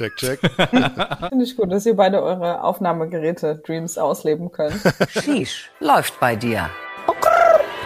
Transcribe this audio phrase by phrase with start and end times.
[0.00, 0.40] Check, check.
[1.28, 4.80] Finde ich gut, dass ihr beide eure Aufnahmegeräte-Dreams ausleben könnt.
[5.10, 6.70] Sheesh, läuft bei dir.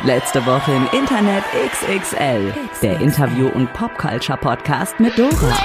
[0.04, 1.42] Letzte Woche im Internet
[1.72, 2.54] XXL.
[2.82, 5.56] Der Interview- und Popculture-Podcast mit Dora.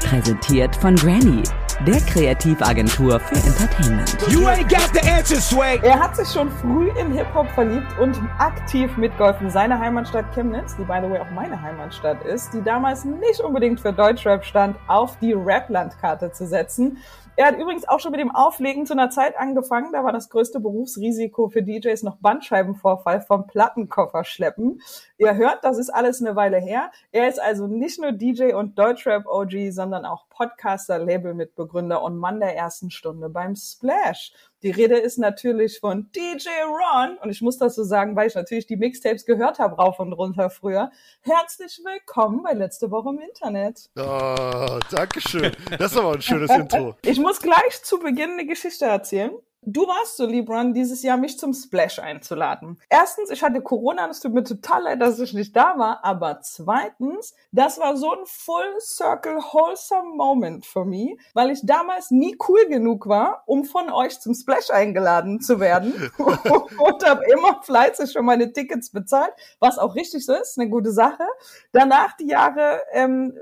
[0.00, 1.42] Präsentiert von Granny,
[1.86, 4.16] der Kreativagentur für Entertainment.
[4.28, 5.80] You ain't got the answer, Sway.
[5.82, 9.50] Er hat sich schon früh in Hip-Hop verliebt und aktiv mitgeholfen.
[9.50, 13.80] Seine Heimatstadt Chemnitz, die by the way auch meine Heimatstadt ist, die damals nicht unbedingt
[13.80, 16.98] für Deutschrap stand, auf die Rap-Landkarte zu setzen.
[17.34, 19.90] Er hat übrigens auch schon mit dem Auflegen zu einer Zeit angefangen.
[19.92, 24.82] Da war das größte Berufsrisiko für DJs noch Bandscheibenvorfall vom Plattenkoffer schleppen.
[25.16, 26.90] Ihr hört, das ist alles eine Weile her.
[27.10, 32.54] Er ist also nicht nur DJ und Deutschrap-OG, sondern auch Podcaster, Labelmitbegründer und Mann der
[32.54, 34.32] ersten Stunde beim Splash.
[34.62, 38.36] Die Rede ist natürlich von DJ Ron und ich muss das so sagen, weil ich
[38.36, 40.92] natürlich die Mixtapes gehört habe rauf und runter früher.
[41.22, 43.90] Herzlich willkommen bei Letzte Woche im Internet.
[43.98, 45.50] Oh, Dankeschön.
[45.78, 46.94] Das ist aber ein schönes Intro.
[47.04, 49.32] Ich muss gleich zu Beginn eine Geschichte erzählen.
[49.64, 52.80] Du warst so lieb, Ron, dieses Jahr mich zum Splash einzuladen.
[52.88, 56.04] Erstens, ich hatte Corona, es tut mir total leid, dass ich nicht da war.
[56.04, 62.10] Aber zweitens, das war so ein Full Circle Wholesome Moment für mich, weil ich damals
[62.10, 66.10] nie cool genug war, um von euch zum Splash eingeladen zu werden.
[66.18, 70.90] und habe immer fleißig schon meine Tickets bezahlt, was auch richtig so ist, eine gute
[70.90, 71.24] Sache.
[71.70, 73.38] Danach die Jahre ähm,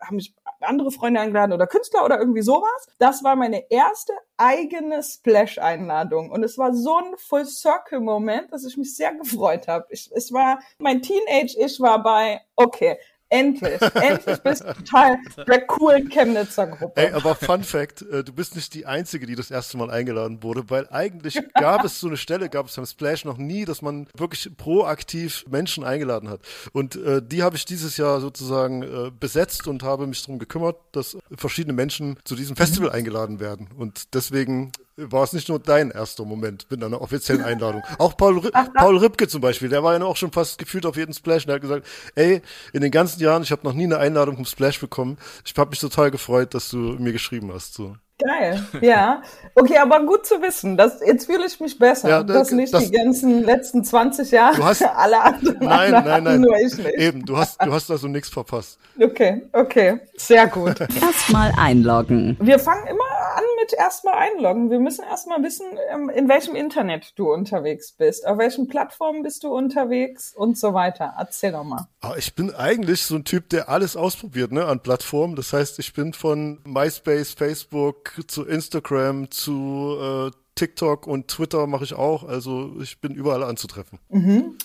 [0.00, 2.86] haben mich andere Freunde eingeladen oder Künstler oder irgendwie sowas.
[2.98, 6.30] Das war meine erste eigene Splash-Einladung.
[6.30, 9.86] Und es war so ein Full-Circle-Moment, dass ich mich sehr gefreut habe.
[9.90, 12.98] Es war, mein Teenage-Ich war bei, okay,
[13.30, 17.00] endlich, endlich bist du Teil der coolen Chemnitzer Gruppe.
[17.00, 20.42] Ey, aber Fun Fact, äh, du bist nicht die Einzige, die das erste Mal eingeladen
[20.42, 23.82] wurde, weil eigentlich gab es so eine Stelle, gab es beim Splash noch nie, dass
[23.82, 26.40] man wirklich proaktiv Menschen eingeladen hat.
[26.72, 30.76] Und äh, die habe ich dieses Jahr sozusagen äh, besetzt und habe mich darum gekümmert,
[30.92, 33.68] dass verschiedene Menschen zu diesem Festival eingeladen werden.
[33.76, 34.72] Und deswegen
[35.10, 37.82] war es nicht nur dein erster Moment mit einer offiziellen Einladung.
[37.98, 40.96] Auch Paul, Ri Paul Ripke zum Beispiel, der war ja auch schon fast gefühlt auf
[40.96, 42.42] jeden Splash und der hat gesagt, ey,
[42.72, 45.18] in den ganzen Jahren, ich habe noch nie eine Einladung vom Splash bekommen.
[45.44, 47.74] Ich habe mich total gefreut, dass du mir geschrieben hast.
[47.74, 47.96] So.
[48.22, 49.22] Geil, ja.
[49.54, 50.76] Okay, aber gut zu wissen.
[50.76, 54.56] Das, jetzt fühle ich mich besser, Ja, dass nicht das- die ganzen letzten 20 Jahre
[54.56, 56.40] Du hast- alle anderen Nein, nein, hatten, nein.
[56.42, 56.86] nur ich nicht.
[56.98, 58.78] Eben, du hast, du hast also nichts verpasst.
[59.00, 60.80] Okay, okay, sehr gut.
[61.00, 62.36] Erstmal einloggen.
[62.42, 63.04] Wir fangen immer
[63.70, 64.70] mit erstmal einloggen.
[64.70, 69.44] Wir müssen erstmal wissen, ähm, in welchem Internet du unterwegs bist, auf welchen Plattformen bist
[69.44, 71.14] du unterwegs und so weiter.
[71.18, 71.88] Erzähl doch mal.
[72.00, 75.36] Aber ich bin eigentlich so ein Typ, der alles ausprobiert, ne, an Plattformen.
[75.36, 80.30] Das heißt, ich bin von MySpace, Facebook zu Instagram zu äh,
[80.60, 82.22] TikTok und Twitter mache ich auch.
[82.22, 83.98] Also ich bin überall anzutreffen.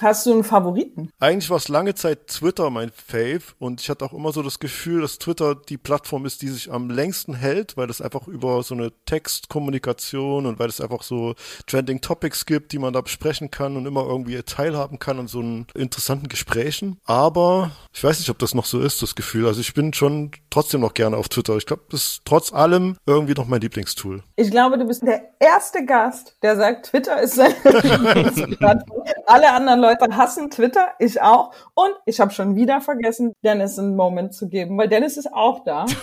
[0.02, 1.10] Hast du einen Favoriten?
[1.20, 4.60] Eigentlich war es lange Zeit Twitter mein Fave und ich hatte auch immer so das
[4.60, 8.62] Gefühl, dass Twitter die Plattform ist, die sich am längsten hält, weil es einfach über
[8.62, 11.34] so eine Textkommunikation und weil es einfach so
[11.66, 15.40] Trending Topics gibt, die man da besprechen kann und immer irgendwie teilhaben kann an so
[15.40, 17.00] einen interessanten Gesprächen.
[17.06, 19.48] Aber ich weiß nicht, ob das noch so ist, das Gefühl.
[19.48, 21.56] Also ich bin schon trotzdem noch gerne auf Twitter.
[21.56, 24.24] Ich glaube, das ist trotz allem irgendwie noch mein Lieblingstool.
[24.36, 29.04] Ich glaube, du bist der erste Gast, der sagt, Twitter ist seine Lieblingsplattform.
[29.26, 31.52] Alle anderen Leute hassen Twitter, ich auch.
[31.74, 35.64] Und ich habe schon wieder vergessen, Dennis einen Moment zu geben, weil Dennis ist auch
[35.64, 35.86] da.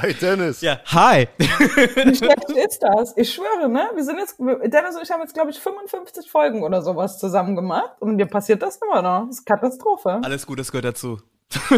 [0.00, 0.60] Hey Dennis.
[0.60, 1.28] Ja, hi.
[1.38, 3.16] Wie schlecht ist das?
[3.16, 3.88] Ich schwöre, ne?
[3.94, 7.56] Wir sind jetzt, Dennis und ich haben jetzt, glaube ich, 55 Folgen oder sowas zusammen
[7.56, 7.96] gemacht.
[8.00, 9.26] Und mir passiert das immer noch.
[9.26, 10.20] Das ist Katastrophe.
[10.22, 11.18] Alles gut, das gehört dazu.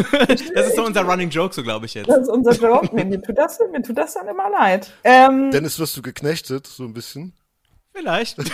[0.53, 2.09] das ist so unser Running Joke, so glaube ich jetzt.
[2.09, 2.91] Das ist unser Job.
[2.91, 4.91] Nee, mir tut das, mir tut das dann immer leid.
[5.03, 7.33] Ähm, Dennis, wirst du geknechtet, so ein bisschen?
[7.93, 8.37] Vielleicht.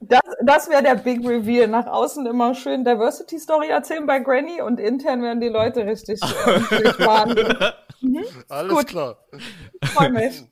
[0.00, 1.68] Das, das wäre der Big Reveal.
[1.68, 6.20] Nach außen immer schön Diversity Story erzählen bei Granny und intern werden die Leute richtig,
[6.22, 7.56] äh, richtig wahnsinnig.
[8.48, 8.86] Alles Gut.
[8.86, 9.18] klar.
[9.84, 10.42] Freue mich.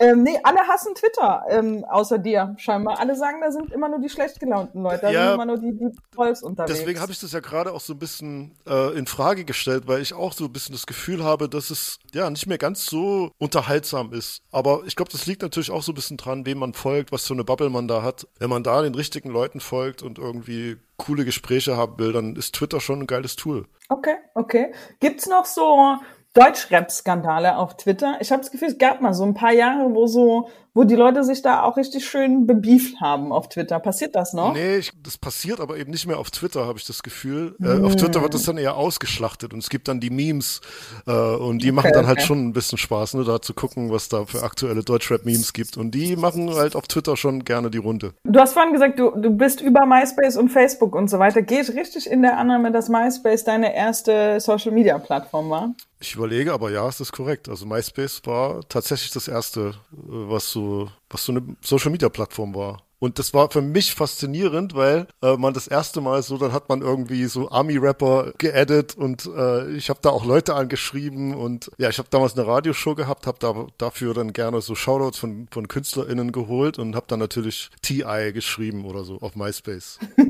[0.00, 2.98] Ähm, nee, alle hassen Twitter, ähm, außer dir scheinbar.
[3.00, 5.24] Alle sagen, da sind immer nur die schlecht gelaunten Leute, da Ja.
[5.26, 6.78] sind immer nur die, die Trolls unterwegs.
[6.78, 10.00] Deswegen habe ich das ja gerade auch so ein bisschen äh, in Frage gestellt, weil
[10.00, 13.30] ich auch so ein bisschen das Gefühl habe, dass es ja nicht mehr ganz so
[13.38, 14.42] unterhaltsam ist.
[14.52, 17.26] Aber ich glaube, das liegt natürlich auch so ein bisschen dran, wem man folgt, was
[17.26, 18.26] für eine Bubble man da hat.
[18.38, 22.54] Wenn man da den richtigen Leuten folgt und irgendwie coole Gespräche haben will, dann ist
[22.54, 23.66] Twitter schon ein geiles Tool.
[23.88, 24.72] Okay, okay.
[25.00, 25.96] Gibt's noch so
[26.38, 28.16] Deutschrap-Skandale auf Twitter?
[28.20, 30.94] Ich habe das Gefühl, es gab mal so ein paar Jahre, wo so wo die
[30.94, 33.78] Leute sich da auch richtig schön bebieft haben auf Twitter.
[33.80, 34.54] Passiert das noch?
[34.54, 37.56] Nee, ich, das passiert aber eben nicht mehr auf Twitter, habe ich das Gefühl.
[37.60, 40.60] Äh, auf Twitter wird das dann eher ausgeschlachtet und es gibt dann die Memes
[41.06, 42.26] äh, und die machen dann halt okay.
[42.26, 45.76] schon ein bisschen Spaß, ne, da zu gucken, was da für aktuelle Deutschrap-Memes gibt.
[45.76, 48.14] Und die machen halt auf Twitter schon gerne die Runde.
[48.24, 51.42] Du hast vorhin gesagt, du, du bist über MySpace und Facebook und so weiter.
[51.42, 55.74] Geht richtig in der Annahme, dass MySpace deine erste Social-Media-Plattform war?
[56.00, 57.48] Ich überlege, aber ja, es ist korrekt.
[57.48, 60.67] Also MySpace war tatsächlich das erste, äh, was so,
[61.10, 62.82] was so eine Social Media Plattform war.
[63.00, 66.68] Und das war für mich faszinierend, weil äh, man das erste Mal so, dann hat
[66.68, 71.88] man irgendwie so Army-Rapper geaddet und äh, ich habe da auch Leute angeschrieben und ja,
[71.88, 75.68] ich habe damals eine Radioshow gehabt, habe da dafür dann gerne so Shoutouts von, von
[75.68, 80.00] KünstlerInnen geholt und habe dann natürlich TI geschrieben oder so auf MySpace.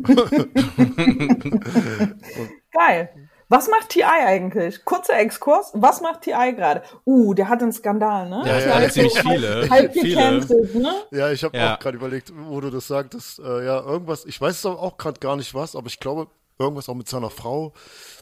[2.70, 3.27] Geil.
[3.50, 4.84] Was macht TI eigentlich?
[4.84, 5.70] Kurzer Exkurs.
[5.74, 6.82] Was macht TI gerade?
[7.06, 8.42] Uh, der hat einen Skandal, ne?
[8.46, 9.70] Ja, ja, so ziemlich halb- viele.
[9.70, 10.08] Halb Viele.
[10.16, 10.92] gecancelt, ne?
[11.12, 11.74] Ja, ich habe Ja.
[11.74, 13.38] auch gerade überlegt, wo du das sagtest.
[13.38, 16.26] Äh, ja, irgendwas, ich weiß es aber auch gerade gar nicht was, aber ich glaube,
[16.58, 17.72] irgendwas auch mit seiner Frau.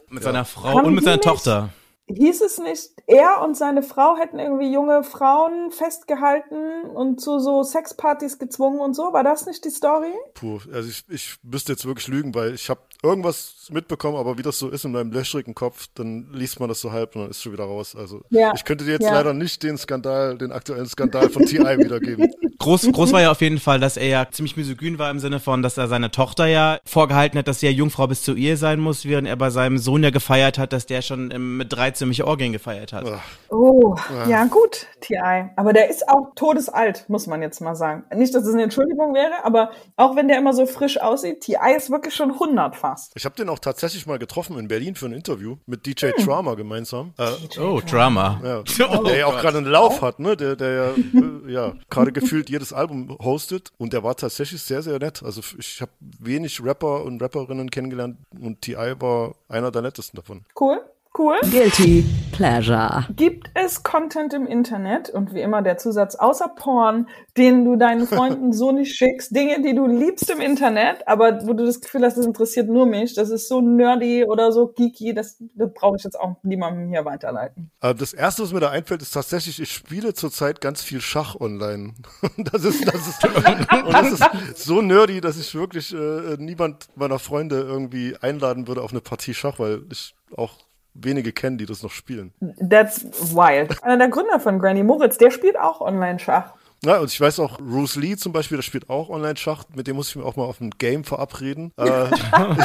[0.09, 1.69] Mit seiner Frau Haben und mit seiner nicht- Tochter.
[2.09, 7.63] Hieß es nicht, er und seine Frau hätten irgendwie junge Frauen festgehalten und zu so
[7.63, 9.11] Sexpartys gezwungen und so?
[9.11, 10.13] War das nicht die Story?
[10.33, 14.41] Puh, also ich, ich müsste jetzt wirklich lügen, weil ich habe irgendwas mitbekommen, aber wie
[14.41, 17.31] das so ist in meinem löchrigen Kopf, dann liest man das so halb und dann
[17.31, 17.93] ist schon wieder raus.
[17.93, 19.13] Also Ja, ich könnte dir jetzt ja.
[19.13, 22.31] leider nicht den Skandal, den aktuellen Skandal von TI wiedergeben.
[22.59, 25.39] Groß, groß war ja auf jeden Fall, dass er ja ziemlich misogyn war im Sinne
[25.39, 28.57] von, dass er seine Tochter ja vorgehalten hat, dass sie ja Jungfrau bis zur Ehe
[28.57, 31.71] sein muss, während er bei seinem Sohn ja gefeiert hat, dass der schon ähm, mit
[31.71, 33.05] 13 irgendwelche Orgien gefeiert hat.
[33.07, 33.95] Ach, Oh,
[34.27, 34.43] ja.
[34.45, 35.49] gut, TI.
[35.55, 38.03] Aber der ist auch todesalt, muss man jetzt mal sagen.
[38.13, 41.55] Nicht, dass es eine Entschuldigung wäre, aber auch wenn der immer so frisch aussieht, TI
[41.75, 43.13] ist wirklich schon 100 fast.
[43.15, 46.25] ich habe den auch tatsächlich mal getroffen in Berlin für ein Interview mit DJ Hm.
[46.25, 47.13] Trauma gemeinsam.
[47.17, 47.27] Äh,
[47.59, 48.41] Oh, Drama.
[48.43, 48.63] ja,
[48.99, 50.35] Oh der ja auch gerade einen Lauf hat, ne?
[50.35, 54.81] Der, der ja, äh, ja gerade gefühlt jedes Album hostet und der war tatsächlich sehr,
[54.81, 55.23] sehr nett.
[55.23, 60.43] Also ich habe wenig Rapper und Rapperinnen kennengelernt und TI war einer der nettesten davon.
[60.59, 60.79] Cool,
[61.17, 61.35] cool.
[61.51, 63.05] Guilty Pleasure.
[63.15, 68.07] Gibt es Content im Internet und wie immer der Zusatz außer Porn, den du deinen
[68.07, 72.03] Freunden so nicht schickst, Dinge, die du liebst im Internet, aber wo du das Gefühl
[72.03, 75.97] hast, das interessiert nur mich, das ist so nerdy oder so geeky, das, das brauche
[75.97, 77.71] ich jetzt auch niemandem hier weiterleiten.
[77.81, 81.35] Äh, Das erste, was mir da einfällt, ist tatsächlich, ich spiele zurzeit ganz viel Schach
[81.39, 81.93] online.
[82.37, 83.35] Das ist, das ist, und
[83.93, 88.91] das ist so nerdy, dass ich wirklich äh, niemand meiner Freunde irgendwie einladen würde auf
[88.91, 90.66] eine Partie Schach, weil ich auch
[91.01, 92.33] wenige kenne, die das noch spielen.
[92.69, 93.05] That's
[93.35, 93.83] wild.
[93.83, 96.53] Einer der Gründer von Granny Moritz, der spielt auch Online-Schach.
[96.85, 99.95] Ja, und ich weiß auch, Bruce Lee zum Beispiel, der spielt auch Online-Schach, mit dem
[99.95, 101.71] muss ich mir auch mal auf ein Game verabreden.
[101.75, 102.09] Äh,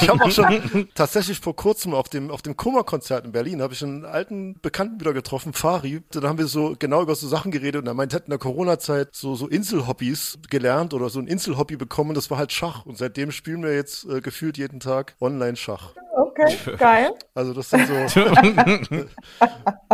[0.00, 3.72] ich habe auch schon tatsächlich vor kurzem auf dem, auf dem Kummer-Konzert in Berlin, habe
[3.72, 6.02] ich einen alten Bekannten wieder getroffen, Fari.
[6.10, 8.38] Da haben wir so genau über so Sachen geredet und er meint, hätte in der
[8.38, 12.84] Corona-Zeit so, so Inselhobbys gelernt oder so ein Inselhobby bekommen, das war halt Schach.
[12.84, 15.94] Und seitdem spielen wir jetzt äh, gefühlt jeden Tag Online-Schach.
[16.32, 17.14] Okay, geil.
[17.34, 17.94] Also das sind so,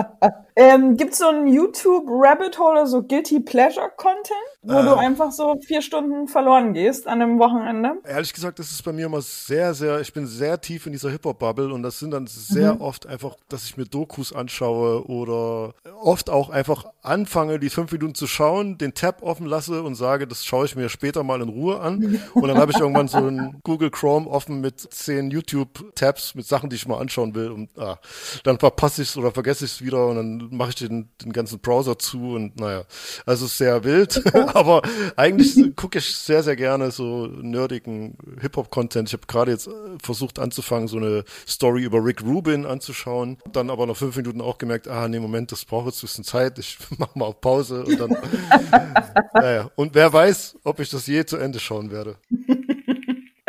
[0.60, 4.32] Ähm, gibt's so ein YouTube-Rabbit Hole, so Guilty Pleasure-Content,
[4.62, 4.82] wo Äh.
[4.82, 7.92] du einfach so vier Stunden verloren gehst an einem Wochenende?
[8.04, 11.10] Ehrlich gesagt, das ist bei mir immer sehr, sehr, ich bin sehr tief in dieser
[11.10, 16.28] Hip-Hop-Bubble und das sind dann sehr oft einfach, dass ich mir Dokus anschaue oder oft
[16.28, 20.44] auch einfach anfange, die fünf Minuten zu schauen, den Tab offen lasse und sage, das
[20.44, 22.20] schaue ich mir später mal in Ruhe an.
[22.34, 26.68] Und dann habe ich irgendwann so einen Google Chrome offen mit zehn YouTube-Tabs mit Sachen,
[26.68, 28.00] die ich mal anschauen will und ah,
[28.42, 31.32] dann verpasse ich es oder vergesse ich es wieder und dann mache ich den, den
[31.32, 32.84] ganzen Browser zu und naja,
[33.26, 34.22] also ist sehr wild,
[34.54, 34.82] aber
[35.16, 39.08] eigentlich gucke ich sehr, sehr gerne so nerdigen Hip-Hop-Content.
[39.08, 39.70] Ich habe gerade jetzt äh,
[40.02, 44.58] versucht anzufangen, so eine Story über Rick Rubin anzuschauen, dann aber nach fünf Minuten auch
[44.58, 47.84] gemerkt, ah nee, Moment, das braucht jetzt ein bisschen Zeit, ich mache mal auf Pause
[47.84, 48.10] und dann,
[49.34, 52.16] naja, und wer weiß, ob ich das je zu Ende schauen werde.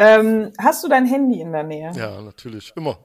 [0.02, 1.92] Ähm, hast du dein Handy in der Nähe?
[1.94, 3.00] Ja, natürlich, immer.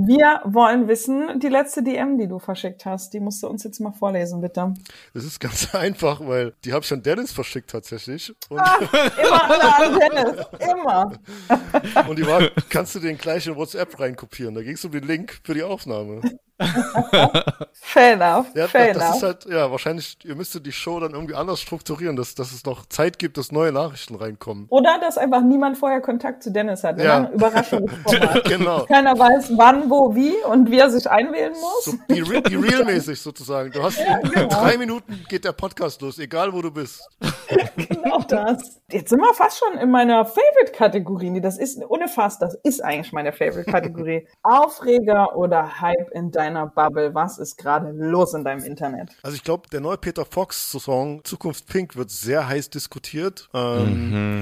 [0.00, 3.80] Wir wollen wissen, die letzte DM, die du verschickt hast, die musst du uns jetzt
[3.80, 4.72] mal vorlesen, bitte.
[5.12, 8.32] Das ist ganz einfach, weil die habe ich an Dennis verschickt tatsächlich.
[8.48, 10.46] Und, Immer alle an Dennis.
[10.60, 11.18] Immer.
[12.08, 14.54] und die war, kannst du den gleich in WhatsApp reinkopieren.
[14.54, 16.20] Da ging es um den Link für die Aufnahme.
[17.72, 18.46] Fair enough.
[18.54, 19.16] Ja, fair das enough.
[19.16, 22.64] ist halt, ja, wahrscheinlich, ihr müsstet die Show dann irgendwie anders strukturieren, dass, dass es
[22.64, 24.66] noch Zeit gibt, dass neue Nachrichten reinkommen.
[24.68, 26.98] Oder dass einfach niemand vorher Kontakt zu Dennis hat.
[26.98, 27.30] Wir Ja.
[27.30, 28.44] Überraschungsformat.
[28.48, 28.84] Genau.
[28.86, 31.84] Keiner weiß, wann, wo, wie und wie er sich einwählen muss.
[31.84, 33.70] So, die, Re die Real-mäßig sozusagen.
[33.70, 34.48] Du hast in genau.
[34.48, 37.06] drei Minuten geht der Podcast los, egal wo du bist.
[37.76, 38.80] Genau das.
[38.90, 41.40] Jetzt sind wir fast schon in meiner Favorite-Kategorie.
[41.40, 44.28] Das ist ohne Fass, das ist eigentlich meine Favorite-Kategorie.
[44.42, 47.14] Aufreger oder Hype in deinem deiner Bubble?
[47.14, 49.10] Was ist gerade los in deinem Internet?
[49.22, 53.48] Also ich glaube, der neue Peter Fox-Song Zukunft Pink wird sehr heiß diskutiert.
[53.54, 54.40] Ähm,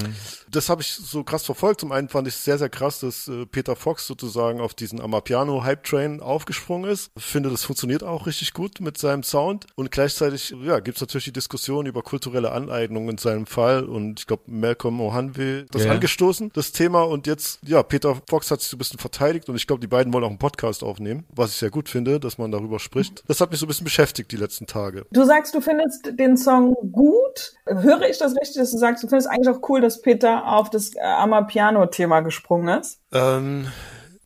[0.48, 1.80] Das habe ich so krass verfolgt.
[1.80, 6.20] Zum einen fand ich sehr, sehr krass, dass äh, Peter Fox sozusagen auf diesen Amapiano-Hype-Train
[6.20, 7.10] aufgesprungen ist.
[7.16, 9.66] Ich finde, das funktioniert auch richtig gut mit seinem Sound.
[9.74, 13.84] Und gleichzeitig ja, gibt es natürlich die Diskussion über kulturelle Aneignung in seinem Fall.
[13.84, 15.92] Und ich glaube, Malcolm Ohanwe das Ja.
[15.92, 17.02] angestoßen, das Thema.
[17.02, 19.48] Und jetzt, ja, Peter Fox hat sich so ein bisschen verteidigt.
[19.48, 21.95] Und ich glaube, die beiden wollen auch einen Podcast aufnehmen, was ich sehr gut finde,
[22.04, 23.24] dass man darüber spricht.
[23.28, 25.06] Das hat mich so ein bisschen beschäftigt die letzten Tage.
[25.10, 27.54] Du sagst, du findest den Song gut.
[27.66, 30.70] Höre ich das richtig, dass du sagst, du findest eigentlich auch cool, dass Peter auf
[30.70, 33.00] das äh, Amapiano-Thema gesprungen ist?
[33.12, 33.68] Ähm,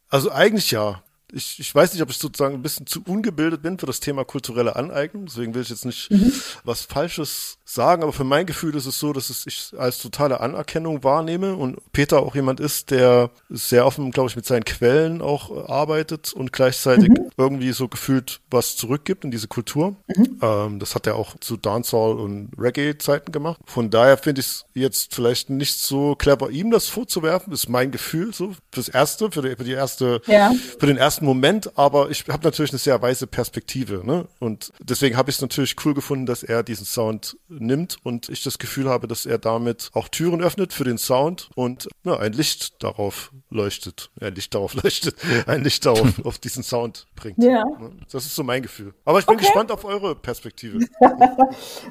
[0.09, 1.03] also eigentlich ja.
[1.33, 4.25] Ich, ich weiß nicht, ob ich sozusagen ein bisschen zu ungebildet bin für das Thema
[4.25, 5.27] kulturelle Aneignung.
[5.27, 6.09] Deswegen will ich jetzt nicht
[6.65, 10.41] was Falsches sagen, aber für mein Gefühl ist es so, dass es ich als totale
[10.41, 15.23] Anerkennung wahrnehme und Peter auch jemand ist, der sehr offen, glaube ich, mit seinen Quellen
[15.23, 19.95] auch äh, arbeitet und gleichzeitig irgendwie so gefühlt was zurückgibt in diese Kultur.
[20.43, 23.61] Ähm, das hat er auch zu Dancehall und Reggae-Zeiten gemacht.
[23.67, 27.91] Von daher finde ich es jetzt vielleicht nicht so clever, ihm das vorzuwerfen, ist mein
[27.93, 30.53] Gefühl so fürs erste, für die, für die erste, Ja.
[30.79, 31.77] für den ersten Moment.
[31.79, 34.27] Aber ich habe natürlich eine sehr weise Perspektive, ne?
[34.39, 38.43] Und deswegen habe ich es natürlich cool gefunden, dass er diesen Sound nimmt und ich
[38.43, 42.33] das Gefühl habe, dass er damit auch Türen öffnet für den Sound und ja, ein
[42.33, 47.43] Licht darauf leuchtet, ein Licht darauf leuchtet, ein Licht darauf auf diesen Sound bringt.
[47.43, 47.65] Ja.
[47.65, 47.93] Ne?
[48.13, 48.95] Das ist so mein Gefühl.
[49.05, 49.47] Aber ich bin Okay.
[49.47, 50.87] gespannt auf eure Perspektive.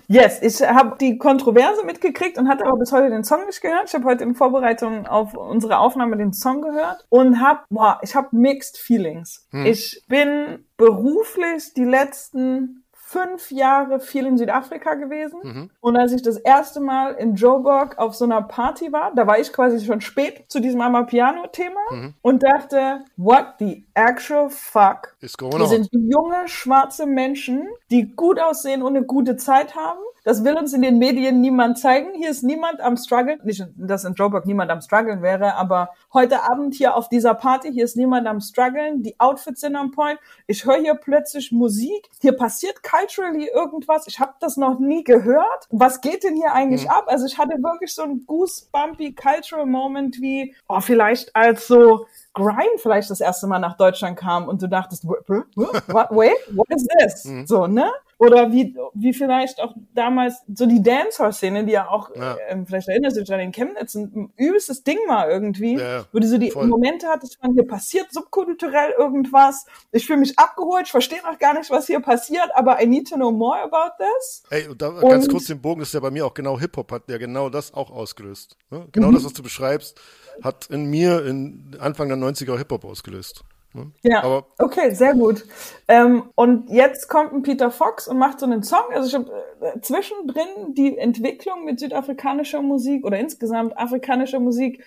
[0.08, 3.86] Yes, ich habe die Kontroverse mitgekriegt und hatte aber bis heute den Song nicht gehört.
[3.88, 8.16] Ich habe heute in Vorbereitung auf unsere Aufnahme den Song gehört und habe, boah, ich
[8.16, 8.78] habe mixed
[9.26, 9.48] feelings.
[9.68, 15.72] Ich bin beruflich die letzten fünf Jahre viel in Südafrika gewesen.
[15.82, 19.40] Und als ich das erste Mal in Joburg auf so einer Party war, da war
[19.40, 25.16] ich quasi schon spät zu diesem Amapiano-Thema und dachte, what the actual fuck?
[25.22, 25.70] Ist going Wir on.
[25.70, 30.00] sind junge, schwarze Menschen, die gut aussehen und eine gute Zeit haben.
[30.30, 32.14] Das will uns in den Medien niemand zeigen.
[32.14, 33.40] Hier ist niemand am struggeln.
[33.44, 37.74] Nicht, dass in Joburg niemand am struggeln wäre, aber heute Abend hier auf dieser Party,
[37.74, 39.02] hier ist niemand am struggeln.
[39.02, 40.20] Die Outfits sind on point.
[40.46, 42.12] Ich höre hier plötzlich Musik.
[42.22, 44.06] Hier passiert culturally irgendwas.
[44.06, 45.66] Ich habe das noch nie gehört.
[45.72, 47.06] Was geht denn hier eigentlich ab?
[47.08, 52.06] Also ich hatte wirklich so ein goosebumpy cultural Moment wie, oh, vielleicht als so
[52.36, 56.12] Grime vielleicht das erste Mal nach Deutschland kam und du dachtest, "Wh- wh- wh- what,
[56.12, 57.26] wait, what is this?
[57.26, 57.48] Mhm.
[57.48, 57.92] So, ne?
[58.20, 62.38] Oder wie, wie vielleicht auch damals so die Dancehall-Szene, die ja auch, Ja.
[62.50, 66.20] ähm, vielleicht erinnerst du dich an den Chemnitz, ein übelstes Ding war irgendwie, Ja, wo
[66.20, 66.68] du so die Voll.
[66.68, 71.54] Momente hattest, von hier passiert subkulturell irgendwas, ich fühle mich abgeholt, ich verstehe noch gar
[71.58, 74.44] nicht, was hier passiert, aber I need to know more about this.
[74.50, 76.92] Ey, und da ganz Und- kurz den Bogen ist ja bei mir auch genau Hip-Hop
[76.92, 78.58] hat ja genau das auch ausgelöst.
[78.70, 78.86] Ne?
[78.92, 79.14] Genau Mhm.
[79.16, 79.98] das, was du beschreibst,
[80.44, 83.46] hat in mir in Anfang der 90er Hip-Hop ausgelöst.
[83.74, 83.92] Ne?
[84.02, 85.46] Ja, Aber okay, sehr gut.
[85.88, 88.84] Ähm, und jetzt kommt ein Peter Fox und macht so einen Song.
[88.94, 94.84] Also ich habe äh, zwischendrin die Entwicklung mit südafrikanischer Musik oder insgesamt afrikanischer Musik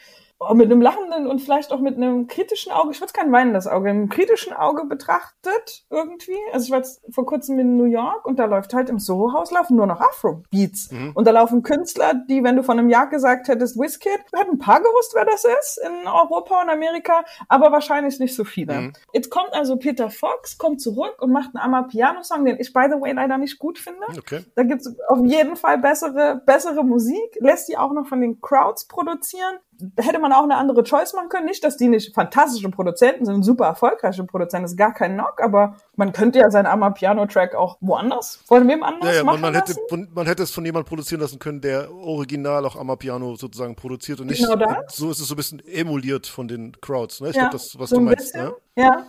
[0.54, 3.90] mit einem lachenden und vielleicht auch mit einem kritischen Auge, ich würde kein weinendes Auge,
[3.90, 6.38] einem kritischen Auge betrachtet irgendwie.
[6.52, 9.50] Also ich war jetzt vor kurzem in New York und da läuft halt im Soho-Haus
[9.50, 10.90] laufen nur noch Afro-Beats.
[11.14, 14.58] Und da laufen Künstler, die, wenn du von einem Jahr gesagt hättest, Wizkid, hätten ein
[14.58, 18.92] paar gewusst, wer das ist in Europa und Amerika, aber wahrscheinlich nicht so viele.
[19.12, 23.00] Jetzt kommt also Peter Fox, kommt zurück und macht einen Amapiano-Song, den ich, by the
[23.00, 24.02] way, leider nicht gut finde.
[24.18, 24.44] okay.
[24.54, 28.86] Da gibt's auf jeden Fall bessere, bessere Musik, lässt die auch noch von den Crowds
[28.86, 29.56] produzieren.
[29.98, 31.46] Hätte man auch eine andere Choice machen können.
[31.46, 35.40] Nicht, dass die nicht fantastische Produzenten sind, super erfolgreiche Produzenten, das ist gar kein Knock,
[35.42, 39.52] aber man könnte ja seinen Amapiano-Track auch woanders, von wem anders Ja, ja, machen man,
[39.52, 40.08] man, hätte, lassen.
[40.14, 44.26] man hätte es von jemandem produzieren lassen können, der original auch Amapiano sozusagen produziert und
[44.28, 47.20] nicht Genau so ist es so ein bisschen emuliert von den Crowds.
[47.20, 47.30] Ne?
[47.30, 48.32] Ich Ja, glaube, das, was so du ein meinst.
[48.32, 48.54] bisschen, Ne?
[48.76, 49.06] Ja.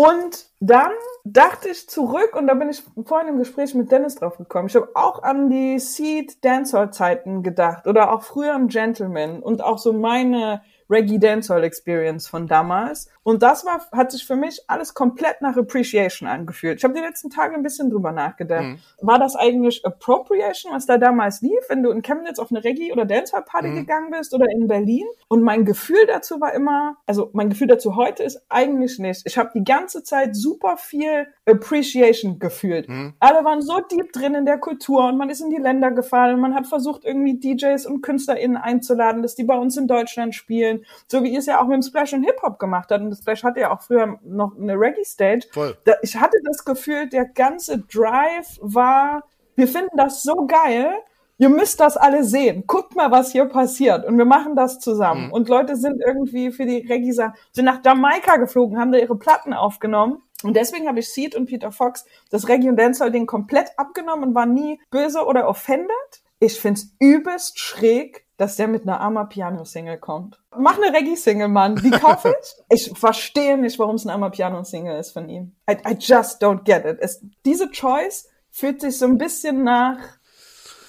[0.00, 0.92] Und dann
[1.24, 4.68] dachte ich zurück und da bin ich vorhin im Gespräch mit Dennis drauf gekommen.
[4.68, 9.62] Ich habe auch an die Seed Dancehall Zeiten gedacht oder auch früher im Gentleman und
[9.62, 13.08] auch so meine Reggae Dancehall Experience von damals.
[13.22, 16.78] Und das war, hat sich für mich alles komplett nach Appreciation angefühlt.
[16.78, 18.64] Ich habe die letzten Tage ein bisschen drüber nachgedacht.
[19.00, 22.92] War das eigentlich Appropriation, was da damals lief, wenn du in Chemnitz auf eine Reggae-
[22.92, 25.06] oder Dancehall-Party gegangen bist oder in Berlin?
[25.28, 29.22] Und mein Gefühl dazu war immer, also mein Gefühl dazu heute ist eigentlich nicht.
[29.26, 32.88] Ich habe die ganze Zeit super viel Appreciation gefühlt.
[33.20, 36.34] Alle waren so deep drin in der Kultur und man ist in die Länder gefahren
[36.34, 40.34] und man hat versucht, irgendwie DJs und KünstlerInnen einzuladen, dass die bei uns in Deutschland
[40.34, 40.79] spielen.
[41.06, 43.02] So wie ihr es ja auch mit dem Splash und Hip-Hop gemacht habt.
[43.02, 45.48] Und das Splash hatte ja auch früher noch eine Reggae-Stage.
[45.84, 49.24] Da, ich hatte das Gefühl, der ganze Drive war,
[49.56, 50.92] wir finden das so geil,
[51.38, 52.64] ihr müsst das alle sehen.
[52.66, 54.04] Guckt mal, was hier passiert.
[54.04, 55.32] Und wir machen das zusammen.
[55.32, 59.54] Und Leute sind irgendwie für die Reggae, sind nach Jamaika geflogen, haben da ihre Platten
[59.54, 60.22] aufgenommen.
[60.42, 64.30] Und deswegen habe ich Seed und Peter Fox das Reggae und Dancehall Ding komplett abgenommen
[64.30, 66.22] und war nie böse oder offended.
[66.38, 70.40] Ich find's übelst schräg, dass der mit einer Arma Piano Single kommt.
[70.56, 71.76] Mach eine Reggae Single, Mann.
[71.76, 72.54] Die kaufe ich.
[72.70, 75.54] ich verstehe nicht, warum es ein Arma Piano Single ist von ihm.
[75.70, 76.96] I, I just don't get it.
[77.00, 79.98] Es, diese Choice fühlt sich so ein bisschen nach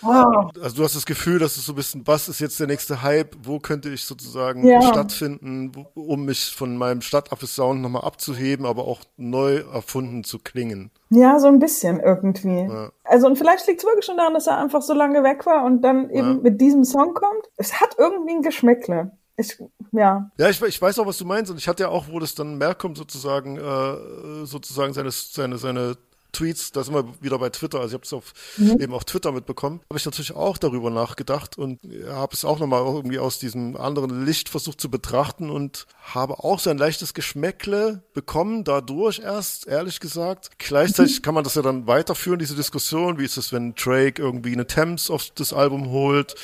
[0.03, 0.49] Oh.
[0.61, 3.01] Also du hast das Gefühl, dass es so ein bisschen, was ist jetzt der nächste
[3.01, 3.35] Hype?
[3.43, 4.81] Wo könnte ich sozusagen Ja.
[4.81, 10.91] stattfinden, um mich von meinem Stadtaffe-Sound nochmal abzuheben, aber auch neu erfunden zu klingen?
[11.09, 12.61] Ja, so ein bisschen irgendwie.
[12.71, 12.91] Ja.
[13.03, 15.65] Also und vielleicht liegt es wirklich schon daran, dass er einfach so lange weg war
[15.65, 16.41] und dann eben Ja.
[16.41, 17.49] mit diesem Song kommt.
[17.57, 19.11] Es hat irgendwie ein Geschmäckle.
[19.37, 19.57] Ich,
[19.91, 20.29] ja.
[20.37, 22.35] Ja, ich, ich weiß auch, was du meinst und ich hatte ja auch, wo das
[22.35, 25.97] dann mehr kommt, sozusagen, äh, sozusagen seine, seine, seine
[26.31, 29.31] Tweets, da sind wir wieder bei Twitter, also ich habe es auf, eben auf Twitter
[29.31, 33.75] mitbekommen, habe ich natürlich auch darüber nachgedacht und habe es auch nochmal irgendwie aus diesem
[33.77, 39.67] anderen Licht versucht zu betrachten und habe auch so ein leichtes Geschmäckle bekommen, dadurch erst,
[39.67, 40.51] ehrlich gesagt.
[40.57, 44.53] Gleichzeitig kann man das ja dann weiterführen, diese Diskussion, wie ist es, wenn Drake irgendwie
[44.53, 46.35] eine Thames auf das Album holt,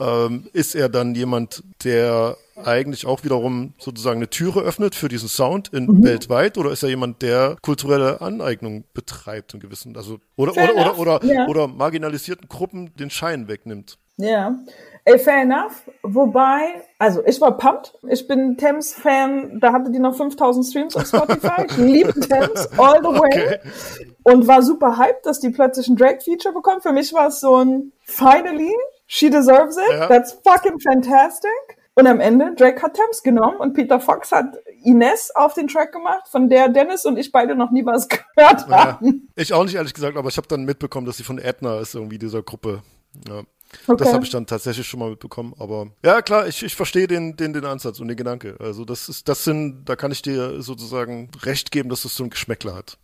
[0.00, 5.28] ähm, ist er dann jemand, der eigentlich auch wiederum sozusagen eine Türe öffnet für diesen
[5.28, 10.54] Sound in weltweit oder ist er jemand, der kulturelle Aneignung betreibt in gewissen, also oder
[10.54, 11.46] Fair oder oder enough, oder, ja.
[11.46, 13.98] oder marginalisierten Gruppen den Schein wegnimmt.
[14.18, 14.56] Ja.
[15.04, 15.88] Ey, fair enough.
[16.02, 17.94] Wobei, also ich war pumped.
[18.08, 19.58] Ich bin Thames-Fan.
[19.60, 21.64] Da hatte die noch 5000 Streams auf Spotify.
[21.66, 23.30] Ich liebe Thames all the way.
[23.32, 23.58] Okay.
[24.24, 26.82] Und war super hyped, dass die plötzlich ein Drake-Feature bekommt.
[26.82, 28.74] Für mich war es so ein Finally,
[29.06, 29.92] she deserves it.
[29.92, 30.08] Ja.
[30.08, 31.77] That's fucking fantastic.
[31.98, 35.92] Und am Ende, Drake hat Thames genommen und Peter Fox hat Ines auf den Track
[35.92, 38.92] gemacht, von der Dennis und ich beide noch nie was gehört Ja.
[39.00, 39.28] haben.
[39.34, 41.94] Ich auch nicht ehrlich gesagt, aber ich habe dann mitbekommen, dass sie von Edna ist
[41.96, 42.82] irgendwie dieser Gruppe.
[43.28, 43.42] Ja.
[43.86, 43.96] Okay.
[43.98, 47.36] Das habe ich dann tatsächlich schon mal mitbekommen, aber ja klar, ich, ich verstehe den,
[47.36, 48.56] den, den Ansatz und den Gedanke.
[48.60, 52.24] Also das ist, das sind, da kann ich dir sozusagen recht geben, dass das so
[52.24, 52.96] ein Geschmäckler hat.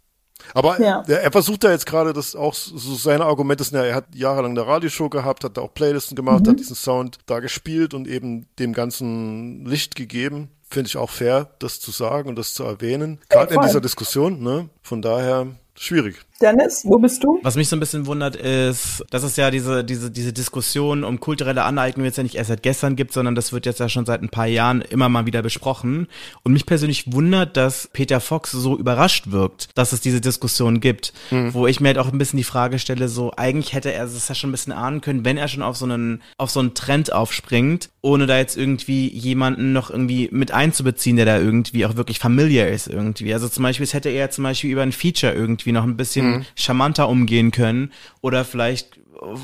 [0.52, 1.04] Aber Ja.
[1.06, 4.06] er, er versucht da jetzt gerade, das auch so seine Argumente sind ja, er hat
[4.14, 6.50] jahrelang eine Radioshow gehabt, hat da auch Playlisten gemacht, Mhm.
[6.50, 10.50] hat diesen Sound da gespielt und eben dem ganzen Licht gegeben.
[10.68, 13.20] Finde ich auch fair, das zu sagen und das zu erwähnen.
[13.28, 14.68] Gerade in dieser Diskussion, ne?
[14.82, 16.16] Von daher schwierig.
[16.40, 17.38] Dennis, wo bist du?
[17.42, 21.20] Was mich so ein bisschen wundert ist, dass es ja diese, diese, diese Diskussion um
[21.20, 24.04] kulturelle Aneignung jetzt ja nicht erst seit gestern gibt, sondern das wird jetzt ja schon
[24.04, 26.08] seit ein paar Jahren immer mal wieder besprochen.
[26.42, 31.12] Und mich persönlich wundert, dass Peter Fox so überrascht wirkt, dass es diese Diskussion gibt.
[31.52, 34.28] Wo ich mir halt auch ein bisschen die Frage stelle, so eigentlich hätte er es
[34.28, 36.74] ja schon ein bisschen ahnen können, wenn er schon auf so einen, auf so einen
[36.74, 41.94] Trend aufspringt, ohne da jetzt irgendwie jemanden noch irgendwie mit einzubeziehen, der da irgendwie auch
[41.96, 43.32] wirklich familiar ist irgendwie.
[43.32, 46.23] Also zum Beispiel, es hätte er zum Beispiel über ein Feature irgendwie noch ein bisschen
[46.56, 48.98] charmanter umgehen können oder vielleicht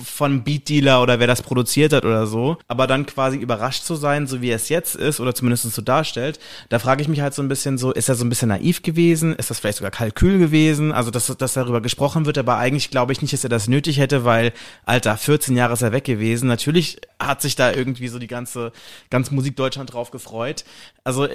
[0.05, 3.95] von Beat Dealer oder wer das produziert hat oder so, aber dann quasi überrascht zu
[3.95, 7.35] sein, so wie es jetzt ist oder zumindest so darstellt, da frage ich mich halt
[7.35, 9.35] so ein bisschen so, ist er so ein bisschen naiv gewesen?
[9.35, 10.93] Ist das vielleicht sogar Kalkül gewesen?
[10.93, 13.99] Also, dass, dass darüber gesprochen wird, aber eigentlich glaube ich nicht, dass er das nötig
[13.99, 14.53] hätte, weil,
[14.85, 16.49] Alter, 14 Jahre ist er weg gewesen.
[16.49, 18.73] Natürlich hat sich da irgendwie so die ganze,
[19.11, 20.65] ganz Musik Deutschland drauf gefreut.
[21.05, 21.29] Also,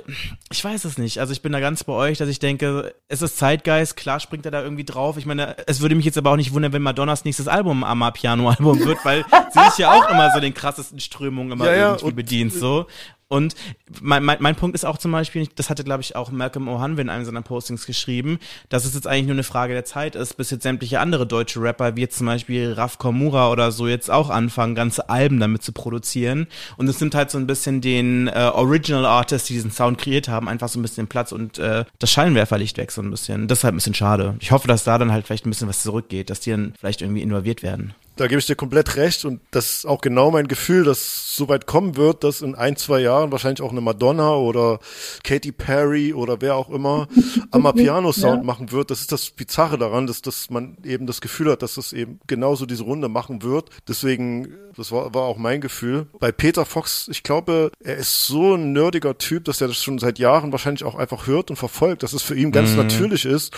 [0.52, 1.20] ich weiß es nicht.
[1.20, 4.46] Also, ich bin da ganz bei euch, dass ich denke, es ist Zeitgeist, klar springt
[4.46, 5.18] er da irgendwie drauf.
[5.18, 8.04] Ich meine, es würde mich jetzt aber auch nicht wundern, wenn Madonnas nächstes Album am
[8.26, 12.06] Piano-Album wird, weil sie sich ja auch immer so den krassesten Strömungen immer Ja, irgendwie
[12.06, 12.88] und- bedient, so.
[13.28, 13.56] Und
[14.02, 17.02] mein, mein, mein Punkt ist auch zum Beispiel, das hatte, glaube ich, auch Malcolm O'Hanwe
[17.02, 18.38] in einem seiner Postings geschrieben,
[18.70, 21.60] dass es jetzt eigentlich nur eine Frage der Zeit ist, bis jetzt sämtliche andere deutsche
[21.60, 25.64] Rapper, wie jetzt zum Beispiel Raf Komura oder so, jetzt auch anfangen, ganze Alben damit
[25.64, 26.46] zu produzieren.
[26.78, 30.28] Und es nimmt halt so ein bisschen den äh, Original Artists, die diesen Sound kreiert
[30.28, 33.48] haben, einfach so ein bisschen Platz und äh, das Scheinwerferlicht weg so ein bisschen.
[33.48, 34.36] Das ist halt ein bisschen schade.
[34.40, 37.02] Ich hoffe, dass da dann halt vielleicht ein bisschen was zurückgeht, dass die dann vielleicht
[37.02, 37.96] irgendwie involviert werden.
[38.16, 41.50] Da gebe ich dir komplett recht und das ist auch genau mein Gefühl, dass so
[41.50, 44.80] weit kommen wird, dass in ein, zwei Jahren wahrscheinlich auch eine Madonna oder
[45.24, 47.08] Katy Perry oder wer auch immer
[47.52, 48.44] Amapiano-Sound Ja.
[48.44, 48.92] machen wird.
[48.92, 52.20] Das ist das Bizarre daran, dass, dass man eben das Gefühl hat, dass das eben
[52.28, 53.70] genauso diese Runde machen wird.
[53.88, 56.08] Deswegen, das war, war auch mein Gefühl.
[56.20, 60.00] Bei Peter Fox, ich glaube, er ist so ein nerdiger Typ, dass er das schon
[60.00, 63.54] seit Jahren wahrscheinlich auch einfach hört und verfolgt, dass es für ihn ganz natürlich ist,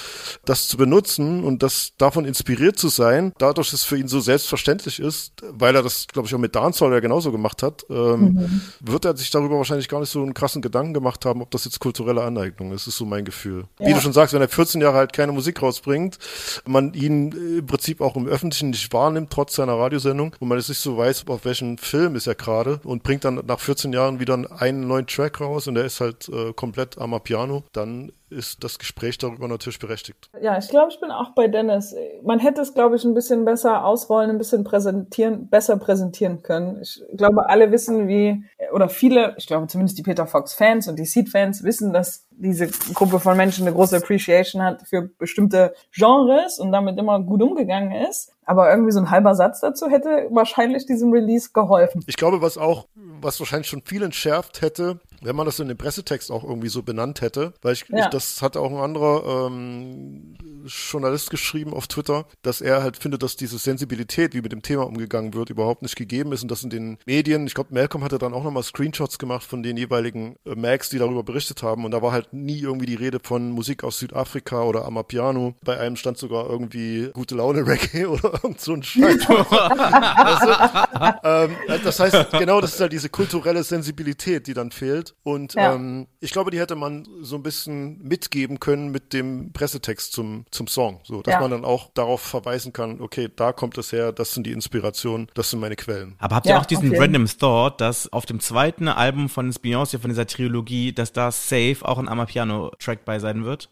[0.46, 3.34] das zu benutzen und das davon inspiriert zu sein.
[3.38, 6.94] Dadurch, es für ihn so selbstverständlich ist, weil er das, glaube ich, auch mit Dancehall
[6.94, 10.62] ja genauso gemacht hat, ähm, wird er sich darüber wahrscheinlich gar nicht so einen krassen
[10.62, 12.88] Gedanken gemacht haben, ob das jetzt kulturelle Aneignung ist.
[12.88, 13.66] Das ist so mein Gefühl.
[13.80, 13.96] Wie Ja.
[13.96, 16.18] du schon sagst, wenn er 14 Jahre halt keine Musik rausbringt,
[16.66, 20.58] man ihn äh, im Prinzip auch im Öffentlichen nicht wahrnimmt, trotz seiner Radiosendung, und man
[20.58, 23.92] jetzt nicht so weiß, auf welchen Film ist er gerade und bringt dann nach 14
[23.94, 28.12] Jahren wieder einen neuen Track raus und der ist halt äh, komplett am Piano, dann
[28.30, 30.30] ist das Gespräch darüber natürlich berechtigt.
[30.42, 31.96] Ja, ich glaube, ich bin auch bei Dennis.
[32.24, 36.82] Man hätte es, glaube ich, ein bisschen besser ausrollen, ein bisschen präsentieren, besser präsentieren können.
[36.82, 40.98] Ich glaube, alle wissen, wie oder viele, ich glaube zumindest die Peter Fox Fans und
[40.98, 45.74] die Seed Fans wissen, dass diese Gruppe von Menschen eine große Appreciation hat für bestimmte
[45.92, 48.34] Genres und damit immer gut umgegangen ist.
[48.46, 52.02] Aber irgendwie so ein halber Satz dazu hätte wahrscheinlich diesem Release geholfen.
[52.08, 52.88] Ich glaube, was auch,
[53.22, 56.84] was wahrscheinlich schon viel entschärft hätte, wenn man das in dem Pressetext auch irgendwie so
[56.84, 58.06] benannt hätte, weil ich, Ja.
[58.06, 63.24] ich das hatte auch ein anderer ähm, Journalist geschrieben auf Twitter, dass er halt findet,
[63.24, 66.64] dass diese Sensibilität, wie mit dem Thema umgegangen wird, überhaupt nicht gegeben ist und dass
[66.64, 70.36] in den Medien, ich glaube, Malcolm hatte dann auch nochmal Screenshots gemacht von den jeweiligen
[70.46, 73.50] äh, Mags, die darüber berichtet haben und da war halt nie irgendwie die Rede von
[73.52, 75.56] Musik aus Südafrika oder Amapiano.
[75.64, 79.26] Bei einem stand sogar irgendwie gute Laune Reggae oder irgend so ein Scheiß.
[81.24, 81.52] ähm,
[81.84, 85.16] das heißt, genau, das ist halt diese kulturelle Sensibilität, die dann fehlt.
[85.24, 85.76] Und Ja.
[85.76, 90.46] ähm, ich glaube, die hätte man so ein bisschen mitgeben können mit dem Pressetext zum,
[90.52, 91.02] zum Song.
[91.04, 91.40] So, dass Ja.
[91.42, 95.28] man dann auch darauf verweisen kann, okay, da kommt es her, das sind die Inspirationen,
[95.34, 96.16] das sind meine Quellen.
[96.20, 96.96] Aber habt ihr Ja, auch diesen.
[96.96, 101.78] Random Thought, dass auf dem zweiten Album von Beyoncé, von dieser Trilogie, dass da safe
[101.82, 103.70] auch ein Amapiano-Track bei sein wird?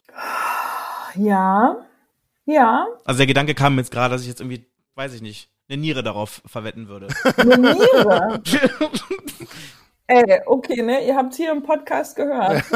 [1.16, 1.76] Ja,
[2.44, 5.48] ja, Also der Gedanke kam mir jetzt gerade, dass ich jetzt irgendwie, weiß ich nicht,
[5.68, 7.08] eine Niere darauf verwetten würde.
[7.36, 8.42] eine Niere.
[10.06, 12.62] Ey, okay, ne, ihr habt hier im Podcast gehört.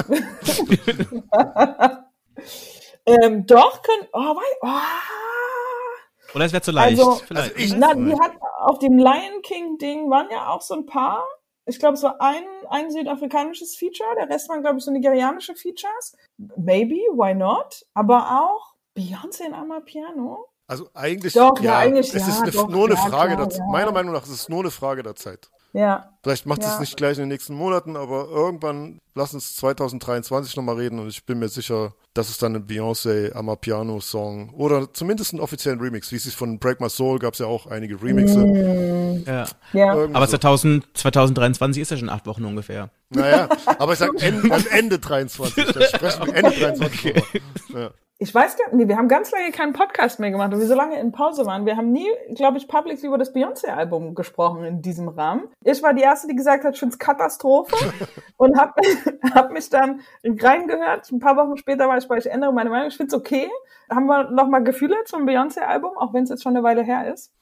[3.07, 6.35] ähm, doch, können, oh, wei, oh.
[6.35, 6.98] Oder es wäre zu leicht.
[6.98, 7.57] Also, Vielleicht.
[7.59, 11.24] ich- Na, die hat auf dem Lion King Ding waren ja auch so ein paar.
[11.66, 15.55] Ich glaube, es war ein, ein südafrikanisches Feature, der Rest waren, glaube ich, so nigerianische
[15.55, 16.16] Features.
[16.57, 17.87] Maybe, why not?
[17.94, 20.46] Aber auch Beyoncé in Amapiano.
[20.71, 23.49] Also eigentlich, Doch, ja, eigentlich, es ja, ist eine, doch, nur eine ja, Frage klar,
[23.49, 23.65] der ja.
[23.73, 25.51] Meiner Meinung nach ist es nur eine Frage der Zeit.
[25.73, 26.75] Ja, Vielleicht macht Ja.
[26.75, 31.09] es nicht gleich in den nächsten Monaten, aber irgendwann lass uns 2023 nochmal reden und
[31.09, 35.81] ich bin mir sicher, dass es dann einen Beyoncé Amapiano Song oder zumindest einen offiziellen
[35.81, 39.25] Remix, wie es sich von Break My Soul gab es ja auch einige Remixe.
[39.27, 39.47] ja.
[39.73, 39.95] ja.
[39.95, 40.39] Irgendwie Aber so.
[40.39, 42.91] 2000, 2023 ist ja schon acht Wochen ungefähr.
[43.09, 47.25] Naja, aber ich sag Ende, Ende 23, da sprechen wir Ende 23
[47.67, 47.93] drüber.
[48.23, 50.75] Ich weiß gar nicht, wir haben ganz lange keinen Podcast mehr gemacht und wir so
[50.75, 51.65] lange in Pause waren.
[51.65, 55.49] Wir haben nie, glaube ich, publicly über das Beyoncé-Album gesprochen in diesem Rahmen.
[55.65, 57.75] Ich war die Erste, die gesagt hat, ich find's Katastrophe
[58.37, 58.77] und hab,
[59.35, 61.11] hab mich dann reingehört.
[61.11, 63.49] Ein paar Wochen später war ich bei, ich ändere meine Meinung, ich find's okay.
[63.89, 67.33] Haben wir nochmal Gefühle zum Beyoncé-Album, auch wenn es jetzt schon eine Weile her ist?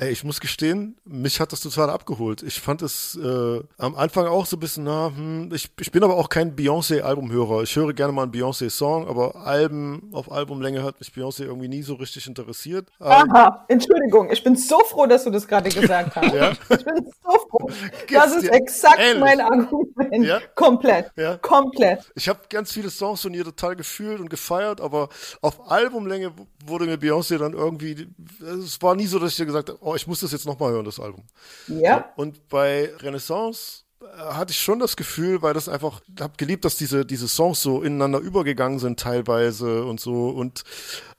[0.00, 2.42] Ey, ich muss gestehen, mich hat das total abgeholt.
[2.42, 6.02] Ich fand es äh, am Anfang auch so ein bisschen, na, hm, ich, ich bin
[6.02, 7.64] aber auch kein Beyoncé-Albumhörer.
[7.64, 11.82] Ich höre gerne mal einen Beyoncé-Song, aber Alben auf Albumlänge hat mich Beyoncé irgendwie nie
[11.82, 12.88] so richtig interessiert.
[12.98, 16.34] Ähm, Aha, Entschuldigung, ich bin so froh, dass du das gerade gesagt hast.
[16.34, 16.52] Ja?
[16.52, 17.70] Ich bin so froh.
[18.10, 19.20] Das ist exakt ähnlich?
[19.20, 20.24] mein Argument.
[20.24, 20.40] Ja?
[20.54, 21.12] Komplett.
[21.16, 21.36] Ja?
[21.36, 22.10] Komplett.
[22.14, 25.10] Ich habe ganz viele Songs von ihr total gefühlt und gefeiert, aber
[25.42, 26.32] auf Albumlänge
[26.64, 28.08] wurde mir Beyoncé dann irgendwie,
[28.40, 30.72] es war nie so, dass ich dir gesagt habe, oh, ich muss das jetzt nochmal
[30.72, 31.24] hören, das Album.
[31.68, 32.12] Ja.
[32.16, 36.64] Und bei Renaissance äh, hatte ich schon das Gefühl, weil das einfach, ich habe geliebt,
[36.64, 40.30] dass diese, diese Songs so ineinander übergegangen sind teilweise und so.
[40.30, 40.64] Und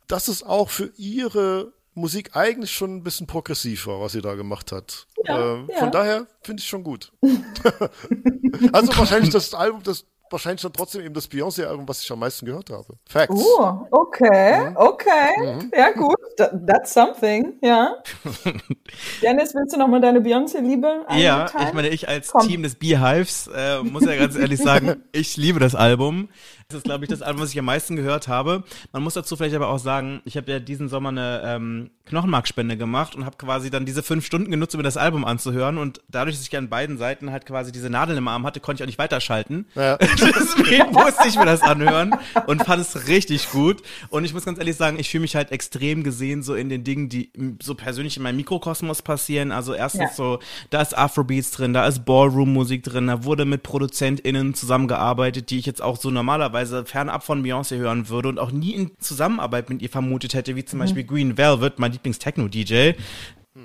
[0.07, 4.35] das ist auch für ihre Musik eigentlich schon ein bisschen progressiv war, was sie da
[4.35, 5.07] gemacht hat.
[5.25, 5.79] Ja, Ähm, ja.
[5.79, 7.11] Von daher finde ich schon gut.
[8.71, 12.45] also wahrscheinlich das Album, das wahrscheinlich dann trotzdem eben das Beyoncé-Album, was ich am meisten
[12.45, 12.85] gehört habe.
[13.07, 13.35] Facts.
[13.35, 14.77] Oh, okay, Mhm.
[14.77, 15.69] okay.
[15.75, 16.17] Ja, gut.
[16.37, 17.95] Tha- That's something, ja.
[19.21, 22.47] Dennis, willst du noch mal deine Beyoncé-Liebe Ja, ich meine, ich als Komm.
[22.47, 26.29] Team des Beehives äh, muss ja ganz ehrlich sagen, ich liebe das Album.
[26.71, 28.63] Das ist, glaube ich, das Album, was ich am meisten gehört habe.
[28.93, 32.77] Man muss dazu vielleicht aber auch sagen, ich habe ja diesen Sommer eine ähm, Knochenmarkspende
[32.77, 35.77] gemacht und habe quasi dann diese fünf Stunden genutzt, um mir das Album anzuhören.
[35.77, 38.81] Und dadurch, dass ich an beiden Seiten halt quasi diese Nadeln im Arm hatte, konnte
[38.81, 39.65] ich auch nicht weiterschalten.
[39.75, 39.97] Ja.
[40.01, 42.15] Deswegen musste ich mir das anhören
[42.47, 43.81] und fand es richtig gut.
[44.09, 46.85] Und ich muss ganz ehrlich sagen, ich fühle mich halt extrem gesehen so in den
[46.85, 47.31] Dingen, die
[47.61, 49.51] so persönlich in meinem Mikrokosmos passieren.
[49.51, 50.15] Also erstens Ja.
[50.15, 55.57] so, da ist Afrobeats drin, da ist Ballroom-Musik drin, da wurde mit ProduzentInnen zusammengearbeitet, die
[55.59, 59.69] ich jetzt auch so normalerweise fernab von Beyoncé hören würde und auch nie in Zusammenarbeit
[59.69, 62.93] mit ihr vermutet hätte, wie zum Beispiel Green Velvet, mein Lieblings-Techno-DJ.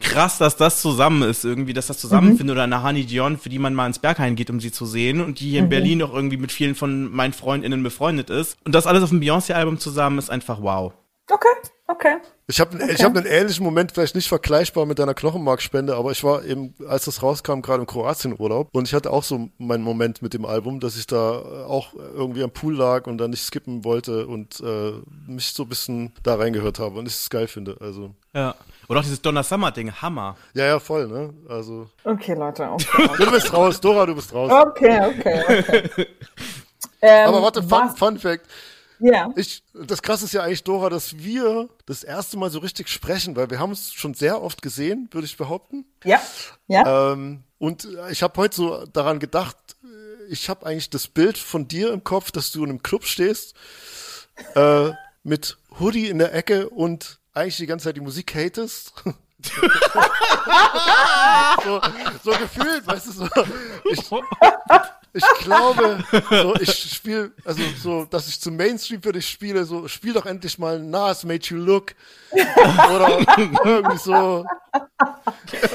[0.00, 2.54] Krass, dass das zusammen ist, irgendwie, dass das zusammenfindet.
[2.54, 5.20] Oder eine Honey Dion, für die man mal ins Berghain geht, um sie zu sehen.
[5.20, 8.56] Und die hier in Berlin auch irgendwie mit vielen von meinen FreundInnen befreundet ist.
[8.64, 10.92] Und das alles auf dem Beyoncé-Album zusammen ist einfach wow.
[11.30, 12.16] Okay, okay.
[12.48, 16.22] Ich habe ich hab einen ähnlichen Moment, vielleicht nicht vergleichbar mit deiner Knochenmarkspende, aber ich
[16.22, 20.22] war eben, als das rauskam, gerade im Kroatien-Urlaub und ich hatte auch so meinen Moment
[20.22, 23.42] mit dem Album, dass ich da äh, auch irgendwie am Pool lag und dann nicht
[23.42, 24.92] skippen wollte und äh,
[25.26, 27.78] mich so ein bisschen da reingehört habe und ich es geil finde.
[27.80, 28.54] Also, Ja.
[28.88, 30.36] Oder auch dieses Donna Summer-Ding, Hammer.
[30.54, 31.34] ja, ja, voll, ne?
[31.48, 32.70] Also, Okay, Leute.
[32.70, 34.52] Okay, du bist raus, Dora, du bist raus.
[34.52, 35.42] okay, okay.
[35.48, 36.06] okay.
[37.02, 38.46] Ähm, Aber warte, Fun, Fun Fact.
[38.98, 39.30] Ja.
[39.36, 43.36] Ich, das krasse ist ja eigentlich, Dora, dass wir das erste Mal so richtig sprechen,
[43.36, 45.84] weil wir haben es schon sehr oft gesehen, würde ich behaupten.
[46.04, 46.20] Ja.
[46.68, 47.12] Ja.
[47.12, 51.68] Ähm, Und ich habe heute so daran gedacht, äh, ich habe eigentlich das Bild von
[51.68, 53.54] dir im Kopf, dass du in einem Club stehst,
[54.54, 54.90] äh,
[55.22, 58.92] mit Hoodie in der Ecke und eigentlich die ganze Zeit die Musik hatest.
[61.64, 61.80] so,
[62.24, 63.28] so gefühlt, weißt du, so.
[63.84, 64.00] Ich,
[65.14, 69.88] ich glaube, so, ich spiele, also so, dass ich zum Mainstream für dich spiele, so,
[69.88, 71.94] spiel doch endlich mal Nas Made You Look.
[72.32, 73.18] Oder
[73.64, 74.44] irgendwie so.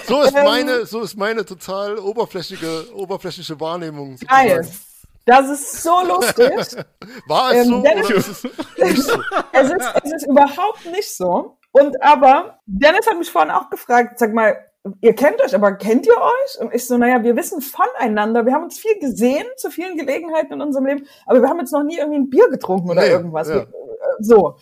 [0.07, 4.17] So ist meine, so ist meine total oberflächliche, oberflächliche Wahrnehmung.
[4.27, 4.67] Geil.
[5.25, 6.51] Das ist so lustig.
[7.27, 9.21] War es Ähm, so Dennis- oder ist es nicht so?
[9.53, 11.57] es, ist, es ist überhaupt nicht so.
[11.71, 14.57] Und aber, Dennis hat mich vorhin auch gefragt, sag mal,
[14.99, 16.59] ihr kennt euch, aber kennt ihr euch?
[16.59, 18.45] Und ich so, naja, wir wissen voneinander.
[18.45, 21.71] Wir haben uns viel gesehen zu vielen Gelegenheiten in unserem Leben, aber wir haben jetzt
[21.71, 23.47] noch nie irgendwie ein Bier getrunken oder Nee, irgendwas.
[23.49, 23.57] ja.
[23.59, 23.65] Äh,
[24.19, 24.55] So.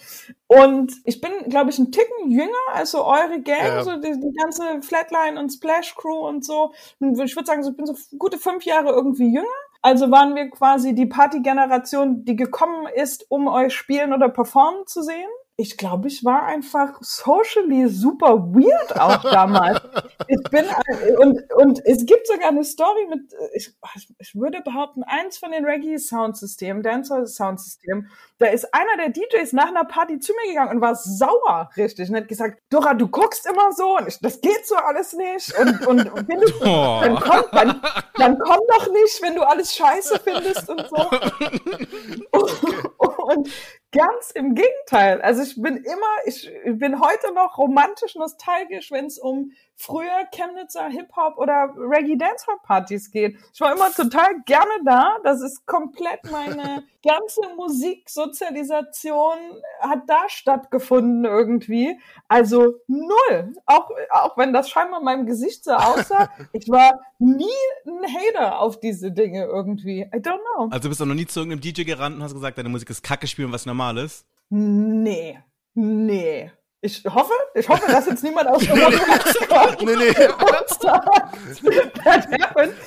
[0.47, 3.83] Und ich bin, glaube ich, ein Ticken jünger als so eure Gang, Ja.
[3.83, 6.73] so die, die ganze Flatline und Splash Crew und so.
[6.99, 9.47] Und ich würde sagen, so, ich bin so gute fünf Jahre irgendwie jünger.
[9.81, 15.01] Also waren wir quasi die Partygeneration, die gekommen ist, um euch spielen oder performen zu
[15.01, 15.29] sehen.
[15.59, 19.81] Ich glaube, ich war einfach socially super weird auch damals.
[20.27, 23.73] ich bin ein- und und es gibt sogar eine Story mit ich,
[24.19, 28.09] ich würde behaupten eins von den Reggae Soundsystemen, Dancehall Soundsystemen.
[28.37, 32.09] Da ist einer der DJs nach einer Party zu mir gegangen und war sauer, richtig,
[32.09, 35.59] und hat gesagt, Dora, du guckst immer so und ich, das geht so alles nicht
[35.59, 37.01] und und, und bin ich, Oh.
[37.03, 37.81] dann komm, dann,
[38.15, 40.95] dann komm doch nicht, wenn du alles scheiße findest und so.
[43.29, 43.47] Und
[43.91, 45.21] ganz im Gegenteil.
[45.21, 50.89] Also ich bin immer, ich bin heute noch romantisch nostalgisch, wenn es um früher Chemnitzer
[50.89, 53.37] Hip-Hop oder Reggae Dancehall Partys geht.
[53.53, 55.17] Ich war immer total gerne da.
[55.23, 59.37] Das ist komplett meine ganze Musiksozialisation
[59.79, 61.97] hat da stattgefunden irgendwie.
[62.27, 63.53] Also null.
[63.65, 66.29] Auch, auch wenn das scheinbar meinem Gesicht so aussah.
[66.51, 67.45] Ich war nie
[67.85, 70.01] ein Hater auf diese Dinge irgendwie.
[70.01, 70.67] I don't know.
[70.71, 73.03] Also bist du noch nie zu irgendeinem DJ gerannt und hast gesagt, deine Musik ist
[73.03, 74.25] Kacke spielen, was normal ist?
[74.49, 75.39] Nee.
[75.73, 76.51] Nee.
[76.81, 79.81] Ich hoffe, ich hoffe, dass jetzt niemand aus dem Podcast kommt.
[79.85, 80.13] Nee, nee.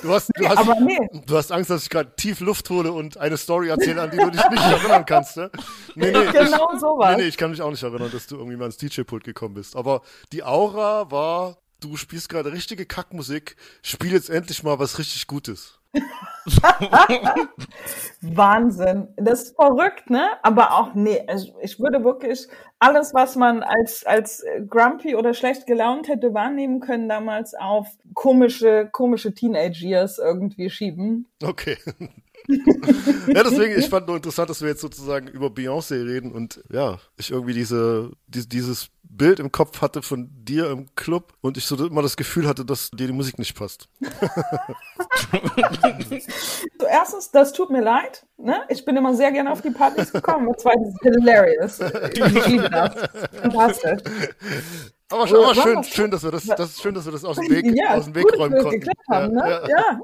[0.01, 0.97] Du hast, du hast, Aber nee.
[1.25, 4.17] du hast Angst, dass ich gerade tief Luft hole und eine Story erzähle, an die
[4.17, 5.51] du dich nicht erinnern kannst, ne?
[5.95, 7.15] Nee, nee, Genau ich, sowas.
[7.15, 9.53] Nee, nee, ich kann mich auch nicht erinnern, dass du irgendwie mal ins DJ-Pult gekommen
[9.53, 9.75] bist.
[9.75, 10.01] Aber
[10.31, 15.79] die Aura war, du spielst gerade richtige Kackmusik, spiel jetzt endlich mal was richtig Gutes.
[18.21, 19.07] Wahnsinn.
[19.17, 20.31] Das ist verrückt, ne?
[20.41, 22.47] Aber auch, nee, also ich würde wirklich
[22.79, 28.89] alles, was man als, als grumpy oder schlecht gelaunt hätte wahrnehmen können, damals auf komische,
[28.91, 31.27] komische Teenage-Years irgendwie schieben.
[31.41, 31.77] Okay.
[32.47, 36.99] Ja, deswegen, ich fand nur interessant, dass wir jetzt sozusagen über Beyoncé reden und ja,
[37.17, 41.65] ich irgendwie diese, die, dieses Bild im Kopf hatte von dir im Club und ich
[41.65, 43.87] so immer das Gefühl hatte, dass dir die Musik nicht passt.
[46.79, 48.25] So, erstens, das tut mir leid.
[48.37, 48.61] Ne?
[48.69, 50.47] Ich bin immer sehr gerne auf die Partys gekommen.
[50.47, 51.79] Und zweitens, hilarious.
[52.13, 52.93] Ich liebe das.
[53.41, 54.01] Fantastisch.
[55.13, 57.35] Aber, schon, aber schön, schön, dass wir das, das ist schön, dass wir das aus
[57.37, 58.89] dem Weg, ja, aus dem Weg gut, räumen konnten.
[59.09, 59.41] haben, ne?
[59.47, 59.99] ja, Ja.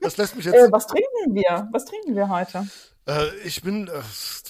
[0.00, 1.68] Das lässt mich jetzt, Äh, was trinken wir?
[1.72, 2.66] Was trinken wir heute?
[3.06, 3.90] Äh, ich bin äh,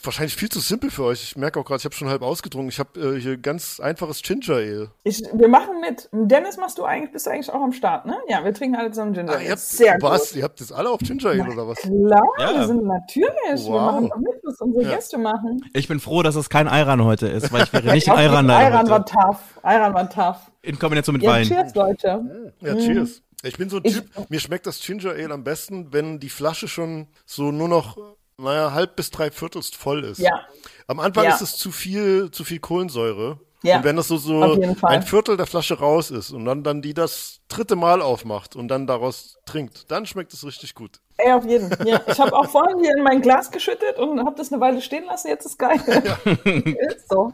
[0.02, 1.22] wahrscheinlich viel zu simpel für euch.
[1.22, 2.68] Ich merke auch gerade, ich habe schon halb ausgetrunken.
[2.70, 4.90] Ich habe äh, hier ganz einfaches Ginger Ale.
[5.04, 6.08] Ich, wir machen mit.
[6.12, 8.16] Dennis, machst du eigentlich, bist du eigentlich auch am Start, ne?
[8.28, 9.32] Ja, wir trinken alle zusammen Ginger.
[9.36, 10.28] Ah, ihr habt, Sehr was?
[10.30, 10.36] gut.
[10.38, 11.78] Ihr habt das alle auf Ginger Ale oder was?
[11.78, 12.54] Klar, Ja.
[12.54, 13.30] wir sind natürlich.
[13.46, 13.80] Wir Wow.
[13.92, 14.94] machen doch mit, was unsere Ja.
[14.96, 15.60] Gäste machen.
[15.74, 18.20] Ich bin froh, dass es kein Ayran heute ist, weil ich wäre nicht Auch die
[18.22, 19.40] Ayran leider Ayran war tough.
[19.62, 20.38] Ayran war tough.
[20.62, 21.46] In Kombination mit Ja, Wein.
[21.46, 22.52] cheers, Leute.
[22.60, 23.22] Ja, cheers.
[23.42, 26.30] Ich bin so ein Ich- Typ, mir schmeckt das Ginger Ale am besten, wenn die
[26.30, 27.96] Flasche schon so nur noch,
[28.38, 30.18] naja, halb bis drei Viertelst voll ist.
[30.18, 30.40] Ja.
[30.86, 31.34] Am Anfang Ja.
[31.34, 33.38] ist es zu viel, zu viel Kohlensäure.
[33.62, 34.40] Ja, Und wenn das so, so
[34.74, 34.92] Fall.
[34.92, 38.68] ein Viertel der Flasche raus ist und dann, dann die das dritte Mal aufmacht und
[38.68, 41.00] dann daraus trinkt, dann schmeckt es richtig gut.
[41.16, 41.70] Ey, auf jeden.
[41.86, 44.80] Ja, ich habe auch vorhin hier in mein Glas geschüttet und habe das eine Weile
[44.82, 45.28] stehen lassen.
[45.28, 45.80] Jetzt ist geil.
[46.44, 47.32] ist so.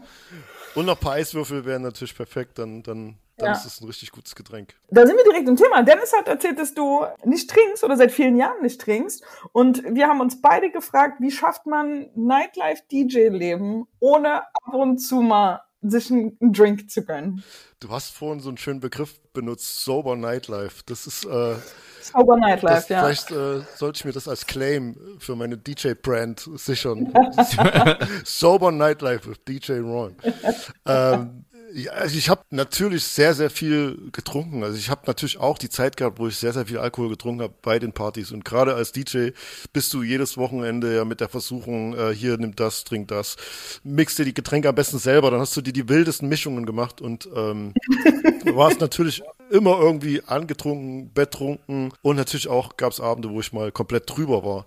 [0.75, 3.51] Und noch ein paar Eiswürfel wären natürlich perfekt, dann, dann, dann Ja.
[3.53, 4.75] ist es ein richtig gutes Getränk.
[4.89, 5.81] Da sind wir direkt im Thema.
[5.83, 9.23] Dennis hat erzählt, dass du nicht trinkst oder seit vielen Jahren nicht trinkst.
[9.51, 15.61] Und wir haben uns beide gefragt, wie schafft man Nightlife-DJ-Leben, ohne ab und zu mal
[15.81, 17.43] sich einen Drink zu gönnen.
[17.79, 20.83] Du hast vorhin so einen schönen Begriff benutzt, Sober Nightlife.
[20.85, 21.55] Das ist, äh,
[22.01, 23.01] Sober Nightlife, das, ja.
[23.03, 27.13] vielleicht äh, sollte ich mir das als Claim für meine DJ-Brand sichern.
[28.23, 30.15] Sober Nightlife with DJ Ron.
[30.85, 31.45] ähm,
[31.91, 34.63] also ich habe natürlich sehr, sehr viel getrunken.
[34.63, 37.41] Also ich habe natürlich auch die Zeit gehabt, wo ich sehr, sehr viel Alkohol getrunken
[37.41, 38.31] habe bei den Partys.
[38.31, 39.29] Und gerade als DJ
[39.71, 43.37] bist du jedes Wochenende ja mit der Versuchung, äh, hier nimm das, trink das,
[43.83, 45.31] mix dir die Getränke am besten selber.
[45.31, 47.73] Dann hast du dir die wildesten Mischungen gemacht und ähm,
[48.53, 53.71] warst natürlich immer irgendwie angetrunken, betrunken und natürlich auch gab es Abende, wo ich mal
[53.71, 54.65] komplett drüber war.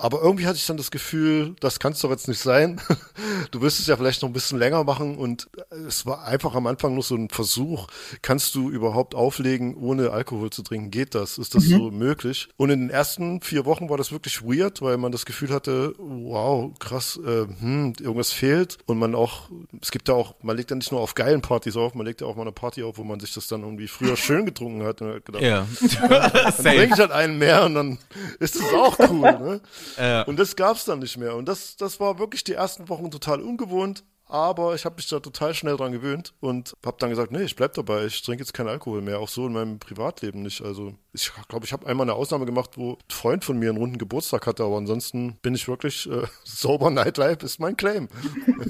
[0.00, 2.80] Aber irgendwie hatte ich dann das Gefühl, das kann es doch jetzt nicht sein.
[3.50, 5.48] Du wirst es ja vielleicht noch ein bisschen länger machen und
[5.88, 7.88] es war einfach am Anfang nur so ein Versuch.
[8.22, 10.90] Kannst du überhaupt auflegen, ohne Alkohol zu trinken?
[10.90, 11.36] Geht das?
[11.38, 11.76] Ist das mhm.
[11.76, 12.48] so möglich?
[12.56, 15.94] Und in den ersten vier Wochen war das wirklich weird, weil man das Gefühl hatte,
[15.98, 18.78] wow, krass, äh, hm, irgendwas fehlt.
[18.86, 19.48] Und man auch,
[19.80, 22.20] es gibt ja auch, man legt ja nicht nur auf geilen Partys auf, man legt
[22.20, 24.84] ja auch mal eine Party auf, wo man sich das dann irgendwie früher schön getrunken
[24.84, 25.02] hat.
[25.02, 25.66] Und hat gedacht, ja.
[26.08, 27.98] dann trinke ich halt einen mehr und dann
[28.38, 29.20] ist das auch cool.
[29.20, 29.60] Ne?
[29.96, 30.24] Äh.
[30.24, 31.36] Und das gab's dann nicht mehr.
[31.36, 34.04] Und das, das war wirklich die ersten Wochen total ungewohnt.
[34.30, 37.56] Aber ich habe mich da total schnell dran gewöhnt und habe dann gesagt, nee, ich
[37.56, 40.62] bleib dabei, ich trinke jetzt keinen Alkohol mehr, auch so in meinem Privatleben nicht.
[40.62, 43.78] Also ich glaube, ich habe einmal eine Ausnahme gemacht, wo ein Freund von mir einen
[43.78, 48.08] runden Geburtstag hatte, aber ansonsten bin ich wirklich äh, sober Nightlife ist mein Claim.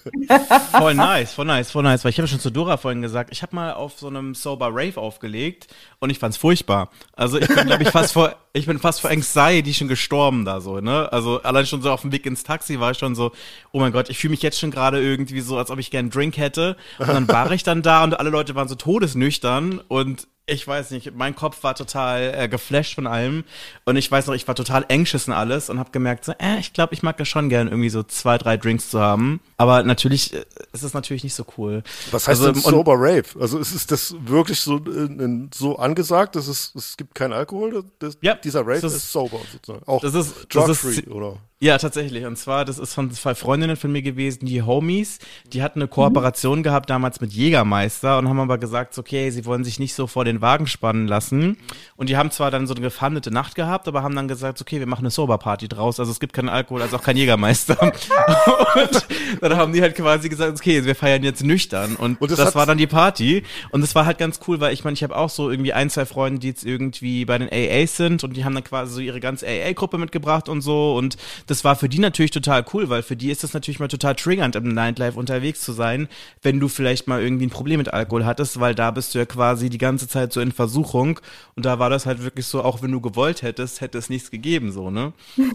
[0.73, 3.42] voll nice, voll nice, voll nice, weil ich habe schon zu Dora vorhin gesagt, ich
[3.42, 5.66] habe mal auf so einem sober Rave aufgelegt
[5.99, 6.88] und ich fand's furchtbar.
[7.12, 10.61] Also ich bin glaube ich fast vor ich bin fast vor Anxiety schon gestorben da
[10.61, 11.12] so, ne?
[11.12, 13.31] Also allein schon so auf dem Weg ins Taxi war ich schon so,
[13.70, 16.06] oh mein Gott, ich fühle mich jetzt schon gerade irgendwie so, als ob ich gern
[16.06, 16.76] einen Drink hätte.
[16.98, 20.90] Und dann war ich dann da und alle Leute waren so todesnüchtern und ich weiß
[20.90, 23.44] nicht, mein Kopf war total äh, geflasht von allem
[23.84, 26.58] und ich weiß noch, ich war total anxious und alles und habe gemerkt, so, äh,
[26.58, 29.82] ich glaube, ich mag das schon gern irgendwie so zwei, drei Drinks zu haben, aber
[29.82, 31.82] natürlich äh, ist es natürlich nicht so cool.
[32.10, 33.24] Was heißt also, denn sober Rave?
[33.40, 37.84] Also ist es das wirklich so äh, so angesagt, dass es es gibt keinen Alkohol,
[37.98, 41.76] das, ja, dieser Rave ist, ist sober sozusagen, auch das ist, drug free oder ja,
[41.76, 42.24] tatsächlich.
[42.24, 45.18] Und zwar, das ist von zwei Freundinnen von mir gewesen, die Homies.
[45.52, 46.62] Die hatten eine Kooperation mhm.
[46.62, 50.24] gehabt damals mit Jägermeister und haben aber gesagt, okay, sie wollen sich nicht so vor
[50.24, 51.57] den Wagen spannen lassen.
[51.96, 54.79] Und die haben zwar dann so eine gefandete Nacht gehabt, aber haben dann gesagt, okay,
[54.79, 56.00] wir machen eine Sober-Party draus.
[56.00, 57.81] Also es gibt keinen Alkohol, also auch kein Jägermeister.
[57.83, 61.96] und dann haben die halt quasi gesagt, okay, wir feiern jetzt nüchtern.
[61.96, 63.42] Und, und das, das war dann die Party.
[63.70, 65.90] Und das war halt ganz cool, weil ich meine, ich habe auch so irgendwie ein,
[65.90, 69.00] zwei Freunde, die jetzt irgendwie bei den AAs sind und die haben dann quasi so
[69.00, 70.96] ihre ganze AA-Gruppe mitgebracht und so.
[70.96, 73.88] Und das war für die natürlich total cool, weil für die ist das natürlich mal
[73.88, 76.09] total triggernd, im Nightlife unterwegs zu sein,
[76.42, 79.26] wenn du vielleicht mal irgendwie ein Problem mit Alkohol hattest, weil da bist du ja
[79.26, 81.20] quasi die ganze Zeit so in Versuchung
[81.56, 84.30] und da war das halt wirklich so, auch wenn du gewollt hättest, hätte es nichts
[84.30, 85.12] gegeben, so, ne?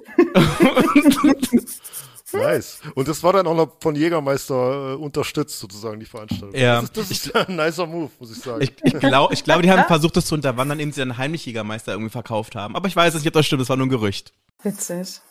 [2.34, 2.80] Nice.
[2.96, 6.60] Und das war dann auch noch von Jägermeister äh, unterstützt, sozusagen, die Veranstaltung.
[6.60, 6.82] Ja.
[6.82, 8.62] Das, das ist ein nicer Move, muss ich sagen.
[8.62, 11.46] Ich, ich glaube, ich glaub, die haben versucht, das zu unterwandern, indem sie dann heimlich
[11.46, 12.76] Jägermeister irgendwie verkauft haben.
[12.76, 14.34] Aber ich weiß es nicht, ob das stimmt, das war nur ein Gerücht.
[14.64, 15.22] Witzig.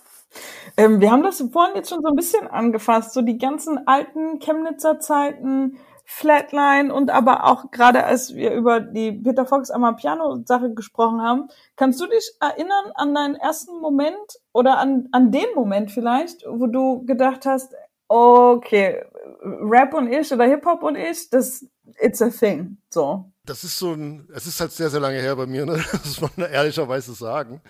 [0.76, 4.40] Ähm, wir haben das vorhin jetzt schon so ein bisschen angefasst, so die ganzen alten
[4.40, 10.72] Chemnitzer Zeiten, Flatline und aber auch gerade als wir über die Peter Fox Piano Sache
[10.74, 15.90] gesprochen haben, kannst du dich erinnern an deinen ersten Moment oder an, an den Moment
[15.90, 17.74] vielleicht, wo du gedacht hast,
[18.08, 19.02] okay,
[19.42, 21.66] Rap und ich oder Hip-Hop und ich, das,
[21.98, 23.24] it's a thing, so.
[23.46, 25.82] Das ist so ein, es ist halt sehr, sehr lange her bei mir, ne?
[25.92, 27.60] das muss man ehrlicherweise sagen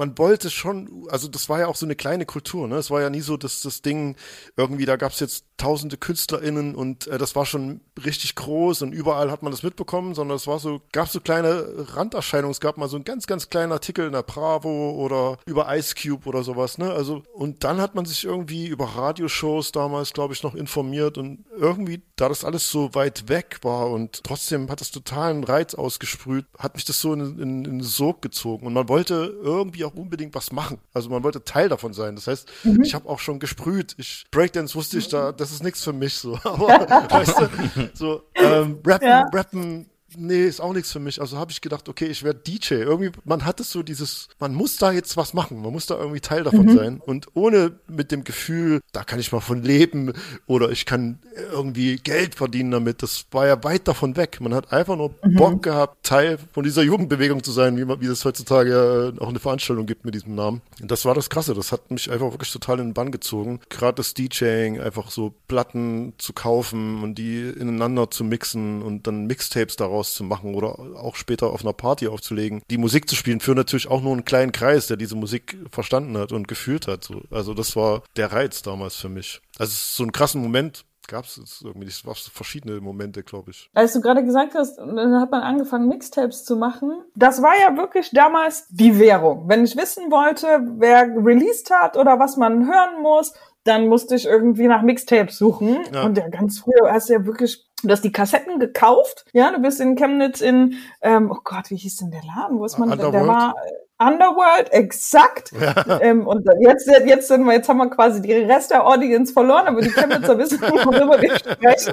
[0.00, 2.76] man wollte schon, also das war ja auch so eine kleine Kultur, ne?
[2.76, 4.16] Es war ja nie so, dass das Ding
[4.56, 8.92] irgendwie, da gab es jetzt tausende KünstlerInnen und äh, das war schon richtig groß und
[8.92, 12.52] überall hat man das mitbekommen, sondern es war so, gab so kleine Randerscheinungen.
[12.52, 15.94] Es gab mal so einen ganz, ganz kleinen Artikel in der Bravo oder über Ice
[15.94, 16.90] Cube oder sowas, ne?
[16.90, 21.44] Also, und dann hat man sich irgendwie über Radioshows damals, glaube ich, noch informiert und
[21.54, 26.46] irgendwie, da das alles so weit weg war und trotzdem hat das totalen Reiz ausgesprüht,
[26.58, 30.34] hat mich das so in, in, in Sog gezogen und man wollte irgendwie auch unbedingt
[30.34, 30.78] was machen.
[30.92, 32.14] Also man wollte Teil davon sein.
[32.14, 32.82] Das heißt, mhm.
[32.82, 33.94] ich habe auch schon gesprüht.
[33.98, 36.38] Ich Breakdance wusste ich da, das ist nichts für mich so.
[36.44, 36.68] Aber
[37.10, 39.26] weißt du, so ähm, rappen, ja.
[39.32, 41.20] rappen nee, ist auch nichts für mich.
[41.20, 42.74] Also habe ich gedacht, okay, ich werde DJ.
[42.74, 45.96] Irgendwie, man hat es so dieses, man muss da jetzt was machen, man muss da
[45.96, 46.76] irgendwie Teil davon mhm.
[46.76, 47.00] sein.
[47.04, 50.12] Und ohne mit dem Gefühl, da kann ich mal von leben
[50.46, 51.18] oder ich kann
[51.52, 54.40] irgendwie Geld verdienen damit, das war ja weit davon weg.
[54.40, 55.34] Man hat einfach nur mhm.
[55.34, 59.38] Bock gehabt, Teil von dieser Jugendbewegung zu sein, wie, man, wie es heutzutage auch eine
[59.38, 60.60] Veranstaltung gibt mit diesem Namen.
[60.80, 63.60] Und das war das Krasse, das hat mich einfach wirklich total in den Bann gezogen.
[63.68, 69.26] Gerade das DJing, einfach so Platten zu kaufen und die ineinander zu mixen und dann
[69.26, 72.62] Mixtapes daraus daraus zu machen oder auch später auf einer Party aufzulegen.
[72.70, 76.16] Die Musik zu spielen für natürlich auch nur einen kleinen Kreis, der diese Musik verstanden
[76.16, 77.10] hat und gefühlt hat.
[77.30, 79.40] Also das war der Reiz damals für mich.
[79.58, 81.98] Also so einen krassen Moment gab es irgendwie nicht.
[81.98, 83.68] Es war verschiedene Momente, glaube ich.
[83.74, 87.02] Als du gerade gesagt hast, dann hat man angefangen, Mixtapes zu machen.
[87.16, 89.48] Das war ja wirklich damals die Währung.
[89.48, 90.46] Wenn ich wissen wollte,
[90.78, 93.34] wer released hat oder was man hören muss,
[93.64, 95.80] dann musste ich irgendwie nach Mixtapes suchen.
[95.92, 96.04] Ja.
[96.04, 99.58] Und ja, ganz früher hast du ja wirklich Du hast die Kassetten gekauft, ja, du
[99.60, 102.58] bist in Chemnitz in, ähm, oh Gott, wie hieß denn der Laden?
[102.58, 102.90] Wo ist man?
[102.90, 103.54] Der war
[104.00, 105.52] Underworld, exakt.
[105.52, 105.74] Ja.
[106.00, 109.66] Ähm, und jetzt, jetzt sind wir, jetzt haben wir quasi die Rest der Audience verloren,
[109.66, 111.92] aber die Chemnitzer wissen, worüber wir sprechen.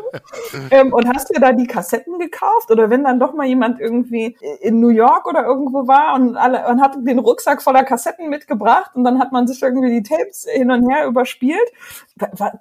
[0.71, 2.71] Ähm, und hast du da die Kassetten gekauft?
[2.71, 6.67] Oder wenn dann doch mal jemand irgendwie in New York oder irgendwo war und alle,
[6.67, 10.47] und hat den Rucksack voller Kassetten mitgebracht und dann hat man sich irgendwie die Tapes
[10.49, 11.69] hin und her überspielt.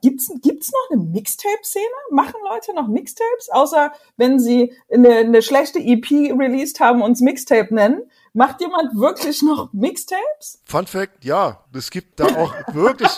[0.02, 1.84] Gibt's, gibt's noch eine Mixtape-Szene?
[2.10, 3.50] Machen Leute noch Mixtapes?
[3.50, 8.02] Außer wenn sie eine, eine schlechte EP released haben und es Mixtape nennen.
[8.36, 10.60] Macht jemand wirklich noch Mixtapes?
[10.66, 11.64] Fun Fact, ja.
[11.72, 13.08] Es gibt da auch wirklich,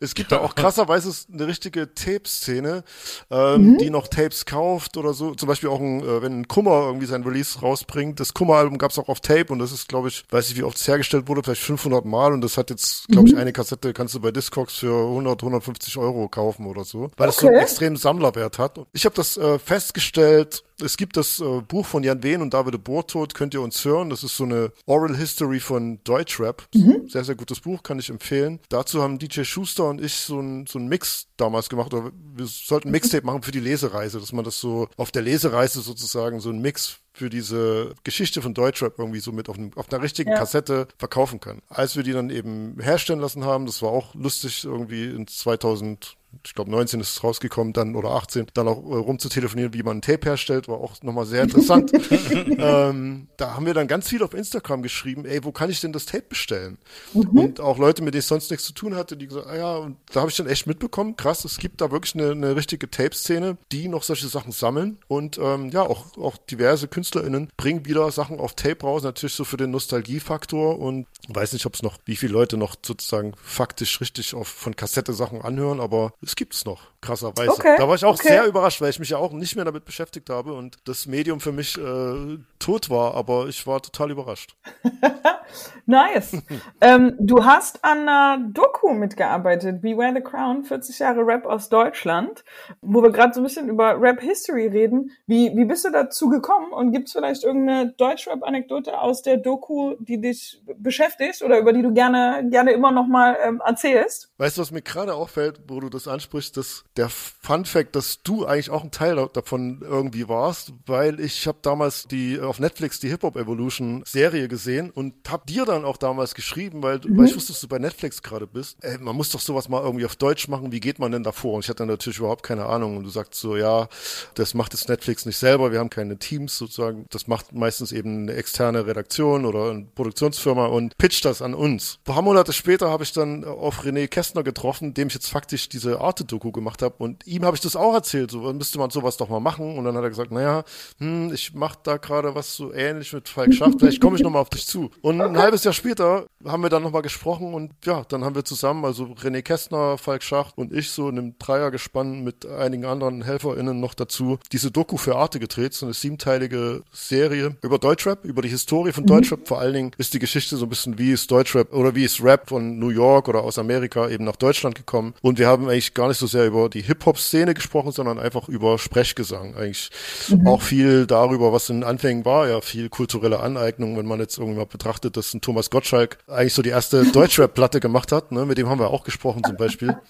[0.00, 2.82] es gibt da auch krasserweise eine richtige Tape-Szene,
[3.30, 3.78] ähm, mhm.
[3.78, 5.34] die noch Tapes kauft oder so.
[5.34, 8.18] Zum Beispiel auch ein, äh, wenn ein Kummer irgendwie sein Release rausbringt.
[8.18, 10.62] Das Kummer-Album gab es auch auf Tape und das ist, glaube ich, weiß ich, wie
[10.62, 13.40] oft es hergestellt wurde, vielleicht 500 Mal und das hat jetzt, glaube ich, mhm.
[13.40, 17.38] eine Kassette kannst du bei Discogs für 100, 150 Euro kaufen oder so, weil okay.
[17.40, 18.80] so einen extremen Sammlerwert hat.
[18.94, 22.82] Ich habe das äh, festgestellt, es gibt das äh, Buch von Jan Wehn und David
[22.84, 24.10] Bortod, könnt ihr uns hören.
[24.10, 26.66] Das ist so eine Oral History von Deutschrap.
[26.74, 27.08] Mhm.
[27.08, 28.60] Sehr, sehr gutes Buch, kann ich empfehlen.
[28.68, 31.92] Dazu haben DJ Schuster und ich so ein, so ein Mix damals gemacht.
[31.94, 35.22] Oder wir sollten ein Mixtape machen für die Lesereise, dass man das so auf der
[35.22, 39.70] Lesereise sozusagen so ein Mix für diese Geschichte von Deutschrap irgendwie so mit auf, einem,
[39.76, 40.38] auf einer richtigen ja.
[40.38, 41.60] Kassette verkaufen kann.
[41.68, 46.16] Als wir die dann eben herstellen lassen haben, das war auch lustig irgendwie in 2000
[46.44, 49.74] ich glaube 19 ist es rausgekommen, dann oder 18, dann auch äh, rum zu telefonieren,
[49.74, 51.92] wie man ein Tape herstellt, war auch nochmal sehr interessant.
[52.58, 55.92] ähm, da haben wir dann ganz viel auf Instagram geschrieben, ey, wo kann ich denn
[55.92, 56.78] das Tape bestellen?
[57.12, 57.38] Mhm.
[57.38, 59.76] Und auch Leute, mit denen ich sonst nichts zu tun hatte, die gesagt, ah ja,
[59.76, 62.90] und da habe ich dann echt mitbekommen, krass, es gibt da wirklich eine, eine richtige
[62.90, 68.10] Tape-Szene, die noch solche Sachen sammeln und ähm, ja, auch, auch diverse KünstlerInnen bringen wieder
[68.10, 71.98] Sachen auf Tape raus, natürlich so für den Nostalgiefaktor und weiß nicht, ob es noch,
[72.04, 76.54] wie viele Leute noch sozusagen faktisch richtig auf, von Kassette Sachen anhören, aber es gibt
[76.54, 77.50] es noch, krasserweise.
[77.50, 78.28] Okay, da war ich auch okay.
[78.28, 81.40] sehr überrascht, weil ich mich ja auch nicht mehr damit beschäftigt habe und das Medium
[81.40, 84.56] für mich äh, tot war, aber ich war total überrascht.
[85.86, 86.36] nice.
[86.80, 92.44] ähm, du hast an einer Doku mitgearbeitet, Beware the Crown, 40 Jahre Rap aus Deutschland,
[92.80, 95.10] wo wir gerade so ein bisschen über Rap-History reden.
[95.26, 99.96] Wie, wie bist du dazu gekommen und gibt es vielleicht irgendeine Deutschrap-Anekdote aus der Doku,
[99.98, 104.30] die dich beschäftigt oder über die du gerne, gerne immer noch mal ähm, erzählst?
[104.38, 108.22] Weißt du, was mir gerade auffällt, wo du das ansprichst, dass der Fun Fact, dass
[108.22, 113.00] du eigentlich auch ein Teil davon irgendwie warst, weil ich habe damals die auf Netflix
[113.00, 117.16] die Hip Hop Evolution Serie gesehen und hab dir dann auch damals geschrieben, weil, mhm.
[117.16, 118.76] weil ich wusste, dass du bei Netflix gerade bist.
[118.82, 120.72] Ey, man muss doch sowas mal irgendwie auf Deutsch machen.
[120.72, 121.54] Wie geht man denn davor?
[121.54, 122.98] Und ich hatte natürlich überhaupt keine Ahnung.
[122.98, 123.88] Und du sagst so, ja,
[124.34, 125.72] das macht jetzt Netflix nicht selber.
[125.72, 127.06] Wir haben keine Teams sozusagen.
[127.10, 131.98] Das macht meistens eben eine externe Redaktion oder eine Produktionsfirma und pitcht das an uns.
[132.00, 135.68] Ein paar Monate später habe ich dann auf René Kästner getroffen, dem ich jetzt faktisch
[135.68, 136.94] diese Arte-Doku gemacht habe.
[136.98, 138.30] Und ihm habe ich das auch erzählt.
[138.30, 139.76] So müsste man sowas doch mal machen.
[139.78, 140.64] Und dann hat er gesagt, naja,
[140.98, 143.78] hm, ich mache da gerade was so ähnlich mit Falk Schacht.
[143.78, 144.90] Vielleicht komme ich nochmal auf dich zu.
[145.00, 148.44] Und ein halbes Jahr später haben wir dann nochmal gesprochen und ja, dann haben wir
[148.44, 153.22] zusammen, also René Kästner, Falk Schacht und ich so in einem Dreiergespann mit einigen anderen
[153.22, 158.42] HelferInnen noch dazu diese Doku für Arte gedreht, so eine siebenteilige Serie über Deutschrap, über
[158.42, 159.08] die Historie von mhm.
[159.08, 159.46] Deutschrap.
[159.46, 162.22] Vor allen Dingen ist die Geschichte so ein bisschen, wie ist Deutschrap oder wie ist
[162.22, 165.14] Rap von New York oder aus Amerika eben nach Deutschland gekommen.
[165.22, 168.78] Und wir haben eigentlich gar nicht so sehr über die Hip-Hop-Szene gesprochen, sondern einfach über
[168.78, 169.54] Sprechgesang.
[169.54, 169.90] Eigentlich
[170.28, 170.46] mhm.
[170.46, 174.38] auch viel darüber, was in den Anfängen war, ja, viel kulturelle Aneignung, wenn man jetzt
[174.38, 178.46] irgendwie mal betrachtet, dass ein Thomas Gottschalk eigentlich so die erste Deutschrap-Platte gemacht hat, ne?
[178.46, 179.96] mit dem haben wir auch gesprochen zum Beispiel.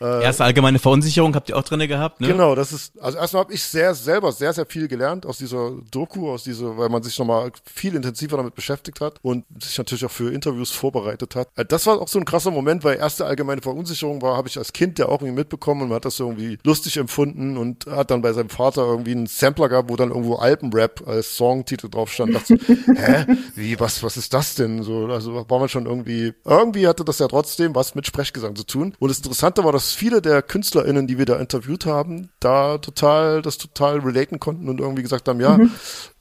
[0.00, 2.28] Äh, Erste allgemeine Verunsicherung habt ihr auch drinne gehabt, ne?
[2.28, 5.72] Genau, das ist, also erstmal habe ich sehr selber sehr, sehr viel gelernt aus dieser
[5.90, 10.04] Doku, aus dieser, weil man sich nochmal viel intensiver damit beschäftigt hat und sich natürlich
[10.04, 11.48] auch für Interviews vorbereitet hat.
[11.56, 14.56] Äh, das war auch so ein krasser Moment, weil erste allgemeine Verunsicherung war, habe ich
[14.56, 18.10] als Kind ja auch irgendwie mitbekommen und man hat das irgendwie lustig empfunden und hat
[18.10, 22.12] dann bei seinem Vater irgendwie einen Sampler gehabt, wo dann irgendwo Alpenrap als Songtitel drauf
[22.12, 22.34] stand.
[22.34, 24.82] Dachte, hä, wie, was, was ist das denn?
[24.82, 28.64] So, also war man schon irgendwie, irgendwie hatte das ja trotzdem was mit Sprechgesang zu
[28.64, 28.94] tun.
[28.98, 33.42] Und das Interessante war, dass viele der KünstlerInnen, die wir da interviewt haben, da total,
[33.42, 35.70] das total relaten konnten und irgendwie gesagt haben, ja, mhm.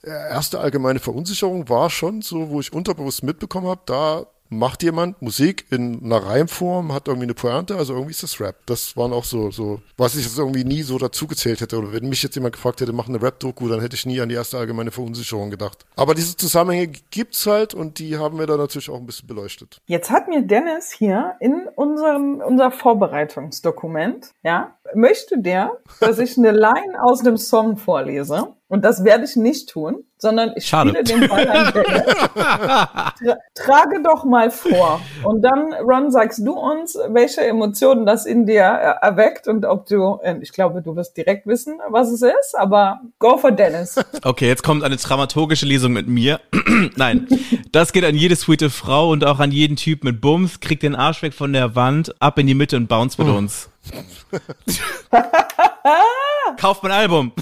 [0.03, 5.65] erste allgemeine Verunsicherung war schon so, wo ich unterbewusst mitbekommen habe, da macht jemand Musik
[5.69, 8.55] in einer Reimform, hat irgendwie eine Pointe, also irgendwie ist das Rap.
[8.65, 11.77] Das waren auch so, so, was ich jetzt irgendwie nie so dazugezählt hätte.
[11.77, 14.29] Oder wenn mich jetzt jemand gefragt hätte, mach eine Rap-Doku, dann hätte ich nie an
[14.29, 15.85] die erste allgemeine Verunsicherung gedacht.
[15.95, 19.81] Aber diese Zusammenhänge gibt's halt und die haben wir da natürlich auch ein bisschen beleuchtet.
[19.85, 26.51] Jetzt hat mir Dennis hier in unserem, unser Vorbereitungsdokument, ja, möchte der, dass ich eine
[26.51, 28.53] Line aus dem Song vorlese.
[28.69, 30.89] Und das werde ich nicht tun, sondern ich Schade.
[30.89, 32.15] spiele den Ball an Dennis.
[32.33, 34.99] Tra trage doch mal vor.
[35.23, 39.85] Und dann, Ron, sagst du uns, welche Emotionen das in dir äh, erweckt und ob
[39.85, 43.95] du, äh, ich glaube, du wirst direkt wissen, was es ist, aber go for Dennis.
[44.23, 46.41] Okay, jetzt kommt eine dramaturgische Lesung mit mir.
[46.97, 47.27] Nein,
[47.71, 50.59] das geht an jede sweete Frau und auch an jeden Typ mit Bums.
[50.59, 53.69] Kriegt den Arsch weg von der Wand, ab in die Mitte und bounce mit uns.
[56.57, 57.31] Kauft mein Album.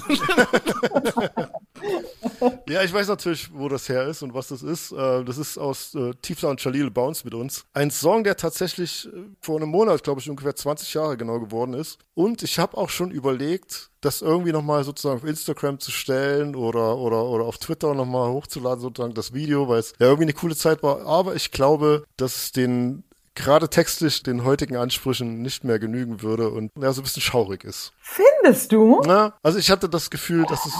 [2.68, 4.92] Ja, ich weiß natürlich, wo das her ist und was das ist.
[4.92, 7.64] Äh, Das ist aus äh, Tiefler und Jalil Bounce mit uns.
[7.74, 11.74] Ein Song, der tatsächlich äh, vor einem Monat, glaube ich, ungefähr 20 Jahre genau geworden
[11.74, 11.98] ist.
[12.14, 16.96] Und ich habe auch schon überlegt, das irgendwie nochmal sozusagen auf Instagram zu stellen oder,
[16.98, 20.56] oder, oder auf Twitter nochmal hochzuladen, sozusagen das Video, weil es ja irgendwie eine coole
[20.56, 21.06] Zeit war.
[21.06, 23.04] Aber ich glaube, dass es den
[23.36, 27.62] gerade textlich den heutigen Ansprüchen nicht mehr genügen würde und ja, so ein bisschen schaurig
[27.62, 27.92] ist.
[28.00, 29.00] Findest du?
[29.06, 30.74] Na, also ich hatte das Gefühl, dass es,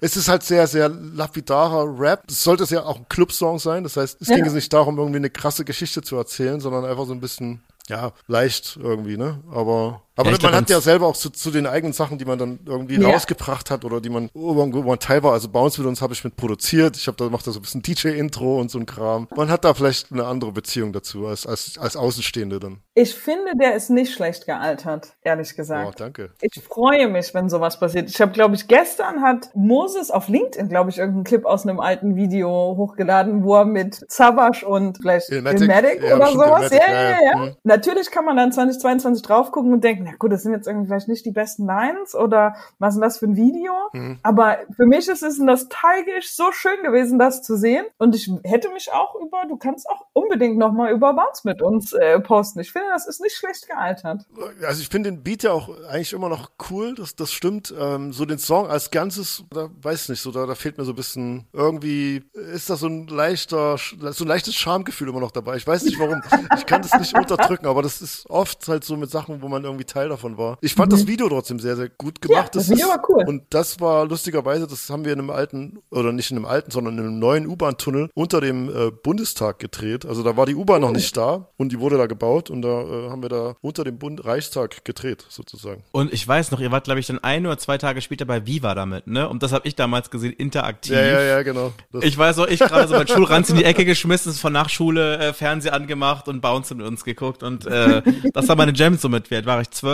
[0.00, 2.24] es ist halt sehr, sehr lapidarer Rap.
[2.28, 3.84] Es sollte es ja auch ein Clubsong sein.
[3.84, 4.36] Das heißt, es Ja.
[4.36, 7.62] ging jetzt nicht darum, irgendwie eine krasse Geschichte zu erzählen, sondern einfach so ein bisschen,
[7.88, 9.42] ja, leicht irgendwie, ne?
[9.52, 12.24] Aber, aber Ja, man glaub, hat ja selber auch zu, zu den eigenen Sachen, die
[12.24, 13.10] man dann irgendwie Ja.
[13.10, 15.32] rausgebracht hat oder die man, wo man, wo man Teil war.
[15.32, 16.96] Also Bounce mit uns habe ich mit produziert.
[16.96, 19.28] Ich habe da macht da so ein bisschen DJ-Intro und so ein Kram.
[19.36, 22.80] Man hat da vielleicht eine andere Beziehung dazu als, als, als Außenstehende dann.
[22.94, 26.00] Ich finde, der ist nicht schlecht gealtert, ehrlich Oh, gesagt.
[26.00, 26.30] danke.
[26.40, 28.08] Ich freue mich, wenn sowas passiert.
[28.08, 31.78] Ich habe, glaube ich, gestern hat Moses auf LinkedIn, glaube ich, irgendeinen Clip aus einem
[31.78, 35.60] alten Video hochgeladen, wo er mit Savage und vielleicht Illmatic?
[35.62, 36.72] Ilmatic Ja, oder sowas.
[36.72, 37.20] Illmatic, Ja, ja, ja, ja.
[37.40, 37.44] ja.
[37.48, 37.52] ja.
[37.64, 40.86] Natürlich kann man dann 2022 drauf gucken und denken, na gut, das sind jetzt irgendwie
[40.86, 43.72] vielleicht nicht die besten Lines oder was ist denn das für ein Video?
[43.92, 44.18] Mhm.
[44.22, 47.84] Aber für mich ist es nostalgisch so schön gewesen, das zu sehen.
[47.98, 51.92] Und ich hätte mich auch über, du kannst auch unbedingt nochmal über Bounce mit uns
[51.92, 52.60] äh, posten.
[52.60, 54.26] Ich finde, das ist nicht schlecht gealtert.
[54.64, 57.74] Also ich finde den Beat ja auch eigentlich immer noch cool, das, das stimmt.
[57.76, 60.92] Ähm, so den Song als Ganzes, da weiß nicht, so da, da fehlt mir so
[60.92, 65.56] ein bisschen, irgendwie ist da so ein leichter, so ein leichtes Schamgefühl immer noch dabei.
[65.56, 66.22] Ich weiß nicht warum.
[66.56, 69.64] Ich kann das nicht unterdrücken, aber das ist oft halt so mit Sachen, wo man
[69.64, 70.58] irgendwie Teil davon war.
[70.60, 72.54] Ich fand das Video trotzdem sehr, sehr gut gemacht.
[72.54, 72.58] Mhm.
[72.58, 73.24] das Video ist, war cool.
[73.26, 76.70] Und das war lustigerweise, das haben wir in einem alten, oder nicht in einem alten,
[76.70, 80.04] sondern in einem neuen U-Bahn-Tunnel unter dem äh, Bundestag gedreht.
[80.04, 82.82] Also da war die U-Bahn noch nicht da und die wurde da gebaut und da
[82.82, 85.82] äh, haben wir da unter dem Bund Reichstag gedreht, sozusagen.
[85.92, 88.46] Und ich weiß noch, ihr wart, glaube ich, dann ein oder zwei Tage später bei
[88.46, 89.26] Viva damit, ne?
[89.26, 90.92] Und das habe ich damals gesehen, interaktiv.
[90.92, 91.72] Ja, ja, ja, genau.
[91.90, 95.18] Das, Ich weiß noch, ich gerade so mein Schulranz in die Ecke geschmissen, von Nachschule
[95.18, 98.02] äh, Fernseher angemacht und Bounce mit uns geguckt und äh,
[98.34, 99.30] das war meine Jam so mit.
[99.30, 99.70] Wie alt war ich?
[99.70, 99.85] Zwölf?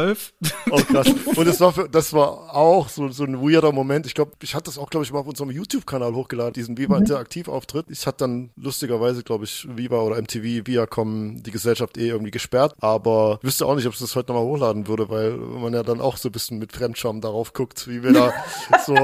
[0.70, 1.09] Oh, krass.
[1.36, 4.07] Und das war, für, das war auch so, so ein weirder Moment.
[4.07, 6.97] Ich glaube, ich hatte das auch, glaube ich, mal auf unserem YouTube-Kanal hochgeladen, diesen Viva
[6.97, 7.86] Interaktiv-Auftritt.
[7.88, 12.74] Ich hatte dann lustigerweise, glaube ich, Viva oder MTV, Viacom, die Gesellschaft eh irgendwie gesperrt.
[12.80, 15.82] Aber ich wüsste auch nicht, ob ich das heute nochmal hochladen würde, weil man ja
[15.82, 18.32] dann auch so ein bisschen mit Fremdscham darauf guckt, wie wir da
[18.86, 18.95] so,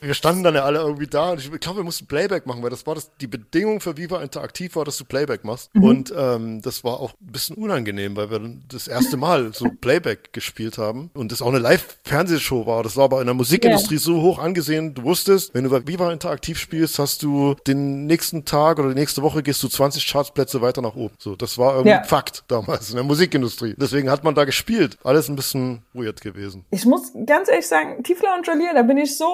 [0.00, 2.70] wir standen dann ja alle irgendwie da und ich glaube, wir mussten Playback machen, weil
[2.70, 5.70] das war das, die Bedingung für Viva Interaktiv war, dass du Playback machst.
[5.74, 9.68] Und ähm, das war auch ein bisschen unangenehm, weil wir dann das erste Mal so
[9.80, 12.82] Playback gespielt haben und das auch eine Live-Fernsehshow war.
[12.82, 16.12] Das war aber in der Musikindustrie so hoch angesehen, du wusstest, wenn du bei Viva
[16.12, 20.60] Interaktiv spielst, hast du den nächsten Tag oder die nächste Woche gehst du 20 Chartsplätze
[20.60, 21.14] weiter nach oben.
[21.18, 23.74] So, das war irgendwie ein Fakt damals in der Musikindustrie.
[23.76, 24.98] Deswegen hat man da gespielt.
[25.04, 26.64] Alles ein bisschen weird gewesen.
[26.70, 29.26] Ich muss ganz ehrlich sagen, Tiefler und Jolier, da bin ich so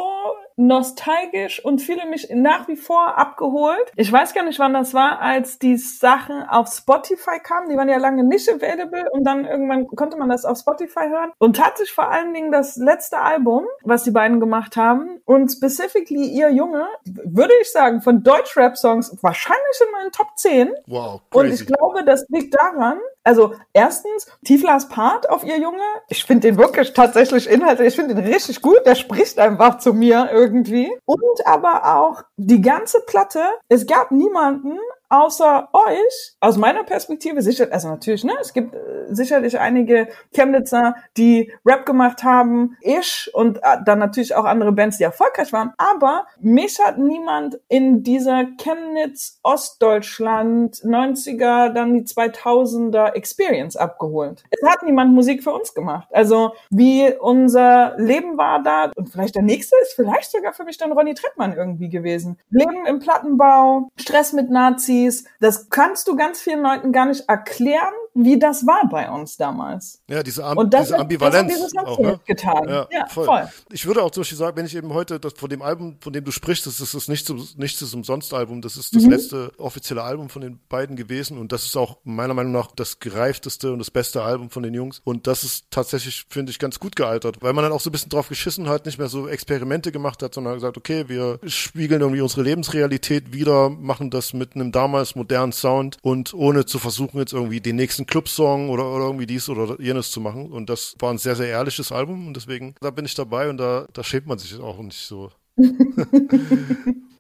[0.57, 3.93] nostalgisch und fühle mich nach wie vor abgeholt.
[3.97, 7.69] Ich weiß gar nicht, wann das war, als die Sachen auf Spotify kamen.
[7.69, 11.33] Die waren ja lange nicht available und dann irgendwann konnte man das auf Spotify hören.
[11.39, 16.29] Und tatsächlich vor allen Dingen das letzte Album, was die beiden gemacht haben und specifically
[16.29, 20.73] ihr Junge, würde ich sagen, von Deutsch-Rap-Songs wahrscheinlich in meinen Top 10.
[20.87, 21.63] Wow, Und crazy.
[21.63, 26.59] ich glaube, das liegt daran, also erstens, Tiflas Part auf ihr Junge, ich finde den
[26.59, 30.89] wirklich tatsächlich inhaltlich, ich finde den richtig gut, der spricht einfach zu mir irgendwie.
[31.05, 37.69] Und aber auch die ganze Platte, es gab niemanden außer euch, aus meiner Perspektive sicher,
[37.71, 38.79] also natürlich, ne, es gibt äh,
[39.09, 44.99] sicherlich einige Chemnitzer, die Rap gemacht haben, ich und äh, dann natürlich auch andere Bands,
[44.99, 53.13] die erfolgreich waren, aber mich hat niemand in dieser Chemnitz Ostdeutschland 90er, dann die 2000er
[53.15, 54.45] Experience abgeholt.
[54.51, 56.09] Es hat niemand Musik für uns gemacht.
[56.13, 60.79] Also wie unser Leben war da und vielleicht der nächste ist vielleicht sogar für mich
[60.79, 62.39] dann Ronny Trettmann irgendwie gewesen.
[62.51, 64.96] Leben im Plattenbau, Stress mit Nazis,
[65.41, 70.03] das kannst du ganz vielen Leuten gar nicht erklären, wie das war bei uns damals.
[70.09, 71.53] Ja, diese, Am Und das, diese Ambivalenz.
[71.61, 72.21] das hat auch, ne?
[72.25, 72.69] getan.
[72.69, 73.27] Ja, Ja, voll.
[73.27, 73.49] voll.
[73.71, 76.13] Ich würde auch zum Beispiel sagen, wenn ich eben heute das, von dem Album, von
[76.13, 79.11] dem du sprichst, das ist das Nichts, Nichts ist umsonst Album, das ist das Mhm.
[79.11, 82.99] letzte offizielle Album von den beiden gewesen und das ist auch meiner Meinung nach das
[83.01, 86.81] gereifteste und das beste Album von den Jungs und das ist tatsächlich, finde ich, ganz
[86.81, 89.29] gut gealtert, weil man dann auch so ein bisschen drauf geschissen hat, nicht mehr so
[89.29, 94.55] Experimente gemacht hat, sondern gesagt, okay, wir spiegeln irgendwie unsere Lebensrealität wieder, machen das mit
[94.55, 99.07] einem damals modernen Sound und ohne zu versuchen, jetzt irgendwie den nächsten Clubsong oder, oder
[99.07, 100.53] irgendwie dies oder jenes zu machen.
[100.53, 103.59] Und das war ein sehr, sehr ehrliches Album und deswegen, da bin ich dabei und
[103.59, 105.31] da, da schämt man sich auch nicht so.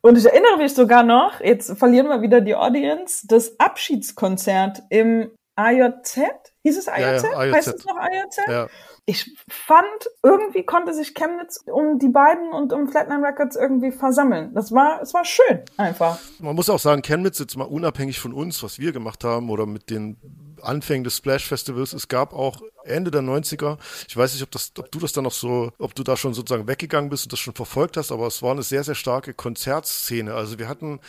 [0.06, 5.32] Und ich erinnere mich sogar noch, jetzt verlieren wir wieder die Audience, das Abschiedskonzert im
[5.56, 6.20] AJZ.
[6.62, 7.22] Hieß es AJZ?
[7.24, 7.54] Ja, ja, AJZ.
[7.56, 8.38] Heißt es noch AJZ?
[8.46, 8.66] Ja.
[9.06, 14.52] Ich fand, irgendwie konnte sich Chemnitz um die beiden und um Flatline Records irgendwie versammeln.
[14.54, 16.20] Das war, es war schön, einfach.
[16.38, 19.66] Man muss auch sagen, Chemnitz jetzt mal unabhängig von uns, was wir gemacht haben oder
[19.66, 20.18] mit den
[20.62, 23.78] Anfängen des Splash Festivals, es gab auch Ende der 90er,
[24.08, 26.34] ich weiß nicht, ob, das, ob du das dann noch so, ob du da schon
[26.34, 29.34] sozusagen weggegangen bist und das schon verfolgt hast, aber es war eine sehr, sehr starke
[29.34, 30.34] Konzertszene.
[30.34, 31.00] Also wir hatten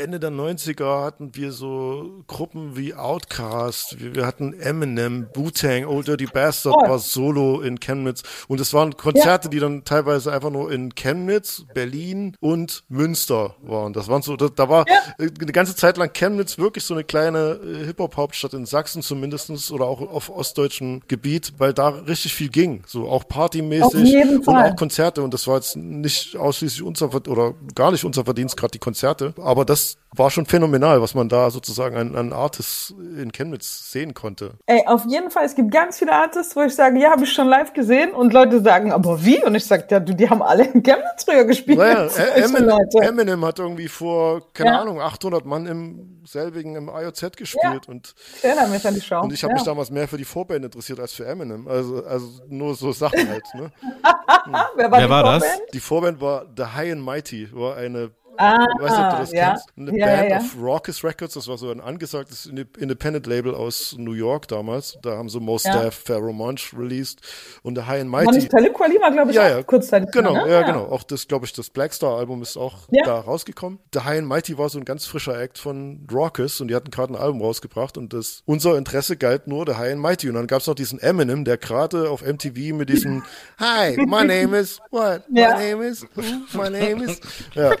[0.00, 6.08] Ende der 90er hatten wir so Gruppen wie Outkast, wir, wir hatten Eminem, Wu-Tang, Old
[6.08, 6.88] Dirty Bastard Voll.
[6.88, 11.64] war solo in Chemnitz und es waren Konzerte, die dann teilweise einfach nur in Chemnitz,
[11.74, 13.92] Berlin und Münster waren.
[13.92, 14.94] Das waren so, da, da war Ja.
[15.18, 19.86] eine ganze Zeit lang Chemnitz wirklich so eine kleine äh, Hip-Hop-Hauptstadt in Sachsen zumindestens oder
[19.86, 22.82] auch auf ostdeutschem Gebiet, weil da richtig viel ging.
[22.86, 25.22] So auch partymäßig und auch Konzerte.
[25.22, 28.78] Und das war jetzt nicht ausschließlich unser Ver- oder gar nicht unser Verdienst, gerade die
[28.78, 29.34] Konzerte.
[29.42, 34.14] Aber das war schon phänomenal, was man da sozusagen an, an Artists in Chemnitz sehen
[34.14, 34.52] konnte.
[34.66, 37.32] Ey, auf jeden Fall, es gibt ganz viele Artists, wo ich sage, ja, habe ich
[37.32, 39.42] schon live gesehen und Leute sagen, aber wie?
[39.44, 41.78] Und ich sage, ja, du, die haben alle in Chemnitz früher gespielt.
[41.78, 42.78] Naja, Eminem.
[43.00, 44.80] Eminem hat irgendwie vor, keine Ja.
[44.80, 49.20] Ahnung, 800 Mann im selbigen im IOZ gespielt und Ich erinnere mich an die Show.
[49.20, 49.54] Und ich habe ja.
[49.54, 51.66] mich damals mehr für die Vorband interessiert als für Eminem.
[51.68, 53.44] Also, also nur so Sachen halt.
[53.54, 53.72] Ne?
[54.02, 55.44] Ah, wer war, Wer die war das?
[55.44, 55.74] Vorband?
[55.74, 59.16] Die Vorband war The High and Mighty, war eine, Ah, ich weiß nicht, ob du
[59.18, 59.48] das ja.
[59.50, 61.34] kennst, eine Ja, Band ja, auf Raucous Records.
[61.34, 64.96] Das war so ein angesagtes Inde- Independent-Label aus New York damals.
[65.02, 65.82] Da haben so Most Ja.
[65.82, 67.20] Def, Pharaoh Monch released.
[67.62, 68.38] Und The High and War Mighty.
[68.38, 69.62] nicht Talib Kweli, glaube ich, Ja, auch ja.
[69.62, 70.10] kurzzeitig.
[70.12, 70.50] Genau, ne?
[70.50, 70.84] ja, genau.
[70.86, 73.04] Auch das, glaube ich, das Blackstar-Album ist auch Ja.
[73.04, 73.78] da rausgekommen.
[73.92, 76.90] The High and Mighty war so ein ganz frischer Act von Raucous und die hatten
[76.90, 80.28] gerade ein Album rausgebracht und das, unser Interesse galt nur The High and Mighty.
[80.28, 83.24] Und dann gab es noch diesen Eminem, der gerade auf MTV mit diesem
[83.58, 85.22] Hi, my name is what?
[85.32, 85.56] Ja.
[85.56, 86.22] My name is who?
[86.56, 87.20] My name is
[87.54, 87.80] ja, und,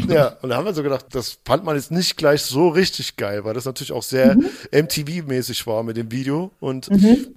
[0.08, 3.16] ja, und da haben wir so gedacht, das fand man jetzt nicht gleich so richtig
[3.16, 4.46] geil, weil das natürlich auch sehr Mhm.
[4.72, 6.50] MTV-mäßig war mit dem Video.
[6.60, 6.88] Und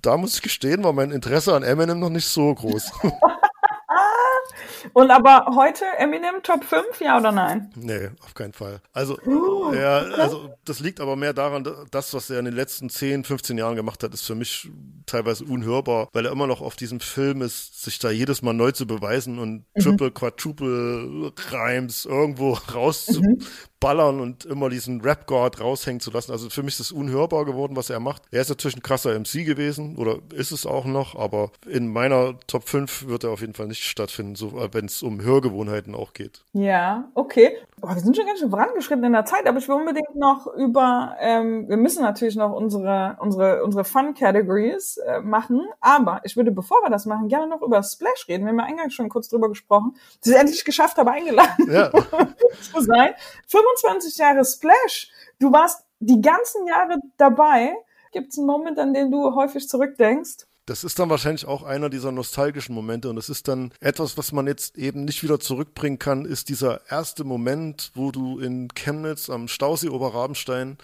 [0.01, 2.91] da muss ich gestehen, war mein Interesse an Eminem noch nicht so groß.
[4.93, 7.71] Und aber heute Eminem Top 5, ja oder nein?
[7.75, 8.81] Nee, auf keinen Fall.
[8.93, 12.53] Also, Oh, ja, also das liegt aber mehr daran, da- das, was er in den
[12.55, 14.69] letzten 10, 15 Jahren gemacht hat, ist für mich
[15.05, 18.71] teilweise unhörbar, weil er immer noch auf diesem Film ist, sich da jedes Mal neu
[18.71, 19.81] zu beweisen und Mhm.
[19.81, 26.31] Triple, Quadruple Rhymes irgendwo rauszuballern und immer diesen Rap-God raushängen zu lassen.
[26.31, 28.23] Also für mich ist es unhörbar geworden, was er macht.
[28.31, 32.39] Er ist natürlich ein krasser MC gewesen oder ist es auch noch, aber in meiner
[32.47, 36.13] Top 5 wird er auf jeden Fall nicht stattfinden, so wenn es um Hörgewohnheiten auch
[36.13, 36.43] geht.
[36.53, 37.57] Ja, okay.
[37.79, 40.47] Boah, wir sind schon ganz schön vorangeschritten in der Zeit, aber ich will unbedingt noch
[40.55, 46.51] über, ähm, wir müssen natürlich noch unsere, unsere, unsere Fun-Categories äh, machen, aber ich würde,
[46.51, 48.43] bevor wir das machen, gerne noch über Splash reden.
[48.45, 49.95] Wir haben ja eingangs schon kurz drüber gesprochen.
[50.19, 51.89] Sie ist endlich geschafft, aber eingeladen Ja.
[52.61, 53.13] zu sein.
[53.47, 55.11] 25 Jahre Splash.
[55.39, 57.75] Du warst die ganzen Jahre dabei.
[58.11, 60.45] Gibt es einen Moment, an den du häufig zurückdenkst?
[60.65, 64.31] Das ist dann wahrscheinlich auch einer dieser nostalgischen Momente und das ist dann etwas, was
[64.31, 69.29] man jetzt eben nicht wieder zurückbringen kann, ist dieser erste Moment, wo du in Chemnitz
[69.29, 70.77] am Stausee Oberrabenstein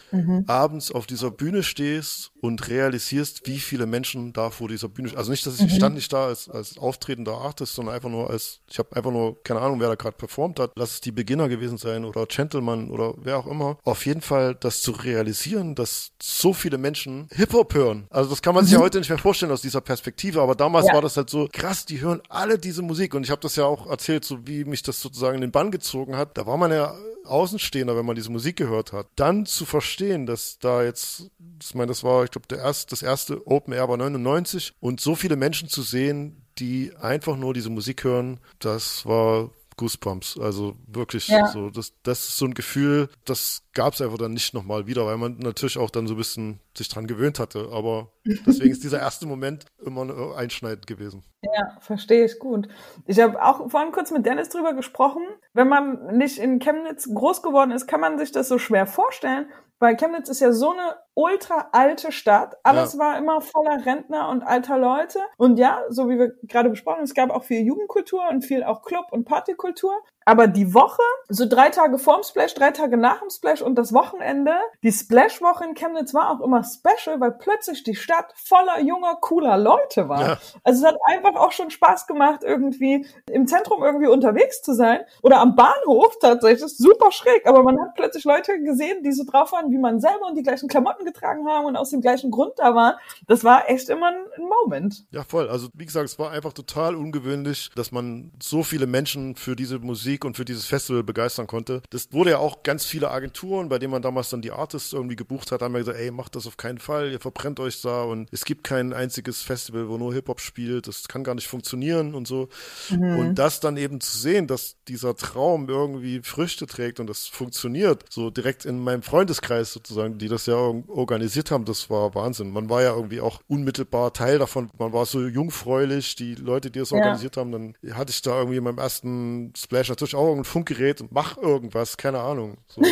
[0.48, 5.32] abends auf dieser Bühne stehst und realisierst, wie viele Menschen da vor dieser Bühne Also
[5.32, 8.60] nicht, dass ich, ich stand nicht da als, als auftretender Artist, sondern einfach nur als,
[8.70, 10.72] ich habe einfach nur, keine Ahnung, wer da gerade performt hat.
[10.76, 13.78] Lass es die Beginner gewesen sein oder Gentleman oder wer auch immer.
[13.84, 18.08] Auf jeden Fall das zu realisieren, dass so viele Menschen Hip-Hop hören.
[18.10, 20.88] Also das kann man sich ja heute nicht mehr vorstellen aus dieser Perspektive, aber damals
[20.88, 20.94] Ja.
[20.94, 23.66] war das halt so krass, die hören alle diese Musik und ich habe das ja
[23.66, 26.38] auch erzählt, so wie mich das sozusagen in den Bann gezogen hat.
[26.38, 26.96] Da war man ja
[27.28, 29.08] Außenstehender, wenn man diese Musik gehört hat.
[29.16, 31.30] Dann zu verstehen, dass da jetzt,
[31.62, 35.00] ich meine, das war, ich glaube, der erste, das erste Open Air war 99 und
[35.00, 40.38] so viele Menschen zu sehen, die einfach nur diese Musik hören, das war Goosebumps.
[40.40, 41.48] Also wirklich Ja.
[41.48, 45.06] so, das, das ist so ein Gefühl, das gab es einfach dann nicht nochmal wieder,
[45.06, 47.70] weil man natürlich auch dann so ein bisschen sich dran gewöhnt hatte.
[47.72, 48.12] Aber
[48.46, 51.24] deswegen ist dieser erste Moment immer einschneidend gewesen.
[51.42, 52.68] Ja, verstehe ich gut.
[53.06, 55.24] Ich habe auch vorhin kurz mit Dennis drüber gesprochen.
[55.54, 59.48] Wenn man nicht in Chemnitz groß geworden ist, kann man sich das so schwer vorstellen,
[59.80, 62.56] weil Chemnitz ist ja so eine ultra alte Stadt.
[62.64, 63.00] Alles Ja.
[63.00, 65.20] war immer voller Rentner und alter Leute.
[65.38, 68.64] Und ja, so wie wir gerade besprochen haben, es gab auch viel Jugendkultur und viel
[68.64, 69.94] auch Club- und Partykultur.
[70.28, 73.94] Aber die Woche, so drei Tage vorm Splash, drei Tage nach dem Splash und das
[73.94, 74.52] Wochenende,
[74.84, 79.58] die Splash-Woche in Chemnitz war auch immer special, weil plötzlich die Stadt voller junger, cooler
[79.58, 80.22] Leute war.
[80.22, 80.38] Ja.
[80.66, 85.00] Also es hat einfach auch schon Spaß gemacht, irgendwie im Zentrum irgendwie unterwegs zu sein
[85.24, 86.60] oder am Bahnhof tatsächlich.
[86.60, 89.78] Das ist super schräg, aber man hat plötzlich Leute gesehen, die so drauf waren wie
[89.78, 92.96] man selber und die gleichen Klamotten getragen haben und aus dem gleichen Grund da waren.
[93.28, 95.06] Das war echt immer ein, ein Moment.
[95.12, 95.48] Ja, voll.
[95.48, 99.80] Also, wie gesagt, es war einfach total ungewöhnlich, dass man so viele Menschen für diese
[99.80, 101.82] Musik und für dieses Festival begeistern konnte.
[101.90, 105.16] Das wurde ja auch ganz viele Agenturen, bei denen man damals dann die Artists irgendwie
[105.16, 108.04] gebucht hat, haben ja gesagt, ey, macht das auf keinen Fall, ihr verbrennt euch da
[108.04, 112.16] und es gibt kein einziges Festival, wo nur Hip-Hop spielt, das kann gar nicht funktionieren
[112.16, 112.50] und so.
[112.90, 118.06] Und das dann eben zu sehen, dass dieser Traum irgendwie Früchte trägt und das funktioniert,
[118.10, 122.52] so direkt in meinem Freundeskreis sozusagen, die das ja or- organisiert haben, das war Wahnsinn.
[122.52, 124.70] Man war ja irgendwie auch unmittelbar Teil davon.
[124.78, 126.98] Man war so jungfräulich, die Leute, die das Ja.
[126.98, 131.02] organisiert haben, dann hatte ich da irgendwie in meinem ersten Splash natürlich auch ein Funkgerät
[131.02, 132.58] und mach irgendwas, keine Ahnung.
[132.68, 132.82] So.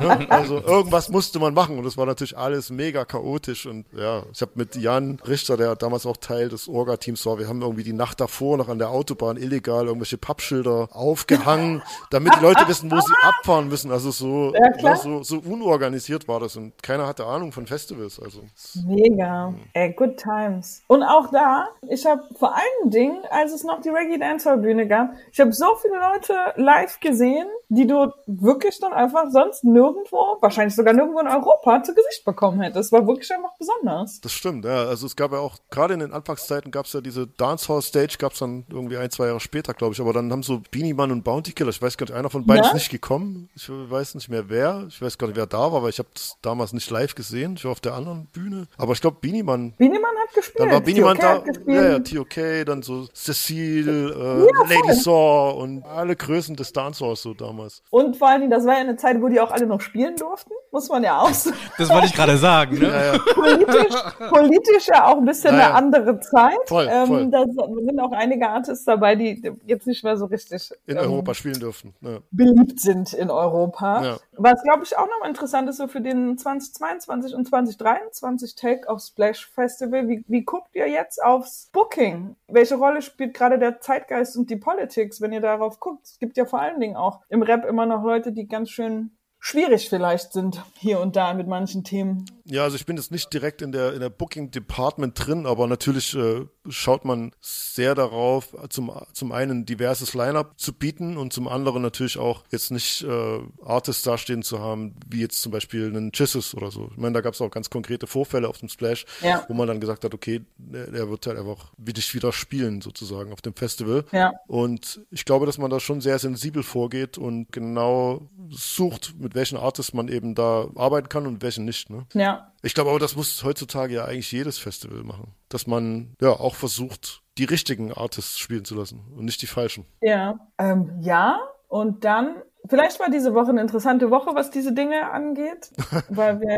[0.00, 0.26] Ne?
[0.30, 4.40] Also irgendwas musste man machen und das war natürlich alles mega chaotisch und ja, ich
[4.42, 7.92] habe mit Jan Richter, der damals auch Teil des Orga-Teams war, wir haben irgendwie die
[7.92, 13.00] Nacht davor noch an der Autobahn illegal irgendwelche Pappschilder aufgehangen, damit die Leute wissen, wo
[13.00, 13.92] sie abfahren müssen.
[13.92, 18.20] Also so, Ja, ne, so, so unorganisiert war das und keiner hatte Ahnung von Festivals.
[18.20, 18.40] Also
[18.86, 19.54] Mega.
[19.72, 20.82] Ey, good times.
[20.88, 24.86] Und auch da, ich habe vor allen Dingen, als es noch die Reggae Dancehall Bühne
[24.88, 26.15] gab, ich habe so viele Leute
[26.56, 31.94] live gesehen, die du wirklich dann einfach sonst nirgendwo, wahrscheinlich sogar nirgendwo in Europa zu
[31.94, 32.92] Gesicht bekommen hättest.
[32.92, 34.20] War wirklich einfach besonders.
[34.20, 34.84] Das stimmt, ja.
[34.84, 38.32] Also es gab ja auch, gerade in den Anfangszeiten gab es ja diese Dancehall-Stage, gab
[38.32, 40.00] es dann irgendwie ein, zwei Jahre später, glaube ich.
[40.00, 42.46] Aber dann haben so Beanie Man und Bounty Killer, ich weiß gar nicht, einer von
[42.46, 42.68] beiden Ja?
[42.70, 43.48] ist nicht gekommen.
[43.56, 44.84] Ich weiß nicht mehr wer.
[44.88, 47.54] Ich weiß gar nicht, wer da war, weil ich habe das damals nicht live gesehen.
[47.56, 48.68] Ich war auf der anderen Bühne.
[48.78, 50.60] Aber ich glaube, Beanie Man Bienemann hat gespielt.
[50.60, 55.84] dann war Beanie Man da, ja, ja, TOK, dann so Cecile, äh, Lady Saw und
[55.84, 57.82] alle Größen des Dancehall so damals.
[57.90, 60.14] Und vor allen Dingen, das war ja eine Zeit, wo die auch alle noch spielen
[60.16, 61.56] durften, muss man ja auch sagen.
[61.78, 62.88] Das wollte ich gerade sagen, ne?
[62.88, 63.18] Ja, ja.
[63.34, 63.94] politisch,
[64.28, 65.66] politisch ja auch ein bisschen Ja, ja.
[65.66, 66.58] eine andere Zeit.
[66.66, 67.30] Voll, ähm, voll.
[67.30, 71.34] Da sind auch einige Artists dabei, die jetzt nicht mehr so richtig In ähm, Europa
[71.34, 71.94] spielen dürfen.
[72.00, 72.18] Ja.
[72.30, 74.18] beliebt sind in Europa.
[74.38, 79.00] Was, glaube ich, auch noch interessant ist, so für den 2022 und 2023 Take auf
[79.00, 80.08] Splash Festival.
[80.08, 82.36] Wie, wie guckt ihr jetzt aufs Booking?
[82.48, 86.04] Welche Rolle spielt gerade der Zeitgeist und die Politics, wenn ihr darauf guckt?
[86.04, 89.16] Es gibt ja vor allen Dingen auch im Rap immer noch Leute, die ganz schön
[89.38, 92.24] schwierig vielleicht sind hier und da mit manchen Themen.
[92.44, 95.68] Ja, also ich bin jetzt nicht direkt in der, in der Booking Department drin, aber
[95.68, 101.32] natürlich äh, schaut man sehr darauf, zum, zum einen ein diverses Lineup zu bieten und
[101.32, 105.86] zum anderen natürlich auch jetzt nicht äh, Artists dastehen zu haben, wie jetzt zum Beispiel
[105.86, 106.88] einen Jesus oder so.
[106.92, 109.44] Ich meine, da gab es auch ganz konkrete Vorfälle auf dem Splash, Ja.
[109.48, 113.32] wo man dann gesagt hat, okay, der, der wird halt einfach wirklich wieder spielen sozusagen
[113.32, 114.04] auf dem Festival.
[114.12, 114.32] Ja.
[114.46, 119.56] Und ich glaube, dass man da schon sehr sensibel vorgeht und genau sucht, mit welchen
[119.58, 121.90] Artists man eben da arbeiten kann und welchen nicht.
[121.90, 122.06] Ne?
[122.14, 122.52] Ja.
[122.62, 125.32] Ich glaube aber, das muss heutzutage ja eigentlich jedes Festival machen.
[125.48, 129.86] Dass man ja auch versucht, die richtigen Artists spielen zu lassen und nicht die falschen.
[130.00, 131.40] Ja, ähm, ja.
[131.68, 132.36] Und dann,
[132.66, 135.70] vielleicht war diese Woche eine interessante Woche, was diese Dinge angeht,
[136.08, 136.56] weil wir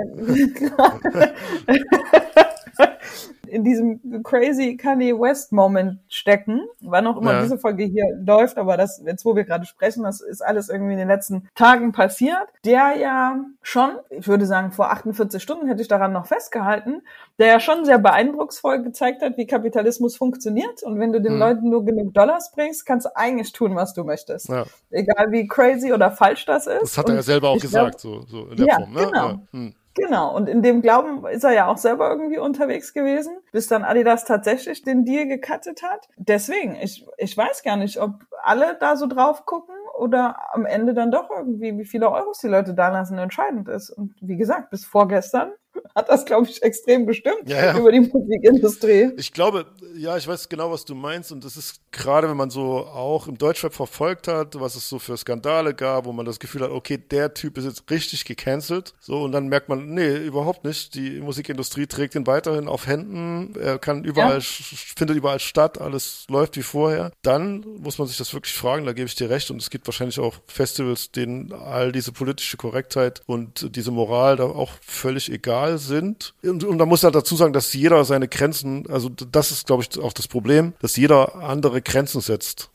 [3.47, 7.43] in diesem crazy Kanye West Moment stecken, wann auch immer Ja.
[7.43, 10.93] diese Folge hier läuft, aber das, jetzt wo wir gerade sprechen, das ist alles irgendwie
[10.93, 15.81] in den letzten Tagen passiert, der ja schon, ich würde sagen, vor 48 Stunden hätte
[15.81, 17.03] ich daran noch festgehalten,
[17.39, 21.39] der ja schon sehr beeindrucksvoll gezeigt hat, wie Kapitalismus funktioniert und wenn du den Hm.
[21.39, 24.49] Leuten nur genug Dollars bringst, kannst du eigentlich tun, was du möchtest.
[24.49, 26.83] Ja, Egal wie crazy oder falsch das ist.
[26.83, 28.93] das hat er ja selber auch ich glaub- gesagt, so, so in der Ja, Form.
[28.93, 29.01] Ne?
[29.07, 29.29] genau.
[29.29, 29.39] Ja.
[29.53, 29.75] Hm.
[29.99, 33.83] Genau, und in dem Glauben ist er ja auch selber irgendwie unterwegs gewesen, bis dann
[33.83, 36.09] Adidas tatsächlich den Deal gecuttet hat.
[36.17, 40.95] Deswegen, ich, ich weiß gar nicht, ob alle da so drauf gucken oder am Ende
[40.95, 43.91] dann doch irgendwie, wie viele Euros die Leute da lassen, entscheidend ist.
[43.91, 45.51] Und wie gesagt, bis vorgestern
[45.95, 47.79] hat das, glaube ich, extrem bestimmt Ja, ja.
[47.79, 49.11] über die Musikindustrie.
[49.17, 49.67] Ich glaube,
[49.97, 51.33] ja, ich weiß genau, was du meinst.
[51.33, 54.99] Und das ist gerade, wenn man so auch im Deutschrap verfolgt hat, was es so
[54.99, 58.95] für Skandale gab, wo man das Gefühl hat, okay, der Typ ist jetzt richtig gecancelt.
[59.01, 60.95] So, und dann merkt man, nee, überhaupt nicht.
[60.95, 63.55] Die Musikindustrie trägt ihn weiterhin auf Händen.
[63.61, 64.41] Er kann überall, Ja.
[64.41, 65.81] findet überall statt.
[65.81, 67.11] Alles läuft wie vorher.
[67.23, 69.51] Dann muss man sich das wirklich fragen, da gebe ich dir recht.
[69.51, 74.45] Und es gibt wahrscheinlich auch Festivals, denen all diese politische Korrektheit und diese Moral da
[74.45, 76.35] auch völlig egal sind.
[76.43, 79.83] Und, und man muss halt dazu sagen, dass jeder seine Grenzen, also das ist, glaube
[79.83, 82.71] ich, auch das Problem, dass jeder andere Grenzen setzt.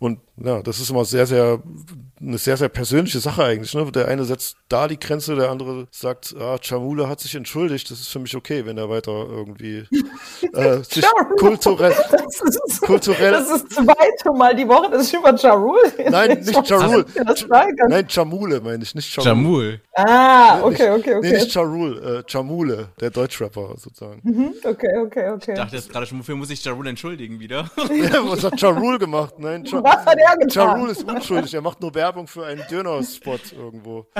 [0.00, 1.62] Und ja, das ist immer sehr, sehr
[2.20, 3.74] eine sehr, sehr persönliche Sache eigentlich.
[3.74, 3.90] Ne?
[3.92, 8.00] Der eine setzt da die Grenze, der andere sagt, ah, Chamule hat sich entschuldigt, das
[8.00, 9.84] ist für mich okay, wenn er weiter irgendwie
[10.52, 11.04] äh, sich
[11.38, 16.10] kulturell, Das ist, kulturell das ist das zweite Mal die Woche, dass ich über rede.
[16.10, 17.88] Nein, Ich nicht das kann.
[17.88, 19.28] Nein, Chamule meine ich, nicht Chamule.
[19.28, 19.80] Jamul.
[19.94, 21.32] Ah, okay, okay, Nee, okay.
[21.32, 24.20] nicht Ja Rule, äh, Chamule, der Deutschrapper sozusagen.
[24.22, 25.52] Mhm, Okay, okay, okay.
[25.52, 27.70] Ich dachte jetzt gerade schon, wofür muss ich Jarul entschuldigen wieder?
[27.90, 29.34] Ja, was hat Ja Rule gemacht?
[29.38, 30.68] Nein, ja, Was hat er getan?
[30.68, 34.06] Ja Rule ist unschuldig, er macht nur Werbung für einen Döner-Spot irgendwo.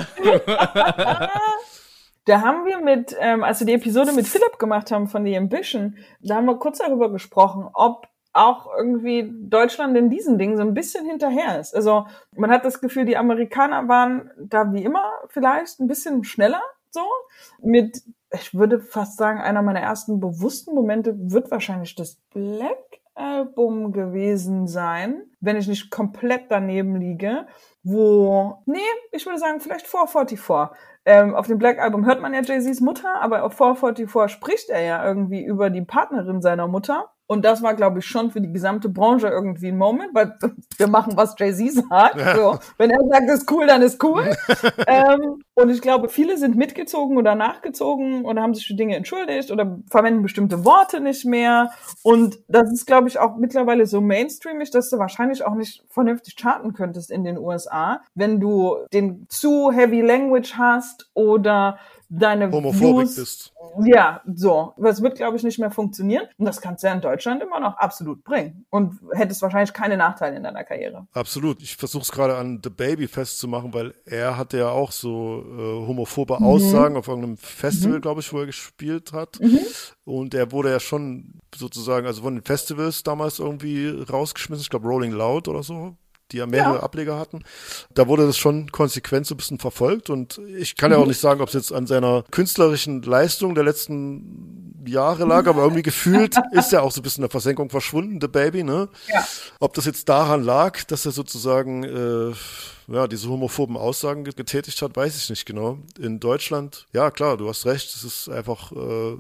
[2.24, 5.36] Da haben wir mit, ähm, als wir die Episode mit Philipp gemacht haben von The
[5.36, 10.62] Ambition, da haben wir kurz darüber gesprochen, ob auch irgendwie Deutschland in diesen Dingen so
[10.62, 11.74] ein bisschen hinterher ist.
[11.74, 12.06] Also
[12.36, 16.62] man hat das Gefühl, die Amerikaner waren da wie immer vielleicht ein bisschen schneller
[16.92, 17.04] so.
[17.60, 23.92] Mit, ich würde fast sagen, einer meiner ersten bewussten Momente wird wahrscheinlich das Black Album
[23.92, 27.46] gewesen sein, wenn ich nicht komplett daneben liege,
[27.82, 28.78] wo, nee,
[29.10, 30.70] ich würde sagen, vielleicht 444.
[31.04, 34.82] Ähm, auf dem Black Album hört man ja Jay-Z's Mutter, aber auf 444 spricht er
[34.82, 37.11] ja irgendwie über die Partnerin seiner Mutter.
[37.32, 40.36] Und das war, glaube ich, schon für die gesamte Branche irgendwie ein Moment, weil
[40.76, 42.20] wir machen, was Jay-Z sagt.
[42.36, 44.36] So, wenn er sagt, ist cool, dann ist cool.
[44.86, 49.50] ähm, und ich glaube, viele sind mitgezogen oder nachgezogen oder haben sich für Dinge entschuldigt
[49.50, 51.70] oder verwenden bestimmte Worte nicht mehr.
[52.02, 56.36] Und das ist, glaube ich, auch mittlerweile so mainstreamig, dass du wahrscheinlich auch nicht vernünftig
[56.36, 61.78] charten könntest in den USA, wenn du den zu heavy Language hast oder
[62.18, 63.52] deine Homophobic Views bist.
[63.84, 64.74] ja, so.
[64.76, 66.26] Das wird, glaube ich, nicht mehr funktionieren.
[66.38, 68.66] Und das kannst du ja in Deutschland immer noch absolut bringen.
[68.70, 71.06] Und hättest wahrscheinlich keine Nachteile in deiner Karriere.
[71.12, 71.62] Absolut.
[71.62, 75.86] Ich versuche es gerade an The Baby festzumachen, weil er hatte ja auch so äh,
[75.86, 76.46] homophobe Mhm.
[76.46, 79.40] Aussagen auf irgendeinem Festival, glaube ich, wo er gespielt hat.
[79.40, 79.58] Mhm.
[80.04, 84.62] Und er wurde ja schon sozusagen, also von den Festivals damals irgendwie rausgeschmissen.
[84.62, 85.96] Ich glaube Rolling Loud oder so
[86.32, 86.82] die ja mehrere Ja.
[86.82, 87.42] Ableger hatten.
[87.94, 91.02] Da wurde das schon konsequent so ein bisschen verfolgt und ich kann ja Mhm.
[91.04, 95.62] auch nicht sagen, ob es jetzt an seiner künstlerischen Leistung der letzten Jahre lag, aber
[95.62, 98.88] irgendwie gefühlt ist er auch so ein bisschen in der Versenkung verschwunden, The Baby, ne?
[99.08, 99.24] Ja.
[99.60, 102.32] Ob das jetzt daran lag, dass er sozusagen äh,
[102.88, 105.78] ja, diese homophoben Aussagen get- getätigt hat, weiß ich nicht genau.
[105.98, 109.16] In Deutschland, ja klar, du hast recht, es ist einfach, äh,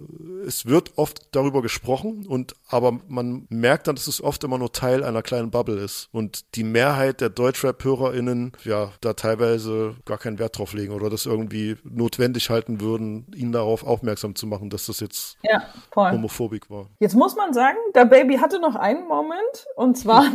[0.46, 4.72] es wird oft darüber gesprochen und aber man merkt dann, dass es oft immer nur
[4.72, 10.38] Teil einer kleinen Bubble ist und die Mehrheit der Deutschrap-HörerInnen ja da teilweise gar keinen
[10.38, 14.86] Wert drauf legen oder das irgendwie notwendig halten würden, ihn darauf aufmerksam zu machen, dass
[14.86, 16.12] das jetzt Ja, voll.
[16.12, 16.86] homophobik war.
[16.98, 19.66] Jetzt muss man sagen, der Baby hatte noch einen Moment.
[19.76, 20.24] Und zwar,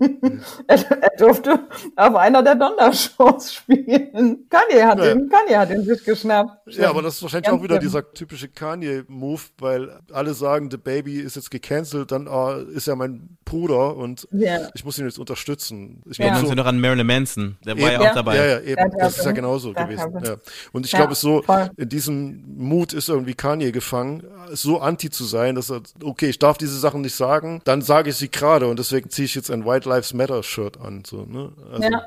[0.66, 4.46] er, er durfte auf einer der Donner-Shows spielen.
[4.48, 5.12] Kanye hat, Ja.
[5.12, 6.74] ihn, Kanye hat ihn sich geschnappt.
[6.74, 10.76] Ja, aber das ist wahrscheinlich Ganz auch wieder dieser typische Kanye-Move, weil alle sagen, The
[10.76, 14.68] Baby ist jetzt gecancelt, dann ah, ist er mein Bruder und Ja.
[14.74, 16.02] ich muss ihn jetzt unterstützen.
[16.10, 16.24] Ich Ja.
[16.24, 17.56] glaube Erinnern so, Sie noch an Marilyn Manson?
[17.64, 18.00] Der war ja Eben.
[18.00, 18.14] auch Ja.
[18.14, 18.36] dabei.
[18.36, 18.90] ja, ja, eben.
[18.90, 20.12] Das Das ist ja genauso gewesen.
[20.24, 20.36] Ja.
[20.72, 21.70] Und ich Ja, glaube, so voll.
[21.76, 24.22] in diesem Mut ist irgendwie Kanye gefangen,
[24.52, 28.10] so anti zu sein, dass er, okay, ich darf diese Sachen nicht sagen, dann sage
[28.10, 31.02] ich sie gerade und deswegen ziehe ich jetzt ein White Lives Matter Shirt an.
[31.06, 31.52] So, ne?
[31.72, 32.02] also, Ja.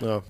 [0.00, 0.22] Ja.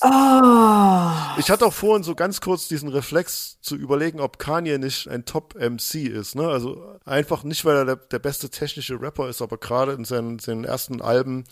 [0.00, 1.36] Ah.
[1.38, 5.24] Ich hatte auch vorhin so ganz kurz diesen Reflex zu überlegen, ob Kanye nicht ein
[5.24, 6.34] Top-MC ist.
[6.34, 6.48] Ne?
[6.48, 10.38] Also einfach nicht, weil er der, der beste technische Rapper ist, aber gerade in seinen,
[10.38, 11.44] seinen ersten Alben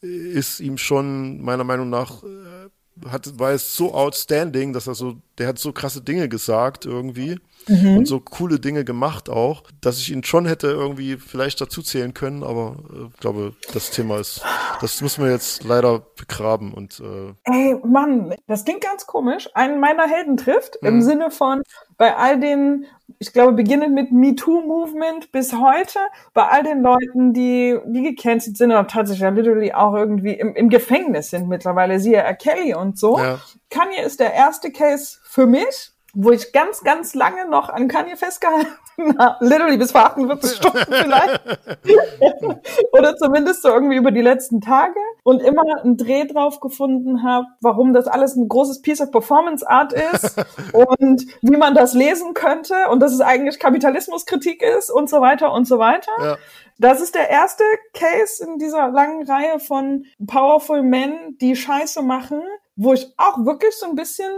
[0.00, 2.70] ist ihm schon meiner Meinung nach äh,
[3.08, 7.38] hat, war es so outstanding, dass er so, der hat so krasse Dinge gesagt irgendwie
[7.68, 12.14] und so coole Dinge gemacht auch, dass ich ihn schon hätte irgendwie vielleicht dazu zählen
[12.14, 14.42] können, aber äh, ich glaube, das Thema ist,
[14.80, 19.48] das müssen wir jetzt leider begraben und äh, Ey, Mann, das klingt ganz komisch.
[19.54, 20.88] Einen meiner Helden trifft Mhm.
[20.88, 21.62] im Sinne von
[21.98, 22.86] bei all den,
[23.18, 25.98] ich glaube, beginnend mit MeToo-Movement bis heute,
[26.32, 30.54] bei all den Leuten, die, die gecancelt sind oder tatsächlich ja literally auch irgendwie im,
[30.54, 32.34] im Gefängnis sind mittlerweile, siehe R.
[32.34, 33.18] Kelly und so.
[33.18, 33.38] Ja.
[33.70, 38.16] Kanye ist der erste Case für mich, wo ich ganz, ganz lange noch an Kanye
[38.16, 38.68] festgehalten
[39.18, 39.44] habe.
[39.44, 41.40] Literally bis vor 48 Stunden vielleicht.
[42.92, 44.98] Oder zumindest so irgendwie über die letzten Tage.
[45.22, 49.68] Und immer einen Dreh drauf gefunden habe, warum das alles ein großes Piece of Performance
[49.68, 50.36] Art ist
[50.72, 55.52] und wie man das lesen könnte und dass es eigentlich Kapitalismuskritik ist und so weiter
[55.52, 56.12] und so weiter.
[56.20, 56.36] ja.
[56.80, 57.62] Das ist der erste
[57.92, 62.40] Case in dieser langen Reihe von Powerful Men, die Scheiße machen,
[62.74, 64.32] wo ich auch wirklich so ein bisschen,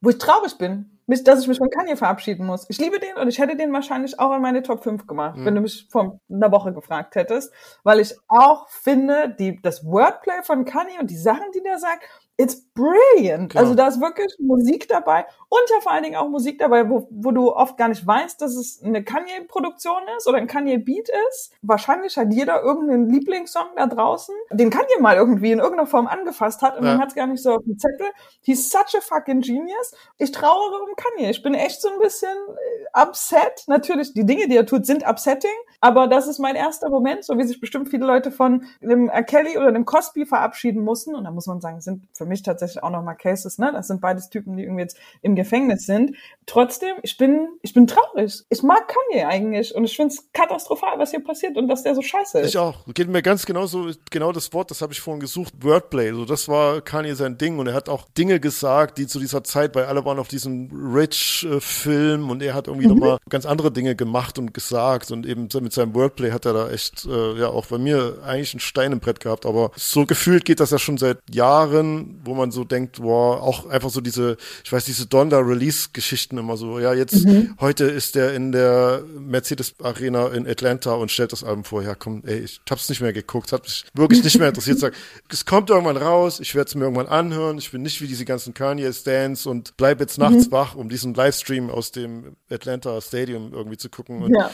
[0.00, 2.66] wo ich traurig bin, mich- dass ich mich von Kanye verabschieden muss.
[2.68, 5.56] Ich liebe den und ich hätte den wahrscheinlich auch in meine Top 5 gemacht, wenn
[5.56, 10.64] du mich vor einer Woche gefragt hättest, weil ich auch finde, die, das Wordplay von
[10.64, 12.04] Kanye und die Sachen, die der sagt,
[12.40, 13.50] it's brilliant.
[13.50, 13.64] Klar.
[13.64, 17.08] Also da ist wirklich Musik dabei und ja vor allen Dingen auch Musik dabei, wo,
[17.10, 21.52] wo du oft gar nicht weißt, dass es eine Kanye-Produktion ist oder ein Kanye-Beat ist.
[21.62, 26.62] Wahrscheinlich hat jeder irgendeinen Lieblingssong da draußen, den Kanye mal irgendwie in irgendeiner Form angefasst
[26.62, 26.92] hat und Ja.
[26.92, 28.06] man hat es gar nicht so auf dem Zettel.
[28.42, 29.92] He's such a fucking genius.
[30.18, 31.30] Ich trauere um Kanye.
[31.30, 33.64] Ich bin echt so ein bisschen äh, upset.
[33.66, 35.50] Natürlich, die Dinge, die er tut, sind upsetting,
[35.80, 39.22] aber das ist mein erster Moment, so wie sich bestimmt viele Leute von dem R.
[39.22, 41.14] Kelly oder dem Cosby verabschieden mussten.
[41.14, 43.70] Und da muss man sagen, sind für mich tatsächlich auch nochmal Cases, ne?
[43.72, 46.16] Das sind beides Typen, die irgendwie jetzt im Gefängnis sind.
[46.46, 48.44] Trotzdem, ich bin, ich bin traurig.
[48.48, 51.94] Ich mag Kanye eigentlich und ich finde es katastrophal, was hier passiert und dass der
[51.94, 52.48] so scheiße ist.
[52.48, 52.84] Ich auch.
[52.94, 56.12] Geht mir ganz genauso, genau das Wort, das habe ich vorhin gesucht, Wordplay.
[56.12, 59.44] So, das war Kanye sein Ding und er hat auch Dinge gesagt, die zu dieser
[59.44, 62.94] Zeit, weil alle waren auf diesem Rich-Film und er hat irgendwie Mhm.
[62.94, 66.54] nochmal ganz andere Dinge gemacht und gesagt und eben so mit seinem Wordplay hat er
[66.54, 70.06] da echt, äh, ja, auch bei mir eigentlich ein Stein im Brett gehabt, aber so
[70.06, 74.00] gefühlt geht das ja schon seit Jahren, wo man so denkt, wow, auch einfach so
[74.00, 77.54] diese, ich weiß, diese Donda-Release-Geschichten immer so, ja, jetzt, Mhm.
[77.60, 81.94] heute ist der in der Mercedes Arena in Atlanta und stellt das Album vor, ja,
[81.94, 84.94] komm, ey, ich hab's nicht mehr geguckt, hat mich wirklich nicht mehr interessiert, sag,
[85.30, 88.24] es kommt irgendwann raus, ich werde es mir irgendwann anhören, ich bin nicht wie diese
[88.24, 93.76] ganzen Kanye-Stands und bleib jetzt nachts wach, um diesen Livestream aus dem Atlanta Stadium irgendwie
[93.76, 94.50] zu gucken und Ja.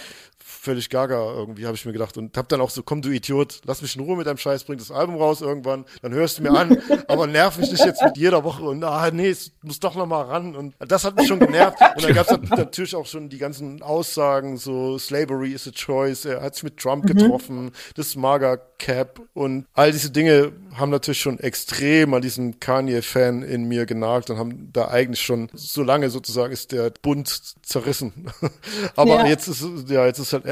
[0.47, 2.17] völlig gaga irgendwie, habe ich mir gedacht.
[2.17, 4.65] Und hab dann auch so, komm du Idiot, lass mich in Ruhe mit deinem Scheiß,
[4.65, 6.79] bring das Album raus irgendwann, dann hörst du mir an,
[7.09, 10.07] aber nerv mich nicht jetzt mit jeder Woche und ah nee, es muss doch noch
[10.07, 10.55] mal ran.
[10.57, 11.79] Und das hat mich schon genervt.
[11.97, 16.25] Und dann gab es natürlich auch schon die ganzen Aussagen, so Slavery is a choice,
[16.25, 21.21] er hat sich mit Trump getroffen, das Maga Cap und all diese Dinge haben natürlich
[21.21, 26.11] schon extrem an diesen Kanye-Fan in mir genagt und haben da eigentlich schon, so lange
[26.11, 27.29] sozusagen ist der Bund
[27.63, 28.31] zerrissen.
[28.97, 29.27] aber Ja.
[29.27, 30.45] jetzt ist es- ja, jetzt ist halt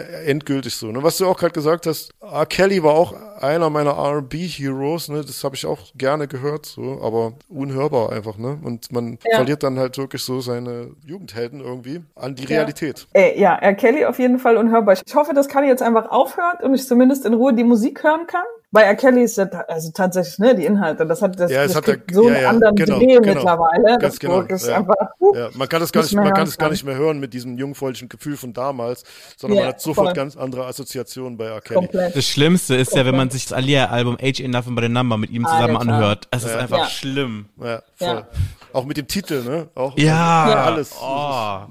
[0.42, 0.88] endgültig so.
[0.90, 1.02] Ne?
[1.02, 2.46] Was du auch gerade gesagt hast, R.
[2.46, 5.22] Kelly war auch einer meiner R&B-Heroes, ne?
[5.24, 8.58] Das habe ich auch gerne gehört, so, aber unhörbar einfach, ne?
[8.62, 9.36] Und man Ja.
[9.36, 13.06] verliert dann halt wirklich so seine Jugendhelden irgendwie an die Realität.
[13.12, 13.74] Ey, ja, R.
[13.74, 14.96] Kelly auf jeden Fall unhörbar.
[15.06, 18.26] Ich hoffe, dass Kanye jetzt einfach aufhört und ich zumindest in Ruhe die Musik hören
[18.26, 18.44] kann.
[18.72, 18.94] Bei R.
[18.96, 21.84] Kelly ist ja ta- also tatsächlich, ne, die Inhalte, das hat das, Ja, das hat
[21.84, 23.34] kriegt so ja, einen ja, anderen genau, Dreh genau.
[23.34, 23.84] mittlerweile.
[23.98, 24.76] Ganz das genau, ist ja.
[24.78, 26.94] einfach, uh, Ja, man kann das gar Nicht man kann hören es gar nicht mehr
[26.96, 29.04] hören mit diesem jungfräulichen Gefühl von damals,
[29.36, 30.14] sondern Ja, man hat sofort voll.
[30.14, 31.60] ganz andere Assoziationen bei R.
[31.60, 31.74] Kelly.
[31.80, 32.16] komplett.
[32.16, 35.18] Das Schlimmste ist ja, wenn man sich das Alia-Album Age Enough and by the Number
[35.18, 35.92] mit ihm zusammen Alter.
[35.92, 36.28] anhört.
[36.30, 36.86] Es ist einfach Ja.
[36.86, 37.46] schlimm.
[37.62, 37.82] Ja.
[38.02, 38.26] Ja.
[38.72, 39.68] Auch mit dem Titel, ne?
[39.74, 40.44] Auch Ja.
[40.44, 40.96] also alles.
[41.00, 41.04] Oh.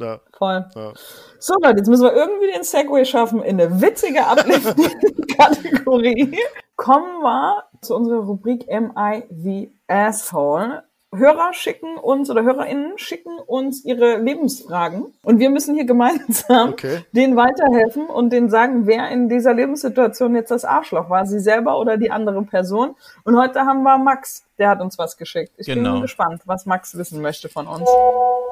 [0.03, 0.19] Ja.
[0.37, 0.65] Voll.
[0.75, 0.93] Ja.
[1.39, 6.37] So Leute, jetzt müssen wir irgendwie den Segway schaffen in eine witzige Uplifting-Kategorie.
[6.75, 10.83] Kommen wir zu unserer Rubrik Am I the Asshole?
[11.13, 16.99] Hörer schicken uns oder HörerInnen schicken uns ihre Lebensfragen und wir müssen hier gemeinsam Okay.
[17.11, 21.77] denen weiterhelfen und denen sagen, wer in dieser Lebenssituation jetzt das Arschloch war, sie selber
[21.79, 22.95] oder die andere Person.
[23.25, 25.51] Und heute haben wir Max, der hat uns was geschickt.
[25.57, 25.93] Ich Genau.
[25.93, 27.89] bin gespannt, was Max wissen möchte von uns.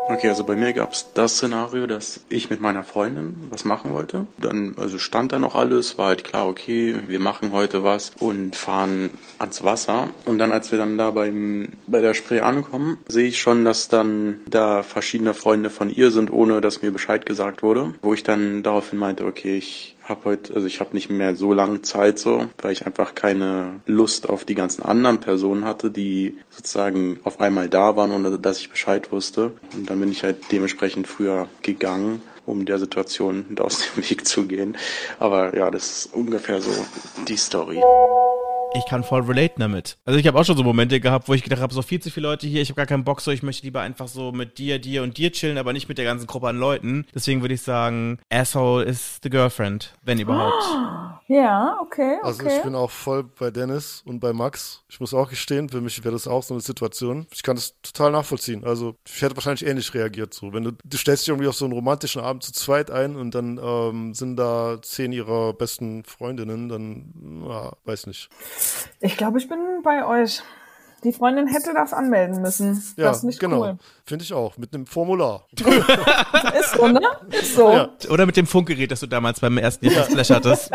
[0.09, 3.93] Okay, also bei mir gab es das Szenario, dass ich mit meiner Freundin was machen
[3.93, 4.25] wollte.
[4.39, 8.55] Dann, also stand da noch alles, war halt klar, okay, wir machen heute was und
[8.55, 10.09] fahren ans Wasser.
[10.25, 13.87] Und dann, als wir dann da beim, bei der Spree ankommen, sehe ich schon, dass
[13.87, 17.93] dann da verschiedene Freunde von ihr sind, ohne dass mir Bescheid gesagt wurde.
[18.01, 21.53] Wo ich dann daraufhin meinte, okay, ich habe heute, also ich habe nicht mehr so
[21.53, 26.37] lange Zeit so, weil ich einfach keine Lust auf die ganzen anderen Personen hatte, die
[26.49, 29.51] sozusagen auf einmal da waren, ohne dass ich Bescheid wusste.
[29.73, 34.47] Und dann bin ich halt dementsprechend früher gegangen, um der Situation aus dem Weg zu
[34.47, 34.77] gehen.
[35.19, 36.71] Aber ja, das ist ungefähr so
[37.27, 37.81] die Story.
[38.75, 39.97] Ich kann voll relaten damit.
[40.05, 42.11] Also ich habe auch schon so Momente gehabt, wo ich gedacht habe, so viel zu
[42.11, 44.59] viele Leute hier, ich habe gar keinen Bock so, ich möchte lieber einfach so mit
[44.59, 47.07] dir, dir und dir chillen, aber nicht mit der ganzen Gruppe an Leuten.
[47.13, 50.63] Deswegen würde ich sagen, Asshole ist the girlfriend, wenn überhaupt.
[51.27, 52.19] Ja, okay, okay.
[52.23, 54.83] Also ich bin auch voll bei Dennis und bei Max.
[54.89, 57.27] Ich muss auch gestehen, für mich wäre das auch so eine Situation.
[57.31, 58.63] Ich kann das total nachvollziehen.
[58.63, 60.53] Also ich hätte wahrscheinlich ähnlich reagiert so.
[60.53, 63.35] Wenn du, du stellst dich irgendwie auf so einen romantischen Abend zu zweit ein und
[63.35, 68.29] dann ähm, sind da zehn ihrer besten Freundinnen, dann ja, weiß nicht.
[68.99, 70.41] Ich glaube, ich bin bei euch.
[71.03, 72.81] Die Freundin hätte das anmelden müssen.
[72.97, 73.61] Ja, das ist nicht genau.
[73.61, 73.77] cool.
[74.05, 74.57] Finde ich auch.
[74.57, 75.45] Mit einem Formular.
[76.59, 76.99] Ist so, ne?
[77.29, 77.71] Ist so.
[77.71, 77.89] Ja.
[78.09, 80.71] Oder mit dem Funkgerät, das du damals beim ersten Jahr Splash hattest.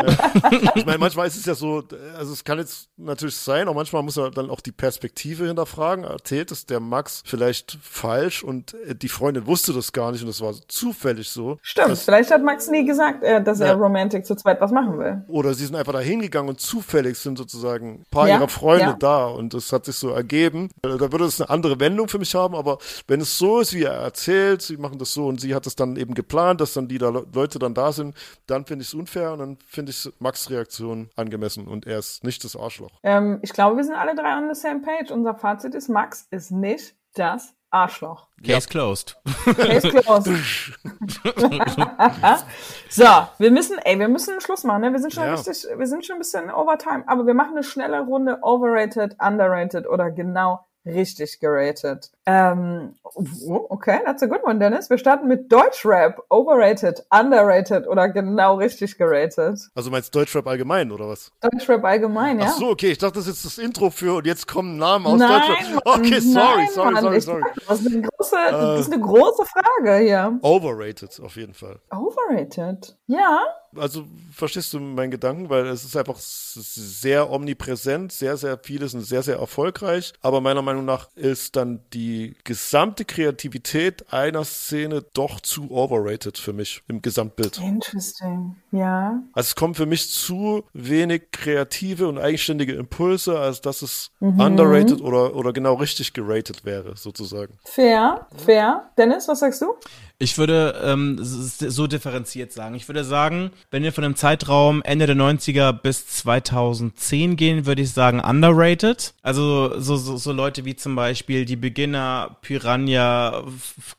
[0.75, 1.83] Ich meine, manchmal ist es ja so,
[2.17, 6.05] also es kann jetzt natürlich sein, aber manchmal muss er dann auch die Perspektive hinterfragen.
[6.05, 10.27] Erzählt es der Max vielleicht falsch und äh, die Freundin wusste das gar nicht und
[10.27, 11.57] das war zufällig so.
[11.61, 11.97] Stimmt.
[11.97, 13.67] Vielleicht hat Max nie gesagt, äh, dass Ja.
[13.67, 15.23] er Romantic zu zweit was machen will.
[15.27, 18.85] oder sie sind einfach da hingegangen und zufällig sind sozusagen ein paar Ja, ihrer Freunde
[18.85, 18.95] ja.
[18.97, 20.69] da und das hat sich so ergeben.
[20.83, 23.73] Äh, Da würde es eine andere Wendung für mich haben, aber wenn es so ist,
[23.73, 26.73] wie er erzählt, sie machen das so und sie hat es dann eben geplant, dass
[26.73, 28.15] dann die da Le- Leute dann da sind,
[28.47, 32.23] dann finde ich es unfair und dann finde ich Max Reaktion angemessen und er ist
[32.23, 32.91] nicht das Arschloch.
[33.03, 35.11] Ähm, ich glaube, wir sind alle drei on the same page.
[35.11, 38.27] Unser Fazit ist, Max ist nicht das Arschloch.
[38.43, 39.15] Case closed.
[39.45, 40.27] Case closed.
[42.89, 43.05] so,
[43.37, 44.81] wir müssen, ey, wir müssen einen Schluss machen.
[44.81, 44.91] Ne?
[44.93, 45.33] Wir sind schon Ja.
[45.33, 49.87] richtig, wir sind schon ein bisschen overtime, aber wir machen eine schnelle Runde overrated, underrated
[49.87, 52.11] oder genau richtig geratet.
[52.25, 54.89] Ähm, oh, okay, that's a good one, Dennis.
[54.89, 59.59] Wir starten mit Deutschrap, overrated, underrated oder genau richtig geratet.
[59.75, 61.31] Also meinst Deutschrap allgemein oder was?
[61.41, 62.47] Deutschrap allgemein, ja?
[62.49, 65.05] Ach so, okay, ich dachte, das ist jetzt das Intro für und jetzt kommen Namen
[65.05, 65.81] aus Nein, Deutschrap.
[65.85, 67.03] Okay, sorry, nein, sorry, Mann.
[67.03, 67.41] sorry, sorry.
[67.41, 70.39] sag, Das ist eine große, das ist eine große Frage hier.
[70.41, 71.79] Overrated auf jeden Fall.
[71.91, 72.97] Overrated.
[73.07, 73.43] Ja.
[73.77, 79.01] Also verstehst du meinen Gedanken, weil es ist einfach sehr omnipräsent, sehr, sehr vieles und
[79.01, 80.13] sehr, sehr erfolgreich.
[80.21, 86.53] Aber meiner Meinung nach ist dann die gesamte Kreativität einer Szene doch zu overrated für
[86.53, 87.59] mich im Gesamtbild.
[87.59, 88.55] Interesting.
[88.75, 89.21] Ja.
[89.33, 94.39] Also es kommen für mich zu wenig kreative und eigenständige Impulse, als dass es Mhm.
[94.39, 97.57] underrated oder, oder genau richtig geratet wäre, sozusagen.
[97.63, 98.89] Fair, fair.
[98.97, 99.73] Dennis, was sagst du?
[100.17, 102.75] Ich würde ähm, so differenziert sagen.
[102.75, 107.81] Ich würde sagen, wenn wir von dem Zeitraum Ende der 90er bis 2010 gehen, würde
[107.81, 109.13] ich sagen underrated.
[109.21, 113.43] Also so, so, so Leute wie zum Beispiel die Beginner, Piranha,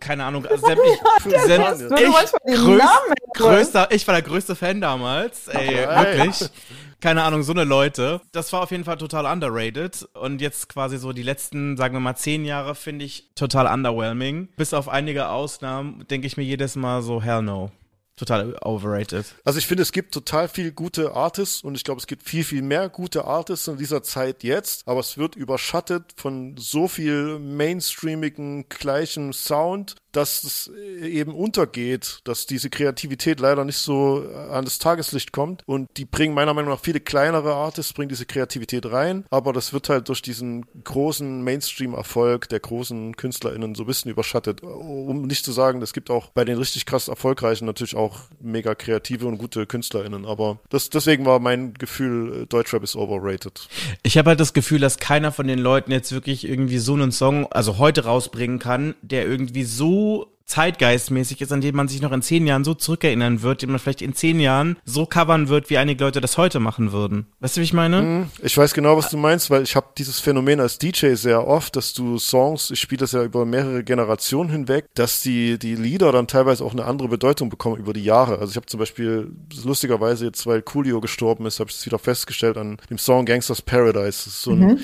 [0.00, 1.74] keine Ahnung, also sämtlich, Piranha.
[1.74, 2.80] sämt- Du ich, größ,
[3.34, 6.16] größter, ich war der größte Fan damals, ey, Alright.
[6.18, 6.50] wirklich.
[7.00, 8.20] Keine Ahnung, so eine Leute.
[8.32, 10.08] Das war auf jeden Fall total underrated.
[10.14, 14.48] Und jetzt quasi so die letzten, sagen wir mal, zehn Jahre finde ich total underwhelming.
[14.56, 17.70] Bis auf einige Ausnahmen denke ich mir jedes Mal so, hell no.
[18.16, 19.26] Total overrated.
[19.44, 22.44] Also ich finde, es gibt total viel gute Artists und ich glaube, es gibt viel,
[22.44, 27.38] viel mehr gute Artists in dieser Zeit jetzt, aber es wird überschattet von so viel
[27.38, 30.70] mainstreamigen gleichen Sound, dass es
[31.02, 36.32] eben untergeht, dass diese Kreativität leider nicht so an das Tageslicht kommt und die bringen
[36.32, 40.22] meiner Meinung nach viele kleinere Artists, bringen diese Kreativität rein, aber das wird halt durch
[40.22, 44.62] diesen großen Mainstream-Erfolg der großen KünstlerInnen so ein bisschen überschattet.
[44.62, 48.05] Um nicht zu sagen, es gibt auch bei den richtig krass erfolgreichen natürlich auch
[48.40, 53.68] mega kreative und gute KünstlerInnen, aber das, deswegen war mein Gefühl, äh, Deutschrap ist overrated.
[54.02, 57.12] Ich habe halt das Gefühl, dass keiner von den Leuten jetzt wirklich irgendwie so einen
[57.12, 62.12] Song, also heute rausbringen kann, der irgendwie so zeitgeistmäßig ist, an den man sich noch
[62.12, 65.70] in zehn Jahren so zurückerinnern wird, den man vielleicht in zehn Jahren so covern wird,
[65.70, 67.26] wie einige Leute das heute machen würden.
[67.40, 68.28] Weißt du, wie ich meine?
[68.42, 71.74] Ich weiß genau, was du meinst, weil ich habe dieses Phänomen als DJ sehr oft,
[71.74, 76.12] dass du Songs, ich spiele das ja über mehrere Generationen hinweg, dass die, die Lieder
[76.12, 78.38] dann teilweise auch eine andere Bedeutung bekommen über die Jahre.
[78.38, 79.32] Also ich habe zum Beispiel
[79.64, 83.62] lustigerweise jetzt, weil Coolio gestorben ist, habe ich es wieder festgestellt an dem Song Gangsters
[83.62, 84.06] Paradise.
[84.06, 84.78] Das ist so ein,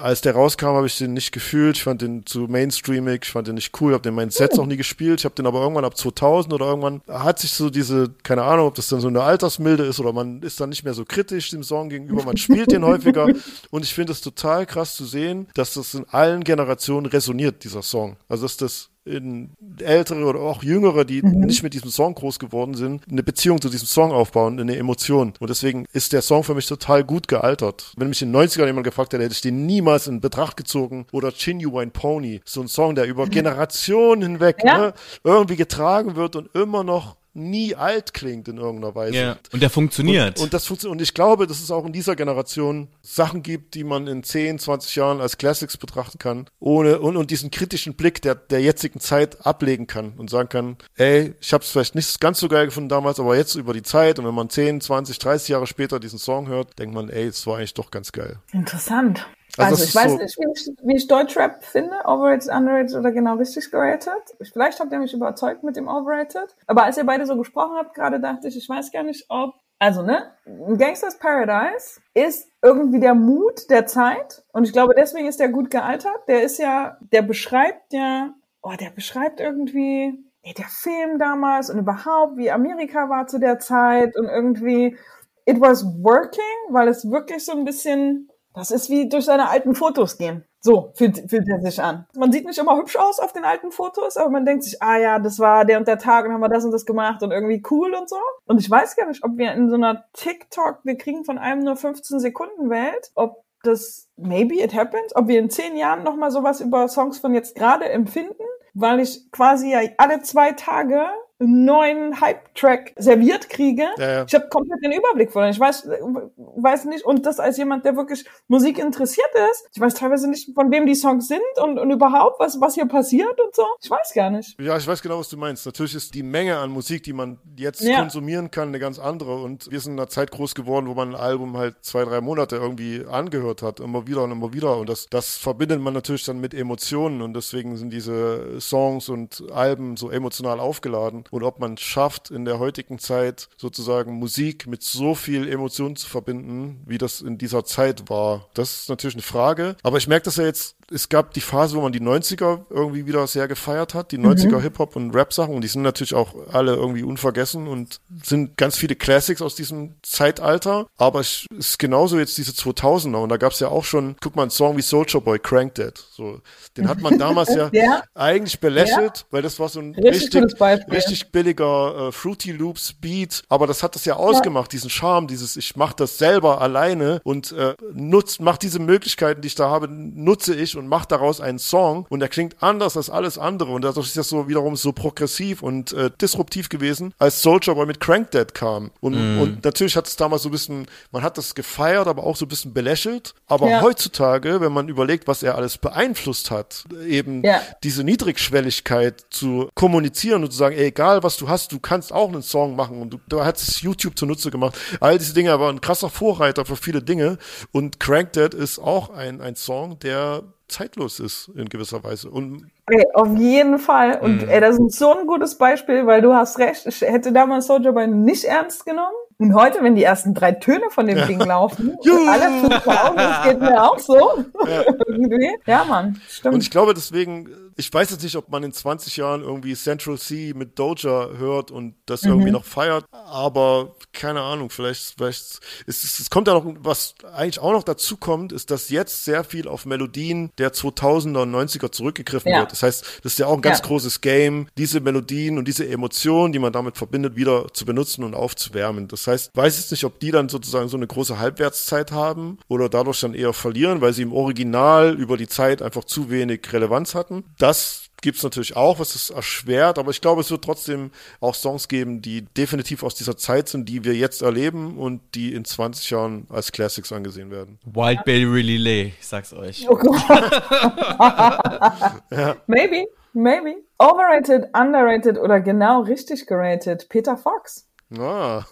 [0.00, 1.76] Als der rauskam, habe ich den nicht gefühlt.
[1.76, 4.58] Ich fand den zu mainstreamig, ich fand den nicht cool, habe den in meinen Sets
[4.58, 4.93] auch nie gespielt.
[5.00, 8.66] Ich habe den aber irgendwann ab 2000 oder irgendwann hat sich so diese, keine Ahnung,
[8.66, 11.50] ob das dann so eine Altersmilde ist oder man ist dann nicht mehr so kritisch
[11.50, 13.28] dem Song gegenüber, man spielt den häufiger.
[13.70, 17.82] Und ich finde es total krass zu sehen, dass das in allen Generationen resoniert, dieser
[17.82, 18.16] Song.
[18.28, 23.02] Also dass das ältere oder auch jüngere, die nicht mit diesem Song groß geworden sind,
[23.10, 25.34] eine Beziehung zu diesem Song aufbauen, eine Emotion.
[25.38, 27.92] Und deswegen ist der Song für mich total gut gealtert.
[27.96, 31.06] Wenn mich in den 90ern jemand gefragt hätte, hätte ich den niemals in Betracht gezogen.
[31.12, 34.78] Oder Genuine Pony, so ein Song, der über Generationen hinweg Ja.
[34.78, 39.16] ne, irgendwie getragen wird und immer noch nie alt klingt in irgendeiner Weise.
[39.16, 39.36] Ja.
[39.52, 40.38] Und der funktioniert.
[40.38, 40.92] Und, und das funktioniert.
[40.92, 44.58] Und ich glaube, dass es auch in dieser Generation Sachen gibt, die man in 10,
[44.58, 49.00] 20 Jahren als Classics betrachten kann, ohne und, und diesen kritischen Blick der, der jetzigen
[49.00, 52.66] Zeit ablegen kann und sagen kann, ey, ich habe es vielleicht nicht ganz so geil
[52.66, 56.00] gefunden damals, aber jetzt über die Zeit und wenn man 10, 20, 30 Jahre später
[56.00, 58.38] diesen Song hört, denkt man, ey, es war eigentlich doch ganz geil.
[58.52, 59.26] Interessant.
[59.58, 63.12] Also Also, ich weiß so- nicht, wie ich, wie ich Deutschrap finde, overrated, underrated oder
[63.12, 64.36] genau richtig geratet.
[64.52, 66.56] Vielleicht habt ihr mich überzeugt mit dem overrated.
[66.66, 69.54] Aber als ihr beide so gesprochen habt, gerade dachte ich, ich weiß gar nicht, ob
[69.80, 70.30] also, ne,
[70.78, 74.44] Gangsters Paradise ist irgendwie der Mut der Zeit.
[74.52, 76.26] Und ich glaube, deswegen ist der gut gealtert.
[76.28, 78.32] Der ist ja, der beschreibt ja,
[78.62, 83.58] oh, der beschreibt irgendwie, nee, der Film damals und überhaupt, wie Amerika war zu der
[83.58, 84.96] Zeit und irgendwie,
[85.44, 89.74] it was working, weil es wirklich so ein bisschen, das ist wie durch seine alten
[89.74, 90.44] Fotos gehen.
[90.60, 92.06] So fühlt, fühlt er sich an.
[92.16, 94.96] Man sieht nicht immer hübsch aus auf den alten Fotos, aber man denkt sich, ah
[94.96, 97.32] ja, das war der und der Tag und haben wir das und das gemacht und
[97.32, 98.16] irgendwie cool und so.
[98.46, 101.64] Und ich weiß gar nicht, ob wir in so einer TikTok, wir kriegen von einem
[101.64, 106.30] nur 15 Sekunden Welt, ob das maybe it happens, ob wir in zehn Jahren nochmal
[106.30, 111.06] sowas über Songs von jetzt gerade empfinden, weil ich quasi ja alle zwei Tage
[111.38, 114.24] neuen Hype-Track serviert kriege, Ja, ja.
[114.26, 115.52] ich habe komplett den Überblick verloren.
[115.52, 119.94] Ich weiß, weiß nicht, und das als jemand, der wirklich Musik interessiert ist, ich weiß
[119.94, 123.54] teilweise nicht, von wem die Songs sind und, und überhaupt, was, was hier passiert und
[123.54, 123.64] so.
[123.82, 124.58] Ich weiß gar nicht.
[124.60, 125.66] Ja, ich weiß genau, was du meinst.
[125.66, 127.98] Natürlich ist die Menge an Musik, die man jetzt Ja.
[128.00, 129.36] konsumieren kann, eine ganz andere.
[129.42, 132.20] Und wir sind in einer Zeit groß geworden, wo man ein Album halt zwei, drei
[132.20, 134.76] Monate irgendwie angehört hat, immer wieder und immer wieder.
[134.78, 137.22] Und das, das verbindet man natürlich dann mit Emotionen.
[137.22, 141.23] Und deswegen sind diese Songs und Alben so emotional aufgeladen.
[141.30, 146.08] Und ob man schafft, in der heutigen Zeit sozusagen Musik mit so viel Emotionen zu
[146.08, 149.76] verbinden, wie das in dieser Zeit war, das ist natürlich eine Frage.
[149.82, 153.06] Aber ich merke das ja jetzt, es gab die Phase, wo man die 90er irgendwie
[153.06, 155.54] wieder sehr gefeiert hat, die 90er Hip-Hop und Rap-Sachen.
[155.54, 159.94] Und die sind natürlich auch alle irgendwie unvergessen und sind ganz viele Classics aus diesem
[160.02, 160.86] Zeitalter.
[160.96, 163.16] Aber es ist genauso jetzt diese 2000er.
[163.16, 165.74] Und da gab es ja auch schon, guck mal, einen Song wie Soldier Boy, Crank
[165.74, 165.92] Dead.
[166.12, 166.40] So,
[166.76, 168.02] den hat man damals ja, Ja.
[168.14, 173.42] eigentlich belächelt, weil das war so ein Richtig richtig, richtig billiger äh, Fruity Loops Beat.
[173.48, 177.52] Aber das hat das ja ausgemacht, diesen Charme, dieses ich mache das selber alleine und
[177.52, 181.58] äh, nutzt, mach diese Möglichkeiten, die ich da habe, nutze ich und mach daraus einen
[181.58, 184.92] Song und der klingt anders als alles andere und dadurch ist das so wiederum so
[184.92, 188.90] progressiv und äh, disruptiv gewesen, als Soldier Boy mit Crank Dead kam.
[189.00, 192.36] Und, und natürlich hat es damals so ein bisschen, man hat das gefeiert, aber auch
[192.36, 193.34] so ein bisschen belächelt.
[193.46, 193.80] Aber Ja.
[193.80, 197.60] heutzutage, wenn man überlegt, was er alles beeinflusst hat, eben Ja.
[197.82, 198.04] diese
[198.48, 202.42] Niedrigschwelligkeit zu kommunizieren und zu sagen, ey, egal was du hast, du kannst auch einen
[202.42, 204.76] Song machen und du, du hast es YouTube zunutze gemacht.
[205.00, 207.38] All diese Dinge, er war ein krasser Vorreiter für viele Dinge
[207.72, 212.30] und Crank Dead ist auch ein, ein Song, der zeitlos ist in gewisser Weise.
[212.30, 214.20] Und Ey, auf jeden Fall.
[214.20, 216.86] Und ey, das ist so ein gutes Beispiel, weil du hast recht.
[216.86, 219.14] Ich hätte damals Soldier Boy nicht ernst genommen.
[219.38, 221.96] Und heute, wenn die ersten drei Töne von dem Ding laufen,
[222.28, 224.44] alle fünf Augen, das geht mir auch so.
[225.06, 225.50] Irgendwie.
[225.66, 226.54] Ja, Mann, stimmt.
[226.54, 230.18] Und ich glaube deswegen, ich weiß jetzt nicht, ob man in 20 Jahren irgendwie Central
[230.18, 236.04] C mit Doja hört und das irgendwie noch feiert, aber keine Ahnung, vielleicht, vielleicht, es,
[236.04, 239.42] es, es kommt ja noch, was eigentlich auch noch dazu kommt, ist, dass jetzt sehr
[239.44, 242.60] viel auf Melodien der 2000er und 90er zurückgegriffen Ja.
[242.60, 242.72] wird.
[242.72, 243.86] Das heißt, das ist ja auch ein ganz Ja.
[243.86, 248.34] großes Game, diese Melodien und diese Emotionen, die man damit verbindet, wieder zu benutzen und
[248.34, 249.08] aufzuwärmen.
[249.08, 252.88] Das heißt, weiß jetzt nicht, ob die dann sozusagen so eine große Halbwertszeit haben oder
[252.88, 257.14] dadurch dann eher verlieren, weil sie im Original über die Zeit einfach zu wenig Relevanz
[257.14, 257.44] hatten.
[257.64, 261.10] Das gibt's natürlich auch, was es erschwert, aber ich glaube, es wird trotzdem
[261.40, 265.54] auch Songs geben, die definitiv aus dieser Zeit sind, die wir jetzt erleben und die
[265.54, 267.78] in 20 Jahren als Classics angesehen werden.
[267.86, 269.86] Wildberry Relay, ich sag's euch.
[269.88, 270.14] Oh Gott.
[272.66, 273.76] Maybe, maybe.
[273.96, 277.08] Overrated, underrated oder genau richtig gerated.
[277.08, 277.88] Peter Fox.
[278.18, 278.64] Ah,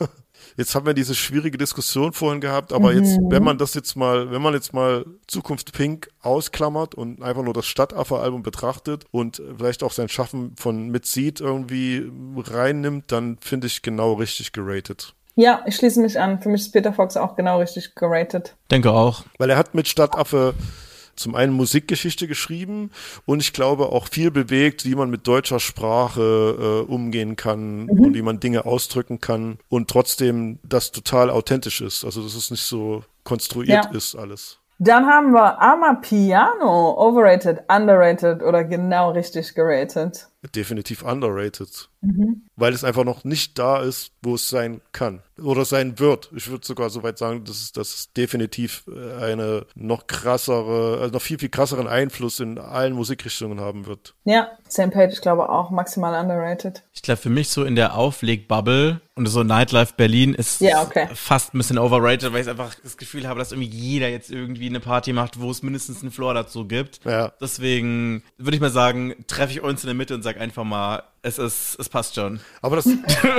[0.57, 4.31] jetzt haben wir diese schwierige Diskussion vorhin gehabt, aber jetzt, wenn man das jetzt mal,
[4.31, 9.83] wenn man jetzt mal Zukunft Pink ausklammert und einfach nur das Stadtaffe-Album betrachtet und vielleicht
[9.83, 15.15] auch sein Schaffen von Mit Seed irgendwie reinnimmt, dann finde ich genau richtig geratet.
[15.35, 16.43] Ja, ich schließe mich an.
[16.43, 18.55] Für mich ist Peter Fox auch genau richtig geratet.
[18.71, 19.25] Denke auch.
[19.39, 20.55] Weil er hat mit Stadtaffe
[21.17, 22.91] zum einen Musikgeschichte geschrieben
[23.27, 28.15] und ich glaube auch viel bewegt, wie man mit deutscher Sprache äh, umgehen kann und
[28.15, 32.05] wie man Dinge ausdrücken kann und trotzdem das total authentisch ist.
[32.05, 33.91] Also dass es nicht so konstruiert Ja.
[33.91, 34.59] ist alles.
[34.79, 36.95] Dann haben wir Amapiano.
[36.99, 40.29] Overrated, underrated oder genau richtig geratet.
[40.55, 41.89] Definitiv underrated.
[42.57, 45.23] Weil es einfach noch nicht da ist, wo es sein kann.
[45.41, 46.31] Oder sein wird.
[46.35, 50.99] Ich würde sogar so weit sagen, dass es, dass es definitiv äh, eine noch krassere,
[51.01, 54.15] also noch viel, viel krasseren Einfluss in allen Musikrichtungen haben wird.
[54.25, 56.83] Ja, Sam Page, ich glaube auch maximal underrated.
[56.93, 61.09] Ich glaube, für mich so in der Auflegbubble und so Nightlife Berlin ist Ja, okay.
[61.15, 64.67] fast ein bisschen overrated, weil ich einfach das Gefühl habe, dass irgendwie jeder jetzt irgendwie
[64.67, 67.01] eine Party macht, wo es mindestens einen Floor dazu gibt.
[67.05, 67.33] Ja.
[67.41, 71.03] Deswegen würde ich mal sagen, treffe ich uns in der Mitte und sag einfach mal,
[71.25, 72.41] es ist, es passt schon.
[72.63, 72.85] Aber das,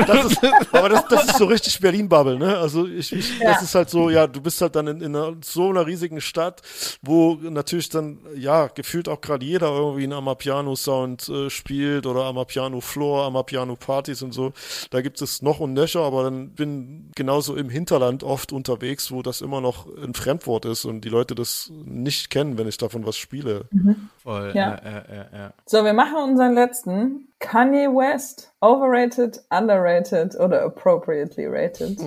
[0.07, 2.57] das ist, aber das, das ist so richtig Berlin-Bubble, ne?
[2.57, 3.51] Also ich, ich Ja.
[3.51, 6.21] das ist halt so, ja, du bist halt dann in, in einer, so einer riesigen
[6.21, 6.61] Stadt,
[7.01, 13.25] wo natürlich dann, ja, gefühlt auch gerade jeder irgendwie einen Amapiano-Sound äh, spielt oder Amapiano-Floor,
[13.25, 14.53] Amapiano-Partys und so.
[14.89, 19.21] Da gibt es noch und nöcher, aber dann bin genauso im Hinterland oft unterwegs, wo
[19.21, 23.05] das immer noch ein Fremdwort ist und die Leute das nicht kennen, wenn ich davon
[23.05, 23.65] was spiele.
[24.23, 24.53] Voll.
[24.55, 24.63] Ja.
[24.63, 25.53] Ja, ja, ja, ja.
[25.65, 27.27] So, wir machen unseren letzten.
[27.43, 28.51] Kanye West.
[28.61, 31.99] Overrated, underrated oder appropriately rated?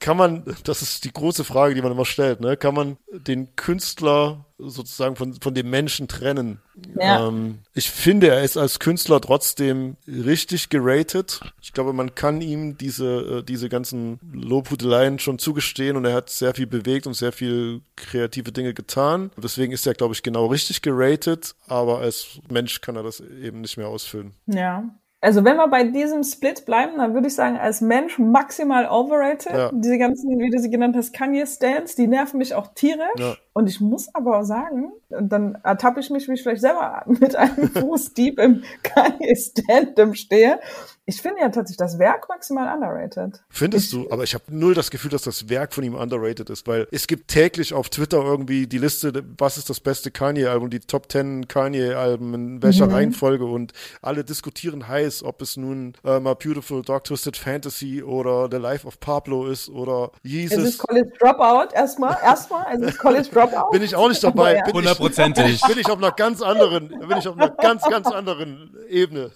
[0.00, 2.56] Kann man, das ist die große Frage, die man immer stellt, ne?
[2.56, 6.60] Kann man den Künstler sozusagen von, von dem Menschen trennen?
[6.98, 7.26] Ja.
[7.28, 11.40] Ähm, ich finde, er ist als Künstler trotzdem richtig geratet.
[11.60, 16.30] Ich glaube, man kann ihm diese, äh, diese ganzen Lobhudeleien schon zugestehen und er hat
[16.30, 19.30] sehr viel bewegt und sehr viel kreative Dinge getan.
[19.36, 23.60] Deswegen ist er, glaube ich, genau richtig geratet, aber als Mensch kann er das eben
[23.60, 24.32] nicht mehr ausfüllen.
[24.46, 24.84] Ja.
[25.22, 29.52] Also wenn wir bei diesem Split bleiben, dann würde ich sagen, als Mensch maximal overrated.
[29.52, 29.70] Ja.
[29.72, 33.18] Diese ganzen, wie du sie genannt hast, Kanye-Stans, die nerven mich auch tierisch.
[33.18, 33.36] Ja.
[33.52, 37.36] Und ich muss aber sagen, und dann ertappe ich mich, wie ich vielleicht selber mit
[37.36, 40.58] einem Fuß deep im Kanye-Standem stehe.
[41.06, 43.42] Ich finde ja tatsächlich das Werk maximal underrated.
[43.48, 44.08] Findest du?
[44.12, 47.06] Aber ich habe null das Gefühl, dass das Werk von ihm underrated ist, weil es
[47.08, 51.48] gibt täglich auf Twitter irgendwie die Liste, was ist das beste Kanye-Album, die Top 10
[51.48, 52.92] Kanye-Alben, in welcher Mhm.
[52.92, 53.72] Reihenfolge und
[54.02, 58.86] alle diskutieren heiß, ob es nun äh, My Beautiful Dark Twisted Fantasy oder The Life
[58.86, 60.58] of Pablo ist oder Es Jesus.
[60.64, 63.70] ist College Dropout erstmal, erstmal, es ist College Dropout.
[63.72, 64.54] Bin ich auch nicht dabei.
[64.56, 64.60] Ja.
[64.62, 65.60] Bin ich- Hundertprozentig.
[65.66, 69.32] Bin ich auf einer ganz anderen, bin ich auf einer ganz, ganz anderen Ebene.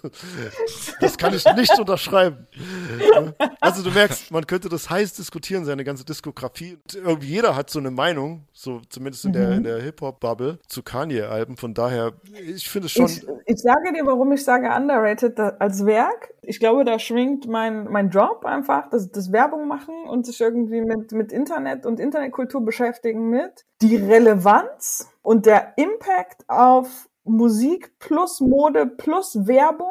[1.00, 2.46] Das kann ich nicht unterschreiben.
[3.60, 6.78] Also du merkst, man könnte das heiß diskutieren, seine ganze Diskografie.
[6.94, 11.56] Irgendwie jeder hat so eine Meinung, so zumindest in der, in der Hip-Hop-Bubble zu Kanye-Alben.
[11.56, 13.06] Von daher, ich finde es schon.
[13.06, 16.34] Ich, ich sage dir, warum ich sage underrated als Werk.
[16.42, 20.82] Ich glaube, da schwingt mein, mein Job einfach, das, das Werbung machen und sich irgendwie
[20.82, 23.64] mit, mit Internet und Internetkultur beschäftigen mit.
[23.80, 29.88] Die Relevanz und der Impact auf Musik plus Mode plus Werbung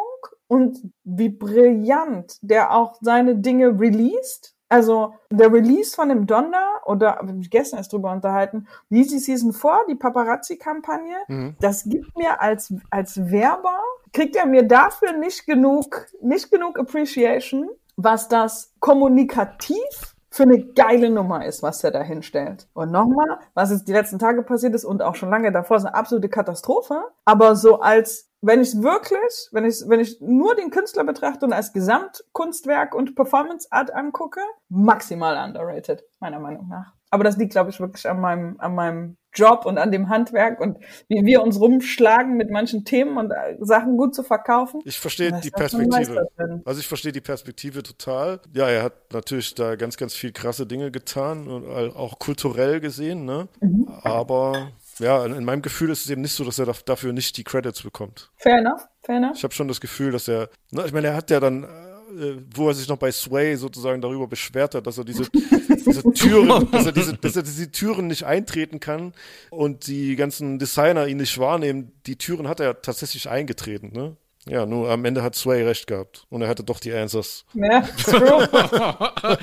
[0.47, 4.55] und wie brillant der auch seine Dinge released.
[4.69, 9.53] Also der Release von dem Donda oder wir haben gestern erst drüber unterhalten, Yeezy Season
[9.53, 11.55] 4, die Paparazzi-Kampagne, Mhm.
[11.59, 13.79] das gibt mir als, als Werber,
[14.13, 21.11] kriegt er mir dafür nicht genug, nicht genug Appreciation, was das kommunikativ für eine geile
[21.11, 22.67] Nummer ist, was er da hinstellt.
[22.73, 25.85] Und nochmal, was jetzt die letzten Tage passiert ist und auch schon lange davor, ist
[25.85, 27.03] eine absolute Katastrophe.
[27.23, 31.53] Aber so als, wenn ich wirklich, wenn ich, wenn ich nur den Künstler betrachte und
[31.53, 36.93] als Gesamtkunstwerk und Performance Art angucke, maximal underrated, meiner Meinung nach.
[37.11, 40.59] Aber das liegt, glaube ich, wirklich an meinem, an meinem Job und an dem Handwerk
[40.59, 40.77] und
[41.07, 44.81] wie wir uns rumschlagen mit manchen Themen und äh, Sachen gut zu verkaufen.
[44.85, 46.27] Ich verstehe die Perspektive.
[46.65, 48.39] Also ich verstehe die Perspektive total.
[48.53, 51.65] Ja, er hat natürlich da ganz, ganz viel krasse Dinge getan und
[51.95, 53.47] auch kulturell gesehen, ne?
[53.61, 53.87] Mhm.
[54.03, 57.35] Aber ja, in meinem Gefühl ist es eben nicht so, dass er daf- dafür nicht
[57.37, 58.29] die Credits bekommt.
[58.37, 59.35] Fair enough, fair enough.
[59.35, 61.65] Ich habe schon das Gefühl, dass er, na, ich meine, er hat ja dann,
[62.19, 65.23] äh, wo er sich noch bei Sway sozusagen darüber beschwert hat, dass er diese,
[65.85, 69.13] diese Türen, dass er diese, dass er diese Türen nicht eintreten kann
[69.49, 74.15] und die ganzen Designer ihn nicht wahrnehmen, die Türen hat er tatsächlich eingetreten, ne?
[74.45, 77.45] Ja, nur am Ende hat Sway recht gehabt und er hatte doch die Answers.
[77.53, 78.49] Ja, true.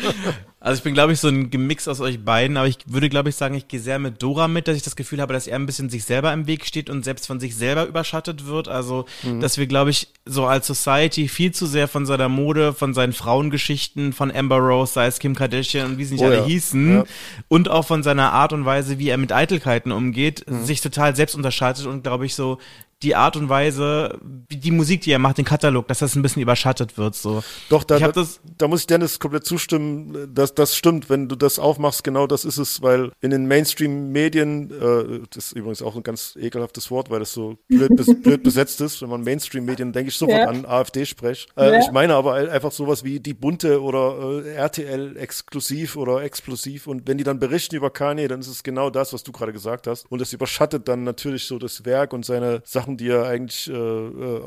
[0.62, 3.30] Also ich bin, glaube ich, so ein Gemix aus euch beiden, aber ich würde, glaube
[3.30, 5.56] ich, sagen, ich gehe sehr mit Dora mit, dass ich das Gefühl habe, dass er
[5.56, 8.68] ein bisschen sich selber im Weg steht und selbst von sich selber überschattet wird.
[8.68, 9.40] Also, Mhm.
[9.40, 13.14] dass wir, glaube ich, so als Society viel zu sehr von seiner Mode, von seinen
[13.14, 16.44] Frauengeschichten, von Amber Rose, sei es Kim Kardashian und wie sie nicht Oh alle ja.
[16.44, 17.04] hießen, Ja.
[17.48, 20.62] und auch von seiner Art und Weise, wie er mit Eitelkeiten umgeht, Mhm.
[20.66, 22.58] sich total selbst unterschattet und, glaube ich, so
[23.02, 24.18] die Art und Weise,
[24.48, 27.42] wie die Musik, die er macht, den Katalog, dass das ein bisschen überschattet wird, so.
[27.68, 30.30] Doch, da, Ich hab da, das- da muss ich Dennis komplett zustimmen.
[30.34, 34.70] Das, das stimmt, wenn du das aufmachst, genau das ist es, weil in den Mainstream-Medien,
[34.70, 38.42] äh, das ist übrigens auch ein ganz ekelhaftes Wort, weil das so blöd, bes blöd
[38.42, 39.02] besetzt ist.
[39.02, 40.48] Wenn man Mainstream-Medien, denke ich sofort Ja.
[40.48, 41.48] an AfD-Sprech.
[41.56, 41.78] Äh, Ja.
[41.80, 46.86] Ich meine aber einfach sowas wie die Bunte oder äh, RTL exklusiv oder explosiv.
[46.86, 49.52] Und wenn die dann berichten über Kanye, dann ist es genau das, was du gerade
[49.52, 50.04] gesagt hast.
[50.10, 53.74] Und es überschattet dann natürlich so das Werk und seine Sachen, die er eigentlich äh,
[53.74, 54.42] äh,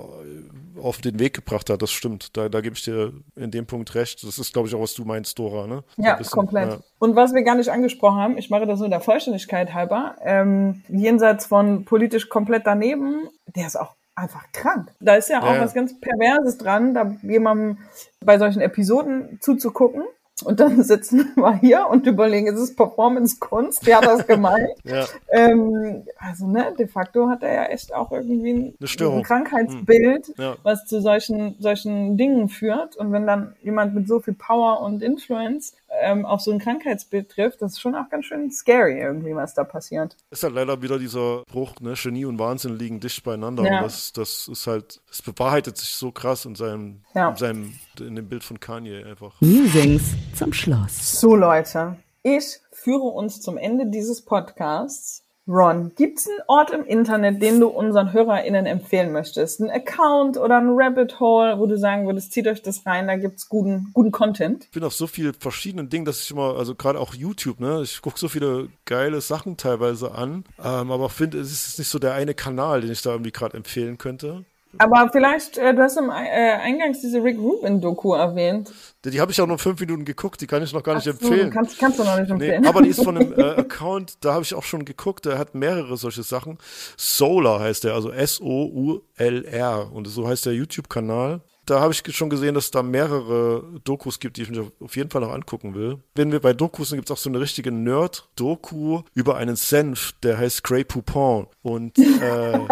[0.81, 1.81] auf den Weg gebracht hat.
[1.81, 2.35] Das stimmt.
[2.37, 4.23] Da, da gebe ich dir in dem Punkt recht.
[4.23, 5.83] Das ist, glaube ich, auch, was du meinst, Dora, ne?
[5.97, 6.69] Ja, bisschen, komplett.
[6.71, 6.79] ja.
[6.99, 10.83] Und was wir gar nicht angesprochen haben, ich mache das nur der Vollständigkeit halber, ähm,
[10.87, 14.91] jenseits von politisch komplett daneben, der ist auch einfach krank.
[14.99, 15.61] Da ist ja auch Ja.
[15.61, 17.79] was ganz Perverses dran, da jemandem
[18.23, 20.03] bei solchen Episoden zuzugucken.
[20.43, 23.85] Und dann sitzen wir hier und überlegen, ist es Performance-Kunst?
[23.85, 24.69] Wer hat das gemeint?
[24.85, 25.05] Ja.
[25.31, 30.55] ähm, also, ne, de facto hat er ja echt auch irgendwie ein, ein Krankheitsbild, Ja.
[30.63, 32.95] was zu solchen, solchen Dingen führt.
[32.97, 37.29] Und wenn dann jemand mit so viel Power und Influence ähm, auf so ein Krankheitsbild
[37.29, 40.17] trifft, das ist schon auch ganz schön scary irgendwie, was da passiert.
[40.31, 41.93] Ist halt leider wieder dieser Bruch, ne?
[41.95, 43.63] Genie und Wahnsinn liegen dicht beieinander.
[43.65, 43.77] Ja.
[43.77, 47.29] Und das, das ist halt, es bewahrheitet sich so krass in seinem, Ja.
[47.29, 49.39] in seinem, in dem Bild von Kanye einfach.
[49.41, 51.19] Musings zum Schluss.
[51.19, 55.22] So, Leute, ich führe uns zum Ende dieses Podcasts.
[55.45, 59.59] Ron, gibt's einen Ort im Internet, den du unseren HörerInnen empfehlen möchtest?
[59.59, 63.17] Ein Account oder ein Rabbit Hole, wo du sagen würdest, zieht euch das rein, da
[63.17, 64.63] gibt's guten, guten Content.
[64.65, 67.81] Ich bin auf so vielen verschiedenen Dingen, dass ich immer, also gerade auch YouTube, ne,
[67.83, 71.99] ich gucke so viele geile Sachen teilweise an, ähm, aber finde, es ist nicht so
[71.99, 74.45] der eine Kanal, den ich da irgendwie gerade empfehlen könnte.
[74.77, 78.71] Aber vielleicht, äh, du hast im äh, Eingangs diese Rick Rubin-Doku erwähnt.
[79.05, 81.11] Die, habe ich auch nur fünf Minuten geguckt, die kann ich noch gar nicht so,
[81.11, 81.51] empfehlen.
[81.51, 82.65] kannst, kannst du noch nicht Nee, empfehlen.
[82.65, 85.55] aber die ist von einem äh, Account, da habe ich auch schon geguckt, der hat
[85.55, 86.57] mehrere solche Sachen.
[86.97, 91.41] Solar heißt der, also S-O-U-L-R und so heißt der YouTube-Kanal.
[91.65, 94.97] Da habe ich schon gesehen, dass es da mehrere Dokus gibt, die ich mir auf
[94.97, 95.99] jeden Fall noch angucken will.
[96.13, 100.11] Wenn wir bei Dokus sind, gibt es auch so eine richtige Nerd-Doku über einen Senf,
[100.23, 101.47] der heißt Grey Poupon.
[101.61, 102.59] Und, äh,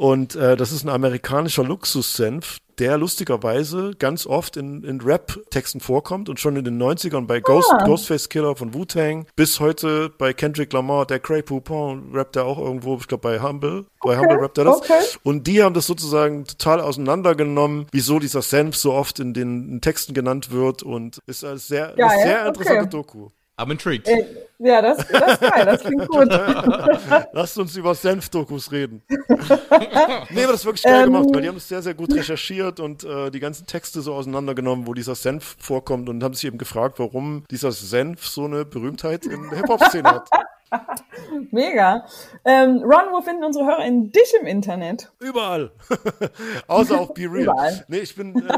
[0.00, 6.30] und äh, das ist ein amerikanischer Luxussenf, der lustigerweise ganz oft in, in Rap-Texten vorkommt
[6.30, 7.84] und schon in den 90ern bei Ghost, Ah.
[7.84, 12.58] Ghostface Killer von Wu-Tang bis heute bei Kendrick Lamar, der Grey Poupon rappt er auch
[12.58, 14.78] irgendwo, ich glaube bei Humble, bei Humble rappt er das.
[14.78, 15.00] okay.
[15.22, 19.80] Und die haben das sozusagen total auseinandergenommen, wieso dieser Senf so oft in den in
[19.82, 22.88] Texten genannt wird und ist eine sehr, eine sehr interessante okay.
[22.90, 23.28] Doku.
[23.60, 24.08] I'm intrigued.
[24.08, 24.24] Äh,
[24.62, 26.28] Ja, das, das ist geil, das klingt gut.
[27.32, 29.02] Lasst uns über Senf-Dokus reden.
[29.08, 31.12] nee, aber das ist wirklich geil Ähm.
[31.12, 34.12] gemacht, weil die haben es sehr, sehr gut recherchiert und äh, die ganzen Texte so
[34.12, 38.66] auseinandergenommen, wo dieser Senf vorkommt und haben sich eben gefragt, warum dieser Senf so eine
[38.66, 40.28] Berühmtheit in der Hip-Hop-Szene hat.
[41.50, 42.06] Mega.
[42.44, 45.10] Ähm, Ron, wo finden unsere Hörer in dich im Internet?
[45.18, 45.72] Überall.
[46.68, 47.44] Außer auf Be Real.
[47.44, 47.84] Überall.
[47.88, 48.52] Nee, ich bin äh,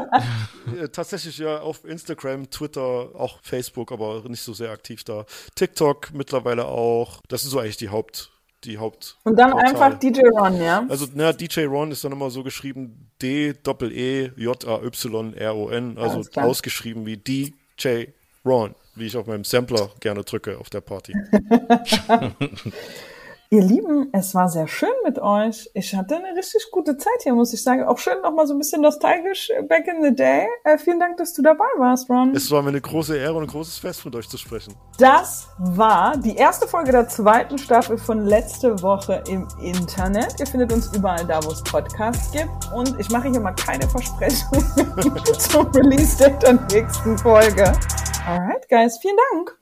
[0.83, 2.81] äh, tatsächlich ja auf Instagram, Twitter,
[3.15, 5.25] auch Facebook, aber nicht so sehr aktiv da.
[5.55, 7.21] TikTok mittlerweile auch.
[7.27, 8.31] Das sind so eigentlich die Haupt,
[8.63, 9.17] die Haupt.
[9.23, 9.69] Und dann Portale.
[9.69, 10.85] einfach DJ Ron, ja?
[10.89, 13.57] Also, na, DJ Ron ist dann immer so geschrieben D-E-E-J-A-Y-R-O-N,
[15.97, 18.05] also ausgeschrieben wie DJ
[18.45, 21.13] Ron, wie ich auf meinem Sampler gerne drücke auf der Party.
[23.53, 25.69] Ihr Lieben, es war sehr schön mit euch.
[25.75, 27.83] Ich hatte eine richtig gute Zeit hier, muss ich sagen.
[27.83, 30.47] Auch schön nochmal so ein bisschen nostalgisch äh, back in the day.
[30.63, 32.35] Äh, vielen Dank, dass du dabei warst, Ron.
[32.35, 34.73] Es war mir eine große Ehre und ein großes Fest, mit euch zu sprechen.
[34.97, 40.33] Das war die erste Folge der zweiten Staffel von letzte Woche im Internet.
[40.39, 42.49] Ihr findet uns überall da, wo es Podcasts gibt.
[42.73, 44.65] Und ich mache hier mal keine Versprechungen
[45.37, 47.71] zum Release-Date der nächsten Folge.
[48.25, 49.57] Alright, guys, vielen Dank.